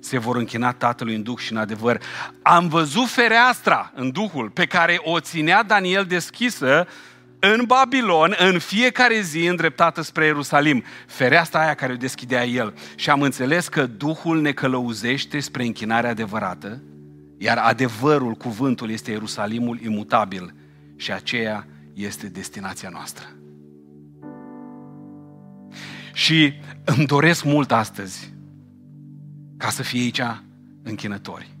se 0.00 0.18
vor 0.18 0.36
închina 0.36 0.72
Tatălui 0.72 1.14
în 1.14 1.22
Duh 1.22 1.38
și 1.38 1.52
în 1.52 1.58
adevăr. 1.58 2.02
Am 2.42 2.68
văzut 2.68 3.08
fereastra 3.08 3.92
în 3.94 4.10
Duhul 4.10 4.50
pe 4.50 4.66
care 4.66 5.00
o 5.02 5.20
ținea 5.20 5.62
Daniel 5.62 6.04
deschisă 6.04 6.86
în 7.38 7.64
Babilon, 7.66 8.34
în 8.38 8.58
fiecare 8.58 9.20
zi 9.20 9.46
îndreptată 9.46 10.02
spre 10.02 10.24
Ierusalim. 10.24 10.84
Fereastra 11.06 11.60
aia 11.60 11.74
care 11.74 11.92
o 11.92 11.96
deschidea 11.96 12.44
el. 12.44 12.74
Și 12.94 13.10
am 13.10 13.22
înțeles 13.22 13.68
că 13.68 13.86
Duhul 13.86 14.40
ne 14.40 14.52
călăuzește 14.52 15.40
spre 15.40 15.64
închinarea 15.64 16.10
adevărată, 16.10 16.82
iar 17.38 17.58
adevărul, 17.58 18.32
cuvântul, 18.32 18.90
este 18.90 19.10
Ierusalimul 19.10 19.80
imutabil 19.80 20.54
și 20.96 21.12
aceea 21.12 21.66
este 21.92 22.28
destinația 22.28 22.88
noastră. 22.88 23.26
Și 26.12 26.52
îmi 26.84 27.06
doresc 27.06 27.44
mult 27.44 27.72
astăzi 27.72 28.34
ca 29.56 29.68
să 29.68 29.82
fie 29.82 30.00
aici 30.00 30.22
închinători. 30.82 31.58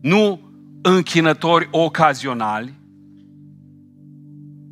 Nu 0.00 0.40
închinători 0.82 1.68
ocazionali, 1.70 2.74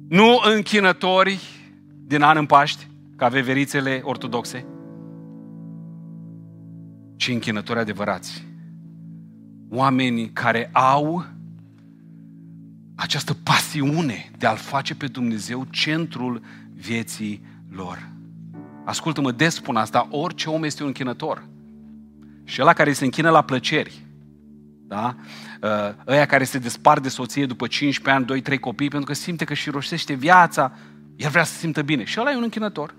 nu 0.08 0.40
închinători 0.54 1.40
din 2.06 2.22
an 2.22 2.36
în 2.36 2.46
Paști, 2.46 2.88
ca 3.16 3.28
veverițele 3.28 4.00
ortodoxe, 4.04 4.66
ci 7.16 7.28
închinători 7.28 7.78
adevărați. 7.78 8.46
Oameni 9.70 10.30
care 10.30 10.70
au 10.72 11.24
această 13.00 13.34
pasiune 13.34 14.30
de 14.38 14.46
a-L 14.46 14.56
face 14.56 14.94
pe 14.94 15.06
Dumnezeu 15.06 15.66
centrul 15.70 16.42
vieții 16.74 17.42
lor. 17.70 18.08
Ascultă-mă, 18.84 19.32
des 19.32 19.54
spun 19.54 19.76
asta, 19.76 20.08
orice 20.10 20.50
om 20.50 20.64
este 20.64 20.82
un 20.82 20.86
închinător. 20.88 21.46
Și 22.44 22.60
ăla 22.60 22.72
care 22.72 22.92
se 22.92 23.04
închină 23.04 23.30
la 23.30 23.42
plăceri, 23.42 24.04
da? 24.86 25.16
Uh, 25.62 25.68
ăia 26.06 26.26
care 26.26 26.44
se 26.44 26.58
despart 26.58 27.02
de 27.02 27.08
soție 27.08 27.46
după 27.46 27.66
15 27.66 28.32
ani, 28.32 28.42
2-3 28.42 28.60
copii, 28.60 28.88
pentru 28.88 29.08
că 29.08 29.14
simte 29.14 29.44
că 29.44 29.54
și 29.54 29.70
roșește 29.70 30.14
viața, 30.14 30.72
el 31.16 31.30
vrea 31.30 31.44
să 31.44 31.52
se 31.52 31.58
simtă 31.58 31.82
bine. 31.82 32.04
Și 32.04 32.20
ăla 32.20 32.30
e 32.30 32.36
un 32.36 32.42
închinător. 32.42 32.94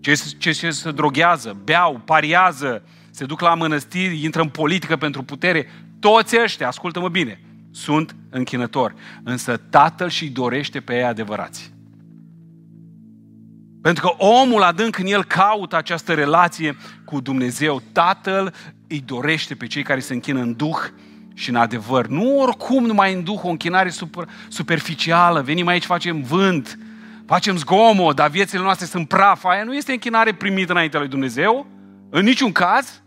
Ce, 0.00 0.14
ce, 0.38 0.50
ce 0.50 0.70
se 0.70 0.90
droghează, 0.90 1.56
beau, 1.64 2.02
pariază, 2.04 2.82
se 3.10 3.24
duc 3.24 3.40
la 3.40 3.54
mănăstiri, 3.54 4.24
intră 4.24 4.42
în 4.42 4.48
politică 4.48 4.96
pentru 4.96 5.22
putere, 5.22 5.66
toți 5.98 6.40
ăștia, 6.42 6.66
ascultă-mă 6.66 7.08
bine, 7.08 7.40
sunt 7.70 8.16
închinători. 8.30 8.94
Însă 9.22 9.56
Tatăl 9.56 10.08
și 10.08 10.28
dorește 10.28 10.80
pe 10.80 10.94
ei 10.94 11.04
adevărați. 11.04 11.72
Pentru 13.82 14.06
că 14.06 14.24
omul 14.24 14.62
adânc 14.62 14.98
în 14.98 15.06
el 15.06 15.24
caută 15.24 15.76
această 15.76 16.14
relație 16.14 16.76
cu 17.04 17.20
Dumnezeu. 17.20 17.82
Tatăl 17.92 18.54
îi 18.88 19.02
dorește 19.06 19.54
pe 19.54 19.66
cei 19.66 19.82
care 19.82 20.00
se 20.00 20.12
închină 20.12 20.40
în 20.40 20.56
Duh 20.56 20.78
și 21.34 21.48
în 21.48 21.56
adevăr. 21.56 22.06
Nu 22.06 22.38
oricum 22.38 22.84
numai 22.84 23.14
în 23.14 23.24
Duh, 23.24 23.40
o 23.42 23.48
închinare 23.48 23.88
super, 23.88 24.28
superficială. 24.48 25.42
Venim 25.42 25.66
aici, 25.66 25.84
facem 25.84 26.22
vânt, 26.22 26.78
facem 27.26 27.56
zgomot, 27.56 28.16
dar 28.16 28.30
viețile 28.30 28.62
noastre 28.62 28.86
sunt 28.86 29.08
praf. 29.08 29.44
Aia 29.44 29.64
nu 29.64 29.74
este 29.74 29.92
închinare 29.92 30.34
primită 30.34 30.72
înaintea 30.72 31.00
lui 31.00 31.08
Dumnezeu, 31.08 31.66
în 32.10 32.24
niciun 32.24 32.52
caz. 32.52 33.02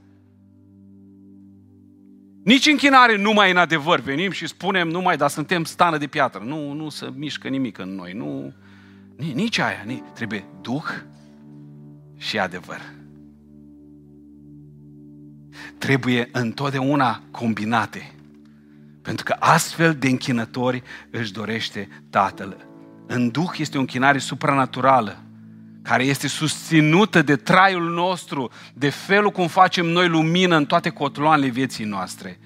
Nici 2.44 2.68
închinare 2.68 3.18
numai 3.18 3.52
în 3.52 3.58
adevăr. 3.58 4.00
Venim 4.00 4.32
și 4.32 4.48
spunem 4.48 4.88
numai, 4.88 5.18
dar 5.18 5.30
suntem 5.30 5.64
stană 5.64 5.98
de 5.98 6.08
piatră. 6.08 6.44
Nu, 6.46 6.72
nu 6.72 6.90
se 6.90 7.12
mișcă 7.16 7.48
nimic 7.48 7.78
în 7.78 7.96
noi. 7.96 8.14
Nu, 8.14 8.54
nici 9.34 9.58
aia. 9.58 9.84
Nici. 9.86 10.04
Trebuie 10.14 10.46
Duh 10.62 10.86
și 12.18 12.40
adevăr. 12.40 12.82
Trebuie 15.78 16.30
întotdeauna 16.32 17.22
combinate. 17.32 18.12
Pentru 19.02 19.26
că 19.26 19.36
astfel 19.40 19.96
de 19.96 20.10
închinători 20.10 20.84
își 21.10 21.34
dorește 21.34 21.88
Tatăl. 22.10 22.68
În 23.08 23.30
Duh 23.30 23.52
este 23.58 23.78
o 23.78 23.80
închinare 23.80 24.18
supranaturală 24.18 25.24
care 25.84 26.04
este 26.04 26.28
susținută 26.28 27.22
de 27.22 27.36
traiul 27.36 27.90
nostru, 27.94 28.52
de 28.74 28.90
felul 28.90 29.32
cum 29.32 29.48
facem 29.48 29.86
noi 29.86 30.08
lumină 30.08 30.56
în 30.56 30.66
toate 30.66 30.90
cotloanele 30.90 31.50
vieții 31.50 31.86
noastre. 31.86 32.40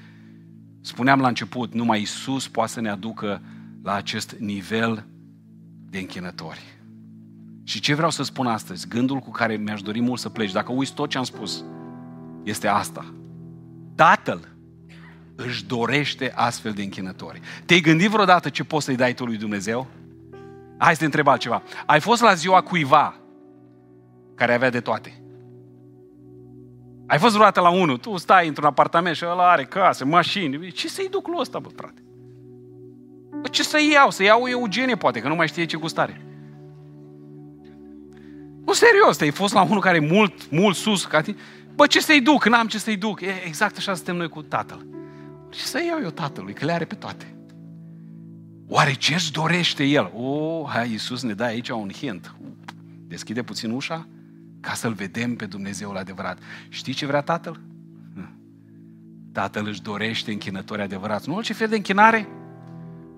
Spuneam 0.82 1.20
la 1.20 1.28
început, 1.28 1.74
numai 1.74 2.02
Isus 2.02 2.48
poate 2.48 2.72
să 2.72 2.82
ne 2.82 2.90
aducă 2.90 3.42
la 3.84 3.94
acest 3.94 4.36
nivel 4.40 5.06
de 5.90 5.98
închinători. 5.98 6.62
Și 7.64 7.80
ce 7.80 7.94
vreau 7.94 8.10
să 8.10 8.24
spun 8.24 8.48
astăzi, 8.48 8.88
gândul 8.88 9.20
cu 9.20 9.32
care 9.32 9.56
mi-aș 9.56 9.82
dori 9.82 10.02
mult 10.02 10.20
să 10.20 10.30
pleci, 10.30 10.52
dacă 10.52 10.72
uiți 10.72 10.94
tot 10.94 11.10
ce 11.10 11.18
am 11.18 11.24
spus, 11.24 11.64
este 12.44 12.68
asta. 12.68 13.14
Tatăl 13.96 14.48
își 15.36 15.66
dorește 15.66 16.32
astfel 16.36 16.72
de 16.72 16.82
închinători. 16.82 17.42
Te-ai 17.66 17.80
gândit 17.80 18.10
vreodată 18.10 18.50
ce 18.50 18.64
poți 18.64 18.86
să-i 18.86 18.96
dai 18.96 19.14
tu 19.14 19.26
lui 19.26 19.38
Dumnezeu? 19.38 19.88
Hai 20.78 20.94
să 20.94 21.00
te 21.00 21.06
întreb 21.06 21.28
altceva. 21.28 21.62
Ai 21.86 22.00
fost 22.00 22.22
la 22.22 22.34
ziua 22.34 22.62
cuiva 22.62 23.16
care 24.38 24.54
avea 24.54 24.70
de 24.70 24.80
toate. 24.80 25.22
Ai 27.08 27.18
fost 27.18 27.34
vreodată 27.34 27.60
la 27.60 27.70
unul, 27.70 27.98
tu 27.98 28.18
stai 28.18 28.48
într-un 28.48 28.66
apartament 28.66 29.16
și 29.16 29.26
ăla 29.26 29.52
are 29.52 29.64
case, 29.64 30.04
mașini. 30.04 30.72
Ce 30.72 30.88
să-i 30.88 31.08
duc 31.10 31.28
lui 31.28 31.38
ăsta, 31.40 31.60
bă, 31.60 31.70
frate? 31.76 32.04
Bă, 33.42 33.48
ce 33.48 33.64
să 33.64 33.78
iau? 33.94 34.10
Să 34.10 34.24
iau 34.24 34.48
Eugenie, 34.48 34.96
poate, 34.96 35.20
că 35.20 35.28
nu 35.28 35.36
mai 35.36 35.48
știe 35.48 35.66
ce 35.66 35.78
gustare. 35.78 36.22
Nu, 38.66 38.74
serios, 38.74 39.20
ai 39.20 39.32
fost 39.32 39.54
la 39.54 39.62
unul 39.62 39.82
care 39.82 39.98
e 39.98 40.14
mult, 40.14 40.50
mult 40.52 40.76
sus 40.76 41.06
ca 41.06 41.22
tine. 41.22 41.38
Bă, 41.76 41.88
ce 41.88 42.00
să-i 42.00 42.22
duc? 42.22 42.46
N-am 42.46 42.68
ce 42.68 42.78
să-i 42.78 42.98
duc. 42.98 43.22
E, 43.22 43.44
exact 43.46 43.78
așa 43.78 43.94
suntem 43.94 44.16
noi 44.16 44.30
cu 44.30 44.42
tatăl. 44.42 44.86
Ce 45.50 45.60
să 45.60 45.84
iau 45.88 46.00
eu 46.04 46.10
tatălui? 46.10 46.54
Că 46.54 46.66
le 46.66 46.72
are 46.72 46.86
pe 46.86 46.96
toate. 46.96 47.36
Oare 48.68 48.94
ce 48.94 49.14
îți 49.14 49.32
dorește 49.32 49.84
el? 49.84 50.12
O, 50.16 50.24
oh, 50.24 50.70
hai, 50.70 50.90
Iisus 50.90 51.24
ne 51.24 51.34
dă 51.34 51.44
aici 51.44 51.70
un 51.70 51.90
hint. 51.90 52.36
Deschide 53.08 53.44
puțin 53.44 53.72
ușa 53.72 54.08
ca 54.68 54.74
să-L 54.74 54.94
vedem 54.94 55.36
pe 55.36 55.46
Dumnezeul 55.46 55.98
adevărat. 55.98 56.38
Știi 56.70 56.94
ce 56.94 57.06
vrea 57.06 57.22
Tatăl? 57.22 57.60
Tatăl 59.32 59.68
își 59.68 59.82
dorește 59.82 60.32
închinători 60.32 60.82
adevărați. 60.82 61.30
Nu 61.30 61.36
orice 61.36 61.54
fel 61.54 61.68
de 61.68 61.76
închinare. 61.76 62.28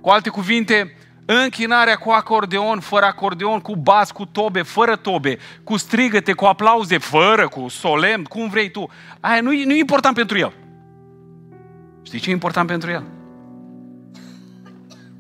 Cu 0.01 0.09
alte 0.09 0.29
cuvinte, 0.29 0.95
închinarea 1.25 1.95
cu 1.95 2.09
acordeon, 2.09 2.79
fără 2.79 3.05
acordeon, 3.05 3.59
cu 3.59 3.75
bas, 3.75 4.11
cu 4.11 4.25
tobe, 4.25 4.61
fără 4.61 4.95
tobe, 4.95 5.37
cu 5.63 5.77
strigăte, 5.77 6.33
cu 6.33 6.45
aplauze, 6.45 6.97
fără, 6.97 7.47
cu 7.47 7.67
solemn, 7.67 8.23
cum 8.23 8.49
vrei 8.49 8.71
tu. 8.71 8.89
Aia 9.19 9.41
nu 9.41 9.53
e, 9.53 9.65
nu 9.65 9.73
e 9.73 9.79
important 9.79 10.15
pentru 10.15 10.37
el. 10.37 10.53
Știi 12.01 12.19
ce 12.19 12.29
e 12.29 12.33
important 12.33 12.67
pentru 12.67 12.89
el? 12.89 13.03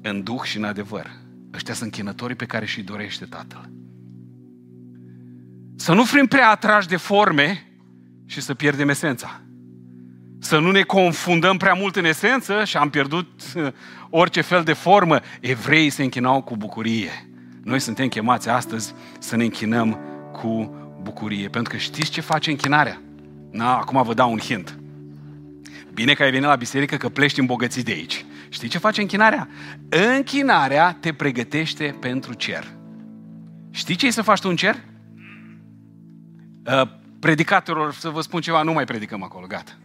În 0.01 0.23
duh 0.23 0.41
și 0.41 0.57
în 0.57 0.63
adevăr. 0.63 1.09
Ăștia 1.53 1.73
sunt 1.73 1.85
închinătorii 1.85 2.35
pe 2.35 2.45
care 2.45 2.65
și 2.65 2.81
dorește 2.81 3.25
Tatăl. 3.25 3.69
Să 5.79 5.93
nu 5.93 6.03
fim 6.03 6.25
prea 6.25 6.49
atrași 6.49 6.87
de 6.87 6.97
forme 6.97 7.67
și 8.25 8.41
să 8.41 8.53
pierdem 8.53 8.89
esența. 8.89 9.41
Să 10.39 10.59
nu 10.59 10.71
ne 10.71 10.81
confundăm 10.81 11.57
prea 11.57 11.73
mult 11.73 11.95
în 11.95 12.05
esență 12.05 12.63
și 12.63 12.77
am 12.77 12.89
pierdut 12.89 13.41
uh, 13.55 13.67
orice 14.09 14.41
fel 14.41 14.63
de 14.63 14.73
formă. 14.73 15.19
Evreii 15.39 15.89
se 15.89 16.03
închinau 16.03 16.41
cu 16.41 16.55
bucurie. 16.57 17.29
Noi 17.63 17.79
suntem 17.79 18.07
chemați 18.07 18.49
astăzi 18.49 18.93
să 19.19 19.35
ne 19.35 19.43
închinăm 19.43 19.99
cu 20.31 20.75
bucurie. 21.01 21.47
Pentru 21.47 21.73
că 21.73 21.77
știți 21.79 22.11
ce 22.11 22.21
face 22.21 22.49
închinarea? 22.49 23.01
Na, 23.51 23.77
acum 23.77 24.03
vă 24.03 24.13
dau 24.13 24.31
un 24.31 24.39
hint. 24.39 24.79
Bine 25.93 26.13
că 26.13 26.23
ai 26.23 26.31
venit 26.31 26.47
la 26.47 26.55
biserică, 26.55 26.95
că 26.95 27.09
pleci 27.09 27.37
îmbogățit 27.37 27.85
de 27.85 27.91
aici. 27.91 28.25
Știi 28.49 28.67
ce 28.67 28.77
face 28.77 29.01
închinarea? 29.01 29.47
Închinarea 30.15 30.97
te 30.99 31.13
pregătește 31.13 31.95
pentru 31.99 32.33
cer. 32.33 32.67
Știi 33.71 33.95
ce 33.95 34.07
e 34.07 34.11
să 34.11 34.21
faci 34.21 34.39
tu 34.39 34.49
în 34.49 34.55
cer? 34.55 34.88
Uh, 36.71 36.87
predicatorilor, 37.19 37.93
să 37.93 38.09
vă 38.09 38.21
spun 38.21 38.41
ceva, 38.41 38.61
nu 38.61 38.73
mai 38.73 38.83
predicăm 38.83 39.23
acolo, 39.23 39.47
gata. 39.47 39.77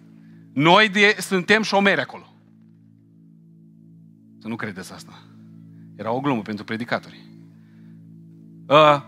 Noi 0.53 0.89
de, 0.89 1.16
suntem 1.18 1.62
șomeri 1.62 2.01
acolo. 2.01 2.35
Să 4.41 4.49
nu 4.49 4.57
credeți 4.57 4.93
asta. 4.93 5.22
Era 5.97 6.12
o 6.12 6.20
glumă 6.20 6.43
pentru 6.43 6.64
predicatori. 6.64 7.20
Uh, 8.66 9.03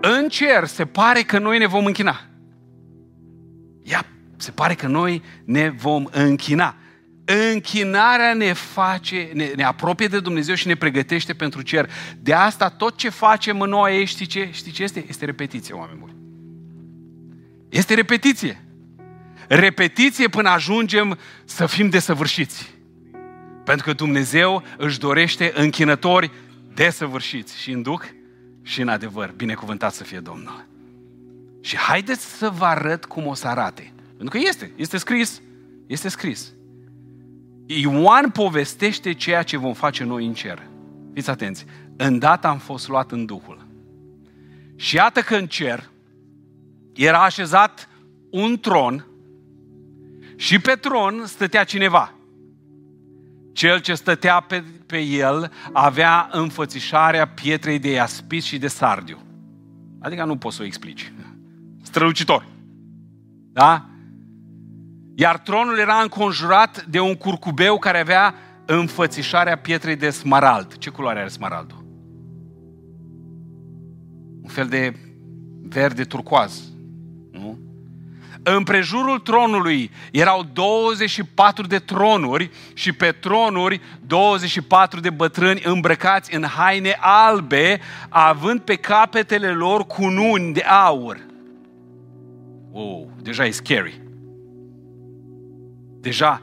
în 0.00 0.28
cer 0.28 0.64
se 0.64 0.86
pare 0.86 1.22
că 1.22 1.38
noi 1.38 1.58
ne 1.58 1.66
vom 1.66 1.84
închina. 1.84 2.20
Ia, 3.82 4.06
se 4.36 4.50
pare 4.50 4.74
că 4.74 4.86
noi 4.86 5.22
ne 5.44 5.68
vom 5.68 6.08
închina. 6.10 6.74
Închinarea 7.52 8.34
ne 8.34 8.52
face, 8.52 9.30
ne, 9.34 9.50
ne 9.56 9.62
apropie 9.62 10.06
de 10.06 10.20
Dumnezeu 10.20 10.54
și 10.54 10.66
ne 10.66 10.74
pregătește 10.74 11.34
pentru 11.34 11.62
cer. 11.62 11.90
De 12.18 12.32
asta 12.32 12.68
tot 12.68 12.96
ce 12.96 13.08
facem 13.08 13.60
în 13.60 13.68
noi, 13.68 14.04
știi 14.04 14.26
ce? 14.26 14.48
Știi 14.52 14.72
ce 14.72 14.82
este? 14.82 15.04
Este 15.08 15.24
repetiție, 15.24 15.74
oameni 15.74 15.98
buni. 15.98 16.17
Este 17.68 17.94
repetiție. 17.94 18.64
Repetiție 19.48 20.28
până 20.28 20.48
ajungem 20.48 21.18
să 21.44 21.66
fim 21.66 21.88
desăvârșiți. 21.88 22.74
Pentru 23.64 23.86
că 23.86 23.92
Dumnezeu 23.92 24.62
își 24.76 24.98
dorește 24.98 25.52
închinători 25.54 26.30
desăvârșiți 26.74 27.60
și 27.60 27.70
în 27.70 27.82
duc 27.82 28.14
și 28.62 28.80
în 28.80 28.88
adevăr. 28.88 29.32
Binecuvântat 29.36 29.92
să 29.92 30.04
fie 30.04 30.18
Domnul. 30.18 30.66
Și 31.60 31.76
haideți 31.76 32.24
să 32.24 32.50
vă 32.50 32.64
arăt 32.64 33.04
cum 33.04 33.26
o 33.26 33.34
să 33.34 33.46
arate. 33.46 33.92
Pentru 34.06 34.38
că 34.38 34.46
este, 34.46 34.72
este 34.76 34.96
scris, 34.96 35.42
este 35.86 36.08
scris. 36.08 36.52
Ioan 37.66 38.30
povestește 38.30 39.12
ceea 39.12 39.42
ce 39.42 39.56
vom 39.56 39.72
face 39.72 40.04
noi 40.04 40.26
în 40.26 40.34
cer. 40.34 40.66
Fiți 41.14 41.30
atenți. 41.30 41.64
Îndată 41.96 42.46
am 42.46 42.58
fost 42.58 42.88
luat 42.88 43.10
în 43.10 43.24
Duhul. 43.24 43.66
Și 44.76 44.94
iată 44.94 45.20
că 45.20 45.36
în 45.36 45.46
cer, 45.46 45.90
era 47.04 47.22
așezat 47.22 47.88
un 48.30 48.58
tron 48.60 49.06
și 50.36 50.58
pe 50.58 50.72
tron 50.72 51.22
stătea 51.26 51.64
cineva. 51.64 52.12
Cel 53.52 53.80
ce 53.80 53.94
stătea 53.94 54.40
pe, 54.40 54.64
pe 54.86 54.98
el 54.98 55.52
avea 55.72 56.28
înfățișarea 56.32 57.28
pietrei 57.28 57.78
de 57.78 57.90
iaspis 57.90 58.44
și 58.44 58.58
de 58.58 58.68
sardiu. 58.68 59.18
Adică 60.00 60.24
nu 60.24 60.36
poți 60.36 60.56
să 60.56 60.62
o 60.62 60.64
explici. 60.64 61.12
Strălucitor. 61.82 62.46
Da? 63.52 63.86
Iar 65.14 65.38
tronul 65.38 65.78
era 65.78 66.00
înconjurat 66.00 66.84
de 66.86 67.00
un 67.00 67.14
curcubeu 67.14 67.78
care 67.78 68.00
avea 68.00 68.34
înfățișarea 68.66 69.58
pietrei 69.58 69.96
de 69.96 70.10
smarald. 70.10 70.76
Ce 70.76 70.90
culoare 70.90 71.18
are 71.18 71.28
smaraldul? 71.28 71.84
Un 74.42 74.48
fel 74.48 74.66
de 74.66 74.94
verde 75.62 76.04
turcoaz. 76.04 76.76
Nu? 78.48 78.56
În 78.56 78.62
prejurul 78.62 79.18
tronului 79.18 79.90
erau 80.10 80.46
24 80.52 81.66
de 81.66 81.78
tronuri 81.78 82.50
și 82.74 82.92
pe 82.92 83.10
tronuri 83.20 83.80
24 84.06 85.00
de 85.00 85.10
bătrâni 85.10 85.62
îmbrăcați 85.64 86.34
în 86.34 86.44
haine 86.44 86.96
albe, 87.00 87.80
având 88.08 88.60
pe 88.60 88.74
capetele 88.74 89.48
lor 89.48 89.86
cununi 89.86 90.52
de 90.52 90.60
aur. 90.60 91.18
Wow, 92.70 93.10
deja 93.22 93.44
e 93.44 93.50
scary. 93.50 94.00
Deja, 96.00 96.42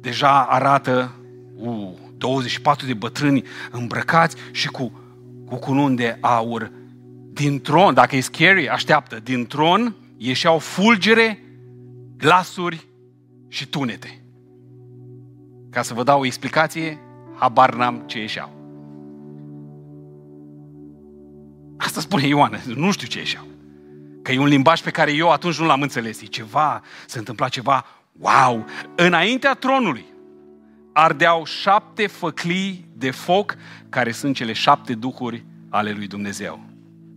deja 0.00 0.42
arată 0.42 1.14
uh, 1.56 1.88
24 2.16 2.86
de 2.86 2.94
bătrâni 2.94 3.42
îmbrăcați 3.70 4.36
și 4.50 4.68
cu, 4.68 5.00
cu 5.46 5.56
cununi 5.56 5.96
de 5.96 6.18
aur 6.20 6.70
din 7.32 7.60
tron, 7.60 7.94
dacă 7.94 8.16
e 8.16 8.20
scary, 8.20 8.68
așteaptă, 8.68 9.20
din 9.22 9.46
tron 9.46 9.94
ieșeau 10.18 10.58
fulgere, 10.58 11.42
glasuri 12.16 12.86
și 13.48 13.66
tunete. 13.66 14.22
Ca 15.70 15.82
să 15.82 15.94
vă 15.94 16.02
dau 16.02 16.20
o 16.20 16.24
explicație, 16.24 16.98
habar 17.34 17.74
n-am 17.74 18.02
ce 18.06 18.18
ieșeau. 18.18 18.56
Asta 21.76 22.00
spune 22.00 22.26
Ioan, 22.26 22.62
nu 22.74 22.90
știu 22.90 23.06
ce 23.06 23.18
ieșeau. 23.18 23.46
Că 24.22 24.32
e 24.32 24.38
un 24.38 24.46
limbaj 24.46 24.80
pe 24.80 24.90
care 24.90 25.12
eu 25.12 25.30
atunci 25.30 25.58
nu 25.58 25.66
l-am 25.66 25.82
înțeles. 25.82 26.20
E 26.20 26.26
ceva, 26.26 26.82
se 27.06 27.18
întâmpla 27.18 27.48
ceva, 27.48 27.84
wow! 28.18 28.64
Înaintea 28.96 29.54
tronului 29.54 30.04
ardeau 30.92 31.44
șapte 31.44 32.06
făclii 32.06 32.88
de 32.96 33.10
foc, 33.10 33.56
care 33.88 34.12
sunt 34.12 34.34
cele 34.34 34.52
șapte 34.52 34.94
duhuri 34.94 35.44
ale 35.68 35.92
lui 35.92 36.06
Dumnezeu. 36.06 36.67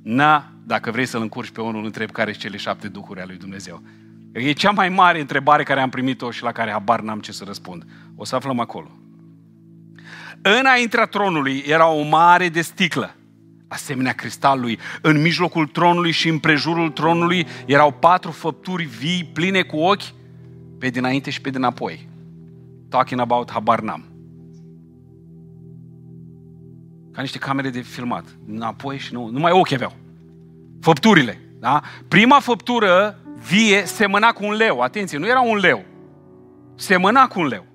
Na, 0.04 0.52
dacă 0.64 0.92
vrei 0.92 1.06
să-l 1.06 1.22
încurci 1.22 1.50
pe 1.50 1.62
unul, 1.62 1.86
întreb 1.86 2.12
care 2.12 2.32
sunt 2.32 2.44
cele 2.44 2.58
șapte 2.58 2.88
duhuri 2.88 3.20
ale 3.20 3.30
lui 3.30 3.40
Dumnezeu. 3.40 3.82
E 4.32 4.52
cea 4.52 4.72
mai 4.72 4.90
mare 4.90 5.20
întrebare 5.20 5.64
care 5.64 5.82
am 5.82 5.90
primit-o 5.90 6.32
și 6.32 6.44
la 6.44 6.52
care 6.52 6.72
habar 6.72 7.02
n-am 7.02 7.20
ce 7.20 7.32
să 7.32 7.44
răspund. 7.44 7.86
O 8.16 8.26
să 8.26 8.36
aflăm 8.36 8.60
acolo. 8.60 8.92
Înaintea 10.42 11.06
tronului 11.06 11.64
era 11.68 11.88
o 11.88 12.02
mare 12.02 12.50
de 12.50 12.62
sticlă, 12.62 13.16
asemenea 13.68 14.14
cristalului. 14.14 14.80
În 15.02 15.22
mijlocul 15.22 15.68
tronului 15.68 16.12
și 16.12 16.30
în 16.30 16.40
prejurul 16.40 16.90
tronului 16.90 17.48
erau 17.66 17.92
patru 17.92 18.32
făpturi 18.32 18.84
vii, 18.84 19.30
pline 19.34 19.62
cu 19.62 19.78
ochi, 19.78 20.14
pe 20.80 20.90
dinainte 20.90 21.30
și 21.30 21.42
pe 21.42 21.50
dinapoi. 21.50 22.10
Talking 22.90 23.20
about 23.20 23.52
habar 23.52 23.80
n-am. 23.80 24.11
Ca 27.14 27.22
niște 27.22 27.38
camere 27.38 27.70
de 27.70 27.82
filmat. 27.82 28.26
Înapoi 28.48 28.98
și 28.98 29.14
nu. 29.14 29.28
Numai 29.28 29.52
ochi 29.52 29.72
aveau. 29.72 29.96
Făpturile. 30.82 31.40
Da? 31.60 31.82
Prima 32.08 32.40
făptură 32.40 33.20
vie 33.48 33.86
semăna 33.86 34.32
cu 34.32 34.46
un 34.46 34.54
leu. 34.54 34.80
Atenție, 34.80 35.18
nu 35.18 35.28
era 35.28 35.42
un 35.42 35.58
leu. 35.58 35.86
Semăna 36.76 37.28
cu 37.28 37.40
un 37.40 37.48
leu. 37.48 37.66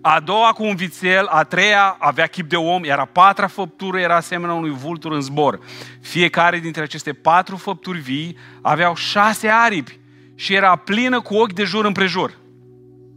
A 0.00 0.20
doua 0.20 0.52
cu 0.52 0.64
un 0.64 0.74
vițel, 0.74 1.26
a 1.26 1.42
treia 1.42 1.96
avea 1.98 2.26
chip 2.26 2.48
de 2.48 2.56
om, 2.56 2.84
iar 2.84 2.98
a 2.98 3.04
patra 3.04 3.46
făptură 3.46 3.98
era 3.98 4.16
asemenea 4.16 4.54
unui 4.54 4.70
vultur 4.70 5.12
în 5.12 5.20
zbor. 5.20 5.60
Fiecare 6.00 6.58
dintre 6.58 6.82
aceste 6.82 7.12
patru 7.12 7.56
făpturi 7.56 7.98
vii 7.98 8.36
aveau 8.60 8.94
șase 8.94 9.48
aripi 9.48 9.98
și 10.34 10.54
era 10.54 10.76
plină 10.76 11.20
cu 11.20 11.34
ochi 11.34 11.52
de 11.52 11.64
jur 11.64 11.84
împrejur. 11.84 12.38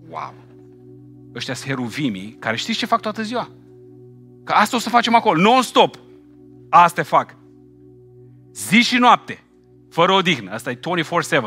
Wow! 0.09 0.33
Ăștia 1.35 1.53
sunt 1.53 1.67
heruvimii 1.67 2.35
care 2.39 2.55
știți 2.55 2.77
ce 2.77 2.85
fac 2.85 3.01
toată 3.01 3.21
ziua? 3.21 3.49
Că 4.43 4.53
asta 4.53 4.75
o 4.75 4.79
să 4.79 4.89
facem 4.89 5.15
acolo, 5.15 5.41
non-stop. 5.41 5.99
Asta 6.69 7.03
fac. 7.03 7.35
Zi 8.53 8.81
și 8.81 8.97
noapte, 8.97 9.43
fără 9.89 10.11
odihnă. 10.11 10.51
Asta 10.51 10.71
e 10.71 10.79
24-7, 10.79 10.79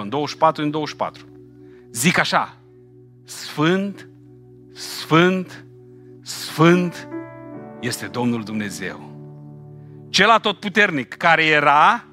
24 0.09 0.62
în 0.62 0.70
24. 0.70 1.26
Zic 1.90 2.18
așa, 2.18 2.57
Sfânt, 3.24 4.09
Sfânt, 4.74 5.64
Sfânt 6.22 7.09
este 7.80 8.07
Domnul 8.07 8.42
Dumnezeu. 8.42 9.14
Cel 10.11 10.30
atotputernic, 10.30 11.14
care 11.14 11.44
era, 11.44 12.05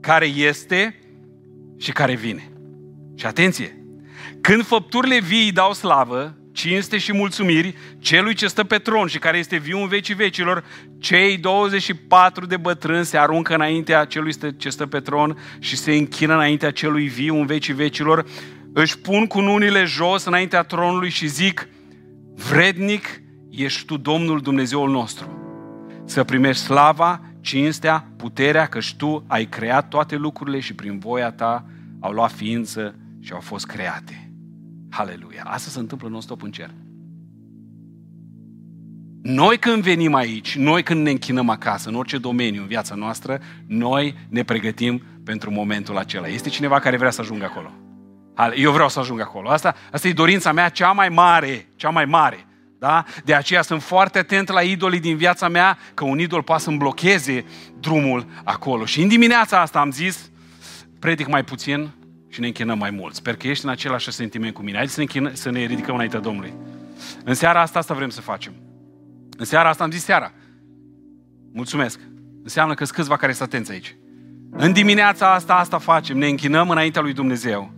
care 0.00 0.26
este 0.26 0.98
și 1.78 1.92
care 1.92 2.14
vine. 2.14 2.52
Și 3.14 3.26
atenție, 3.26 3.84
când 4.40 4.64
făpturile 4.64 5.20
vii 5.20 5.52
dau 5.52 5.72
slavă, 5.72 6.36
cinste 6.52 6.98
și 6.98 7.12
mulțumiri 7.12 7.74
celui 7.98 8.34
ce 8.34 8.46
stă 8.46 8.64
pe 8.64 8.78
tron 8.78 9.06
și 9.06 9.18
care 9.18 9.38
este 9.38 9.56
viu 9.56 9.78
în 9.78 9.88
vecii 9.88 10.14
vecilor, 10.14 10.64
cei 10.98 11.36
24 11.36 12.46
de 12.46 12.56
bătrâni 12.56 13.04
se 13.04 13.18
aruncă 13.18 13.54
înaintea 13.54 14.04
celui 14.04 14.56
ce 14.56 14.70
stă 14.70 14.86
pe 14.86 15.00
tron 15.00 15.38
și 15.58 15.76
se 15.76 15.92
închină 15.92 16.34
înaintea 16.34 16.70
celui 16.70 17.08
viu 17.08 17.36
în 17.36 17.46
vecii 17.46 17.74
vecilor, 17.74 18.26
își 18.72 18.98
pun 18.98 19.26
cu 19.26 19.40
nunile 19.40 19.84
jos 19.84 20.24
înaintea 20.24 20.62
tronului 20.62 21.08
și 21.08 21.26
zic, 21.26 21.68
vrednic 22.34 23.20
ești 23.50 23.84
tu, 23.84 23.96
Domnul 23.96 24.40
Dumnezeul 24.40 24.90
nostru, 24.90 25.26
să 26.04 26.24
primești 26.24 26.62
slava, 26.62 27.20
cinstea, 27.40 28.06
puterea, 28.16 28.66
că 28.66 28.78
tu 28.96 29.24
ai 29.26 29.44
creat 29.44 29.88
toate 29.88 30.16
lucrurile 30.16 30.60
și 30.60 30.74
prin 30.74 30.98
voia 30.98 31.30
ta 31.30 31.66
au 32.00 32.12
luat 32.12 32.32
ființă 32.32 32.94
și 33.20 33.32
au 33.32 33.40
fost 33.40 33.66
create. 33.66 34.21
Haleluia! 34.92 35.42
Asta 35.44 35.70
se 35.70 35.78
întâmplă 35.78 36.08
non-stop 36.08 36.42
în 36.42 36.50
cer. 36.50 36.70
Noi 39.22 39.58
când 39.58 39.82
venim 39.82 40.14
aici, 40.14 40.56
noi 40.56 40.82
când 40.82 41.02
ne 41.02 41.10
închinăm 41.10 41.48
acasă, 41.48 41.88
în 41.88 41.94
orice 41.94 42.18
domeniu 42.18 42.60
în 42.60 42.66
viața 42.66 42.94
noastră, 42.94 43.40
noi 43.66 44.14
ne 44.28 44.42
pregătim 44.42 45.02
pentru 45.24 45.50
momentul 45.50 45.98
acela. 45.98 46.26
Este 46.26 46.48
cineva 46.48 46.78
care 46.78 46.96
vrea 46.96 47.10
să 47.10 47.20
ajungă 47.20 47.44
acolo. 47.44 47.72
Eu 48.56 48.72
vreau 48.72 48.88
să 48.88 48.98
ajung 48.98 49.20
acolo. 49.20 49.48
Asta, 49.48 49.74
asta 49.90 50.08
e 50.08 50.12
dorința 50.12 50.52
mea 50.52 50.68
cea 50.68 50.92
mai 50.92 51.08
mare, 51.08 51.68
cea 51.76 51.90
mai 51.90 52.04
mare. 52.04 52.46
Da? 52.78 53.04
De 53.24 53.34
aceea 53.34 53.62
sunt 53.62 53.82
foarte 53.82 54.18
atent 54.18 54.48
la 54.48 54.60
idolii 54.60 55.00
din 55.00 55.16
viața 55.16 55.48
mea, 55.48 55.78
că 55.94 56.04
un 56.04 56.18
idol 56.18 56.42
poate 56.42 56.62
să-mi 56.62 56.78
blocheze 56.78 57.44
drumul 57.80 58.26
acolo. 58.44 58.84
Și 58.84 59.02
în 59.02 59.08
dimineața 59.08 59.60
asta 59.60 59.80
am 59.80 59.90
zis, 59.90 60.30
predic 60.98 61.28
mai 61.28 61.44
puțin, 61.44 61.90
și 62.32 62.40
ne 62.40 62.46
închinăm 62.46 62.78
mai 62.78 62.90
mult. 62.90 63.14
Sper 63.14 63.36
că 63.36 63.48
ești 63.48 63.64
în 63.64 63.70
același 63.70 64.10
sentiment 64.10 64.54
cu 64.54 64.62
mine. 64.62 64.76
Haideți 64.76 64.94
să 64.94 65.00
ne, 65.00 65.06
închină, 65.06 65.34
să 65.34 65.50
ne 65.50 65.64
ridicăm 65.64 65.94
înaintea 65.94 66.20
Domnului. 66.20 66.52
În 67.24 67.34
seara 67.34 67.60
asta, 67.60 67.78
asta 67.78 67.94
vrem 67.94 68.08
să 68.08 68.20
facem. 68.20 68.52
În 69.36 69.44
seara 69.44 69.68
asta 69.68 69.84
am 69.84 69.90
zis 69.90 70.04
seara. 70.04 70.32
Mulțumesc. 71.52 72.00
Înseamnă 72.42 72.74
că 72.74 72.84
sunt 72.84 72.96
câțiva 72.96 73.16
care 73.16 73.32
sunt 73.32 73.48
atenți 73.48 73.70
aici. 73.70 73.96
În 74.50 74.72
dimineața 74.72 75.34
asta, 75.34 75.54
asta 75.54 75.78
facem. 75.78 76.18
Ne 76.18 76.26
închinăm 76.26 76.70
înaintea 76.70 77.02
lui 77.02 77.12
Dumnezeu. 77.12 77.72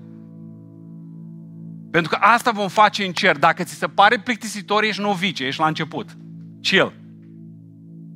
Pentru 1.90 2.10
că 2.10 2.18
asta 2.20 2.50
vom 2.50 2.68
face 2.68 3.04
în 3.04 3.12
cer. 3.12 3.38
Dacă 3.38 3.62
ți 3.62 3.74
se 3.74 3.86
pare 3.86 4.18
plictisitor, 4.18 4.82
ești 4.82 5.00
novice, 5.00 5.44
ești 5.44 5.60
la 5.60 5.66
început. 5.66 6.16
Chill. 6.60 6.92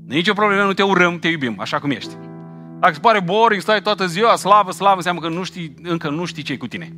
Nici 0.07 0.29
o 0.29 0.33
problemă, 0.33 0.63
nu 0.63 0.73
te 0.73 0.83
urâm, 0.83 1.19
te 1.19 1.29
iubim, 1.29 1.61
așa 1.61 1.79
cum 1.79 1.91
ești. 1.91 2.28
Dacă 2.81 2.93
îți 2.93 3.01
pare 3.01 3.21
boring, 3.21 3.63
stai 3.63 3.83
toată 3.83 4.07
ziua, 4.07 4.37
slavă, 4.37 4.71
slavă, 4.71 4.97
înseamnă 4.97 5.21
că 5.21 5.29
nu 5.29 5.43
știi, 5.43 5.75
încă 5.83 6.09
nu 6.09 6.25
știi 6.25 6.43
ce 6.43 6.57
cu 6.57 6.67
tine. 6.67 6.93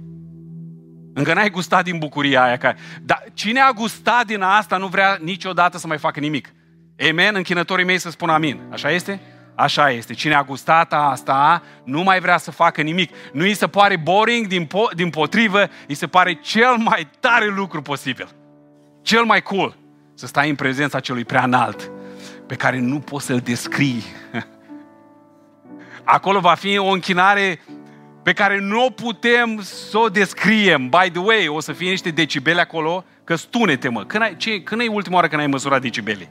Încă 1.14 1.34
n-ai 1.34 1.50
gustat 1.50 1.84
din 1.84 1.98
bucuria 1.98 2.42
aia. 2.42 2.56
Care... 2.56 2.76
Dar 3.02 3.24
cine 3.34 3.60
a 3.60 3.72
gustat 3.72 4.26
din 4.26 4.42
asta 4.42 4.76
nu 4.76 4.86
vrea 4.86 5.18
niciodată 5.22 5.78
să 5.78 5.86
mai 5.86 5.98
facă 5.98 6.20
nimic. 6.20 6.52
Amen? 7.10 7.34
Închinătorii 7.34 7.84
mei 7.84 7.98
să 7.98 8.10
spună 8.10 8.32
amin. 8.32 8.60
Așa 8.70 8.90
este? 8.90 9.20
Așa 9.54 9.90
este. 9.90 10.14
Cine 10.14 10.34
a 10.34 10.42
gustat 10.42 10.92
asta 10.92 11.62
nu 11.84 12.02
mai 12.02 12.20
vrea 12.20 12.38
să 12.38 12.50
facă 12.50 12.82
nimic. 12.82 13.10
Nu 13.32 13.42
îi 13.42 13.54
se 13.54 13.66
pare 13.66 13.96
boring, 13.96 14.46
din, 14.46 14.66
po- 14.66 14.94
din 14.94 15.10
potrivă, 15.10 15.68
îi 15.88 15.94
se 15.94 16.06
pare 16.06 16.32
cel 16.32 16.76
mai 16.76 17.08
tare 17.20 17.46
lucru 17.46 17.82
posibil. 17.82 18.28
Cel 19.02 19.24
mai 19.24 19.42
cool. 19.42 19.76
Să 20.14 20.26
stai 20.26 20.48
în 20.48 20.54
prezența 20.54 21.00
celui 21.00 21.24
prea 21.24 21.42
înalt, 21.42 21.90
pe 22.46 22.54
care 22.54 22.78
nu 22.78 22.98
poți 22.98 23.26
să-l 23.26 23.38
descrii. 23.38 24.02
Acolo 26.12 26.40
va 26.40 26.54
fi 26.54 26.78
o 26.78 26.86
închinare 26.86 27.60
pe 28.22 28.32
care 28.32 28.58
nu 28.58 28.90
putem 28.90 29.60
să 29.62 29.98
o 29.98 30.08
descriem. 30.08 30.88
By 30.88 31.10
the 31.10 31.20
way, 31.20 31.48
o 31.48 31.60
să 31.60 31.72
fie 31.72 31.90
niște 31.90 32.10
decibeli 32.10 32.60
acolo, 32.60 33.04
că 33.24 33.34
stunete, 33.34 33.88
mă. 33.88 34.04
Când, 34.04 34.22
ai, 34.22 34.36
ce, 34.36 34.62
când 34.62 34.80
e 34.80 34.86
ultima 34.88 35.14
oară 35.14 35.28
când 35.28 35.40
ai 35.40 35.46
măsurat 35.46 35.80
decibeli? 35.80 36.28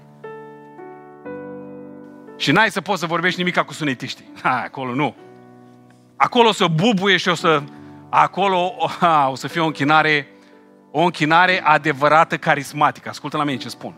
Și 2.38 2.52
n-ai 2.52 2.72
să 2.72 2.82
poți 2.82 3.00
să 3.00 3.06
vorbești 3.06 3.40
nimic 3.40 3.60
cu 3.60 3.74
sunetiști. 3.74 4.24
Ha, 4.44 4.62
acolo 4.66 4.94
nu. 4.94 5.16
Acolo 6.16 6.48
o 6.48 6.52
să 6.52 6.68
bubuie 6.68 7.18
și 7.18 7.30
o 7.30 7.36
să... 7.36 7.62
Acolo 8.10 8.74
ha, 9.00 9.28
o 9.32 9.36
să 9.36 9.48
fie 9.48 9.62
o 9.62 9.66
închinare, 9.66 10.28
o 10.92 11.02
închinare 11.02 11.62
adevărată 11.64 12.38
carismatică. 12.38 13.10
Ascultă 13.10 13.38
la 13.38 13.44
mine 13.44 13.58
ce 13.58 13.70
spun. 13.70 13.94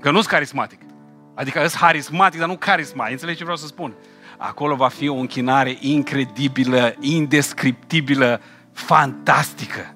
Că 0.00 0.10
nu-s 0.10 0.26
carismatic. 0.26 0.80
Adică 1.34 1.58
sunt 1.58 1.82
harismatic, 1.82 2.38
dar 2.38 2.48
nu 2.48 2.56
carisma. 2.56 3.06
Înțelegi 3.10 3.36
ce 3.36 3.42
vreau 3.42 3.58
să 3.58 3.66
spun? 3.66 3.94
Acolo 4.38 4.74
va 4.74 4.88
fi 4.88 5.08
o 5.08 5.14
închinare 5.14 5.76
incredibilă, 5.80 6.94
indescriptibilă, 7.00 8.40
fantastică. 8.72 9.94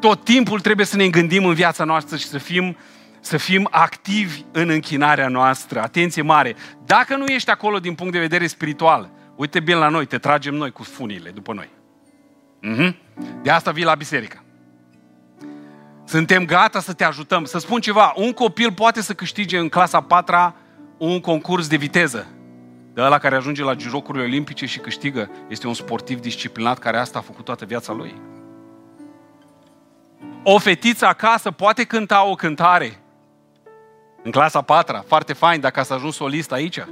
Tot 0.00 0.24
timpul 0.24 0.60
trebuie 0.60 0.86
să 0.86 0.96
ne 0.96 1.08
gândim 1.08 1.44
în 1.44 1.54
viața 1.54 1.84
noastră 1.84 2.16
și 2.16 2.26
să 2.26 2.38
fim, 2.38 2.76
să 3.20 3.36
fim 3.36 3.68
activi 3.70 4.42
în 4.52 4.68
închinarea 4.68 5.28
noastră. 5.28 5.80
Atenție 5.80 6.22
mare! 6.22 6.56
Dacă 6.86 7.16
nu 7.16 7.26
ești 7.26 7.50
acolo 7.50 7.78
din 7.78 7.94
punct 7.94 8.12
de 8.12 8.18
vedere 8.18 8.46
spiritual, 8.46 9.10
uite 9.36 9.60
bine 9.60 9.76
la 9.76 9.88
noi, 9.88 10.06
te 10.06 10.18
tragem 10.18 10.54
noi 10.54 10.70
cu 10.70 10.82
funile 10.82 11.30
după 11.30 11.52
noi. 11.52 11.68
Mm-hmm. 12.62 12.94
De 13.42 13.50
asta 13.50 13.70
vii 13.70 13.84
la 13.84 13.94
biserică. 13.94 14.42
Suntem 16.04 16.44
gata 16.44 16.80
să 16.80 16.92
te 16.92 17.04
ajutăm. 17.04 17.44
Să 17.44 17.58
spun 17.58 17.80
ceva, 17.80 18.12
un 18.16 18.32
copil 18.32 18.72
poate 18.72 19.02
să 19.02 19.14
câștige 19.14 19.58
în 19.58 19.68
clasa 19.68 20.00
4 20.00 20.54
un 20.98 21.20
concurs 21.20 21.68
de 21.68 21.76
viteză. 21.76 22.26
De 22.94 23.00
ăla 23.00 23.18
care 23.18 23.36
ajunge 23.36 23.62
la 23.62 23.74
Jocurile 23.78 24.24
Olimpice 24.24 24.66
și 24.66 24.78
câștigă, 24.78 25.30
este 25.48 25.66
un 25.66 25.74
sportiv 25.74 26.20
disciplinat 26.20 26.78
care 26.78 26.96
asta 26.98 27.18
a 27.18 27.22
făcut 27.22 27.44
toată 27.44 27.64
viața 27.64 27.92
lui. 27.92 28.14
O 30.42 30.58
fetiță 30.58 31.06
acasă 31.06 31.50
poate 31.50 31.84
cânta 31.84 32.24
o 32.24 32.34
cântare. 32.34 32.98
În 34.22 34.30
clasa 34.30 34.62
patra, 34.62 35.04
foarte 35.06 35.32
fain, 35.32 35.60
dacă 35.60 35.80
ați 35.80 35.92
ajuns 35.92 36.14
solist 36.14 36.52
aici. 36.52 36.84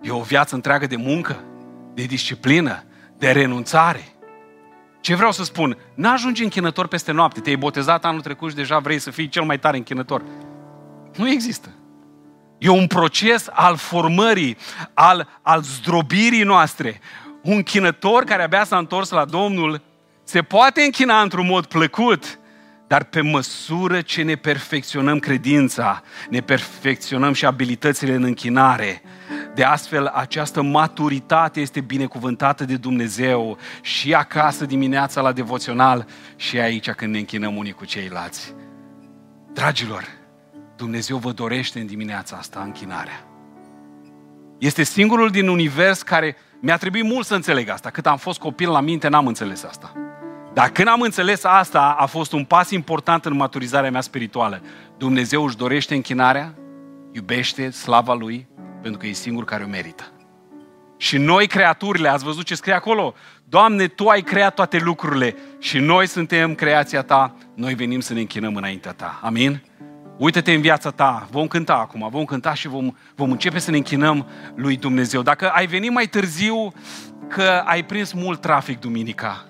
E 0.00 0.10
o 0.10 0.20
viață 0.20 0.54
întreagă 0.54 0.86
de 0.86 0.96
muncă, 0.96 1.44
de 1.94 2.02
disciplină, 2.02 2.84
de 3.18 3.30
renunțare. 3.30 4.08
Ce 5.00 5.14
vreau 5.14 5.32
să 5.32 5.44
spun? 5.44 5.76
N-ajungi 5.94 6.42
închinător 6.42 6.86
peste 6.86 7.12
noapte. 7.12 7.40
Te-ai 7.40 7.56
botezat 7.56 8.04
anul 8.04 8.20
trecut 8.20 8.50
și 8.50 8.56
deja 8.56 8.78
vrei 8.78 8.98
să 8.98 9.10
fii 9.10 9.28
cel 9.28 9.42
mai 9.42 9.58
tare 9.58 9.76
închinător. 9.76 10.22
Nu 11.16 11.28
există. 11.28 11.68
E 12.58 12.68
un 12.68 12.86
proces 12.86 13.46
al 13.52 13.76
formării, 13.76 14.56
al, 14.94 15.28
al 15.42 15.62
zdrobirii 15.62 16.42
noastre. 16.42 17.00
Un 17.42 17.62
chinător 17.62 18.24
care 18.24 18.42
abia 18.42 18.64
s-a 18.64 18.78
întors 18.78 19.10
la 19.10 19.24
Domnul 19.24 19.82
se 20.24 20.42
poate 20.42 20.82
închina 20.82 21.20
într-un 21.20 21.46
mod 21.46 21.66
plăcut, 21.66 22.38
dar 22.86 23.04
pe 23.04 23.20
măsură 23.20 24.00
ce 24.00 24.22
ne 24.22 24.34
perfecționăm 24.34 25.18
credința, 25.18 26.02
ne 26.30 26.40
perfecționăm 26.40 27.32
și 27.32 27.46
abilitățile 27.46 28.14
în 28.14 28.22
închinare, 28.22 29.02
de 29.54 29.64
astfel, 29.64 30.06
această 30.06 30.62
maturitate 30.62 31.60
este 31.60 31.80
binecuvântată 31.80 32.64
de 32.64 32.76
Dumnezeu 32.76 33.58
și 33.80 34.14
acasă 34.14 34.64
dimineața 34.64 35.20
la 35.20 35.32
devoțional 35.32 36.06
și 36.36 36.58
aici 36.58 36.90
când 36.90 37.12
ne 37.12 37.18
închinăm 37.18 37.56
unii 37.56 37.72
cu 37.72 37.84
ceilalți. 37.84 38.54
Dragilor, 39.52 40.04
Dumnezeu 40.76 41.16
vă 41.16 41.32
dorește 41.32 41.80
în 41.80 41.86
dimineața 41.86 42.36
asta 42.36 42.60
închinarea. 42.60 43.26
Este 44.58 44.82
singurul 44.82 45.30
din 45.30 45.48
univers 45.48 46.02
care 46.02 46.36
mi-a 46.60 46.76
trebuit 46.76 47.04
mult 47.04 47.26
să 47.26 47.34
înțeleg 47.34 47.68
asta. 47.68 47.90
Cât 47.90 48.06
am 48.06 48.16
fost 48.16 48.38
copil 48.38 48.70
la 48.70 48.80
minte, 48.80 49.08
n-am 49.08 49.26
înțeles 49.26 49.64
asta. 49.64 49.92
Dar 50.52 50.68
când 50.68 50.88
am 50.88 51.00
înțeles 51.00 51.44
asta, 51.44 51.96
a 51.98 52.06
fost 52.06 52.32
un 52.32 52.44
pas 52.44 52.70
important 52.70 53.24
în 53.24 53.36
maturizarea 53.36 53.90
mea 53.90 54.00
spirituală. 54.00 54.62
Dumnezeu 54.96 55.44
își 55.44 55.56
dorește 55.56 55.94
închinarea, 55.94 56.54
iubește 57.12 57.70
slava 57.70 58.14
Lui, 58.14 58.48
pentru 58.82 59.00
că 59.00 59.06
e 59.06 59.12
singur 59.12 59.44
care 59.44 59.64
o 59.64 59.68
merită. 59.68 60.04
Și 60.96 61.18
noi, 61.18 61.46
creaturile, 61.46 62.08
ați 62.08 62.24
văzut 62.24 62.44
ce 62.44 62.54
scrie 62.54 62.74
acolo? 62.74 63.14
Doamne, 63.44 63.86
Tu 63.86 64.06
ai 64.06 64.22
creat 64.22 64.54
toate 64.54 64.78
lucrurile 64.78 65.36
și 65.58 65.78
noi 65.78 66.06
suntem 66.06 66.54
creația 66.54 67.02
Ta, 67.02 67.34
noi 67.54 67.74
venim 67.74 68.00
să 68.00 68.12
ne 68.12 68.20
închinăm 68.20 68.56
înaintea 68.56 68.92
Ta. 68.92 69.20
Amin? 69.22 69.62
Uită-te 70.16 70.52
în 70.52 70.60
viața 70.60 70.90
ta, 70.90 71.28
vom 71.30 71.46
cânta 71.46 71.74
acum, 71.74 72.08
vom 72.10 72.24
cânta 72.24 72.54
și 72.54 72.68
vom, 72.68 72.92
vom 73.14 73.30
începe 73.30 73.58
să 73.58 73.70
ne 73.70 73.76
închinăm 73.76 74.26
lui 74.54 74.76
Dumnezeu. 74.76 75.22
Dacă 75.22 75.50
ai 75.50 75.66
venit 75.66 75.90
mai 75.90 76.06
târziu, 76.06 76.72
că 77.28 77.62
ai 77.64 77.84
prins 77.84 78.12
mult 78.12 78.40
trafic 78.40 78.80
duminica, 78.80 79.44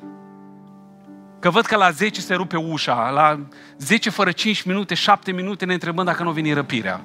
că 1.39 1.51
văd 1.51 1.65
că 1.65 1.77
la 1.77 1.91
10 1.91 2.21
se 2.21 2.35
rupe 2.35 2.57
ușa, 2.57 3.11
la 3.11 3.41
10 3.79 4.11
fără 4.11 4.31
5 4.31 4.63
minute, 4.63 4.95
7 4.95 5.33
minute 5.33 5.65
ne 5.65 5.73
întrebăm 5.73 6.05
dacă 6.05 6.23
nu 6.23 6.31
veni 6.31 6.53
răpirea. 6.53 7.01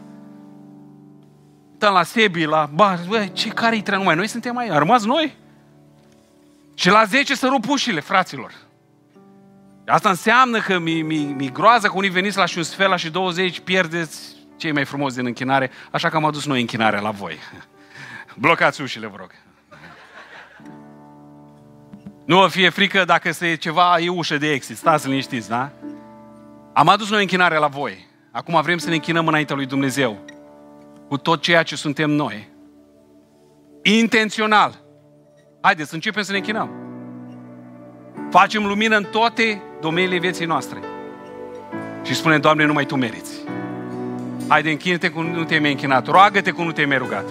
Stăm 1.75 1.93
la 1.93 2.03
Sebi, 2.03 2.43
la... 2.43 2.69
Ba, 2.73 2.99
bă, 3.07 3.25
ce 3.33 3.49
care 3.49 3.75
i 3.75 3.83
numai? 3.87 4.15
Noi 4.15 4.27
suntem 4.27 4.53
mai... 4.53 4.67
A 4.67 4.77
rămas 4.77 5.05
noi? 5.05 5.35
Și 6.75 6.89
la 6.89 7.03
10 7.03 7.35
să 7.35 7.47
rup 7.47 7.69
ușile, 7.69 7.99
fraților. 7.99 8.53
Asta 9.91 10.09
înseamnă 10.09 10.59
că 10.59 10.79
mi, 10.79 11.01
mi, 11.01 11.17
mi 11.17 11.51
groază 11.51 11.87
că 11.87 11.93
unii 11.95 12.09
veniți 12.09 12.37
la 12.37 12.45
și 12.45 12.57
un 12.57 12.63
sfert, 12.63 12.89
la 12.89 12.95
și 12.95 13.09
20, 13.09 13.59
pierdeți 13.59 14.19
cei 14.57 14.71
mai 14.71 14.85
frumoși 14.85 15.15
din 15.15 15.25
închinare, 15.25 15.71
așa 15.91 16.09
că 16.09 16.15
am 16.15 16.25
adus 16.25 16.45
noi 16.45 16.59
închinarea 16.59 16.99
la 16.99 17.11
voi. 17.11 17.37
Blocați 18.35 18.81
ușile, 18.81 19.07
vă 19.07 19.15
rog. 19.17 19.31
Nu 22.25 22.39
vă 22.39 22.47
fie 22.47 22.69
frică 22.69 23.05
dacă 23.05 23.31
se 23.31 23.55
ceva, 23.55 23.99
e 23.99 24.09
ușă 24.09 24.37
de 24.37 24.51
exit. 24.51 24.77
Stați 24.77 25.07
liniștiți, 25.07 25.49
da? 25.49 25.71
Am 26.73 26.87
adus 26.87 27.09
noi 27.09 27.21
închinare 27.21 27.57
la 27.57 27.67
voi. 27.67 28.07
Acum 28.31 28.61
vrem 28.61 28.77
să 28.77 28.89
ne 28.89 28.95
închinăm 28.95 29.27
înaintea 29.27 29.55
lui 29.55 29.65
Dumnezeu. 29.65 30.25
Cu 31.07 31.17
tot 31.17 31.41
ceea 31.41 31.63
ce 31.63 31.75
suntem 31.75 32.09
noi. 32.09 32.49
Intențional. 33.83 34.81
Haideți 35.61 35.89
să 35.89 35.95
începem 35.95 36.23
să 36.23 36.31
ne 36.31 36.37
închinăm. 36.37 36.90
Facem 38.31 38.65
lumină 38.65 38.95
în 38.95 39.03
toate 39.11 39.61
domeniile 39.81 40.17
vieții 40.17 40.45
noastre. 40.45 40.79
Și 42.03 42.15
spune, 42.15 42.37
Doamne, 42.37 42.65
numai 42.65 42.85
Tu 42.85 42.95
meriți. 42.95 43.31
Haide, 44.47 44.69
închină-te 44.69 45.09
cum 45.09 45.25
nu 45.25 45.43
te-ai 45.43 45.59
mai 45.59 45.71
închinat. 45.71 46.07
Roagă-te 46.07 46.51
cum 46.51 46.65
nu 46.65 46.71
te-ai 46.71 46.85
mai 46.85 46.97
rugat. 46.97 47.25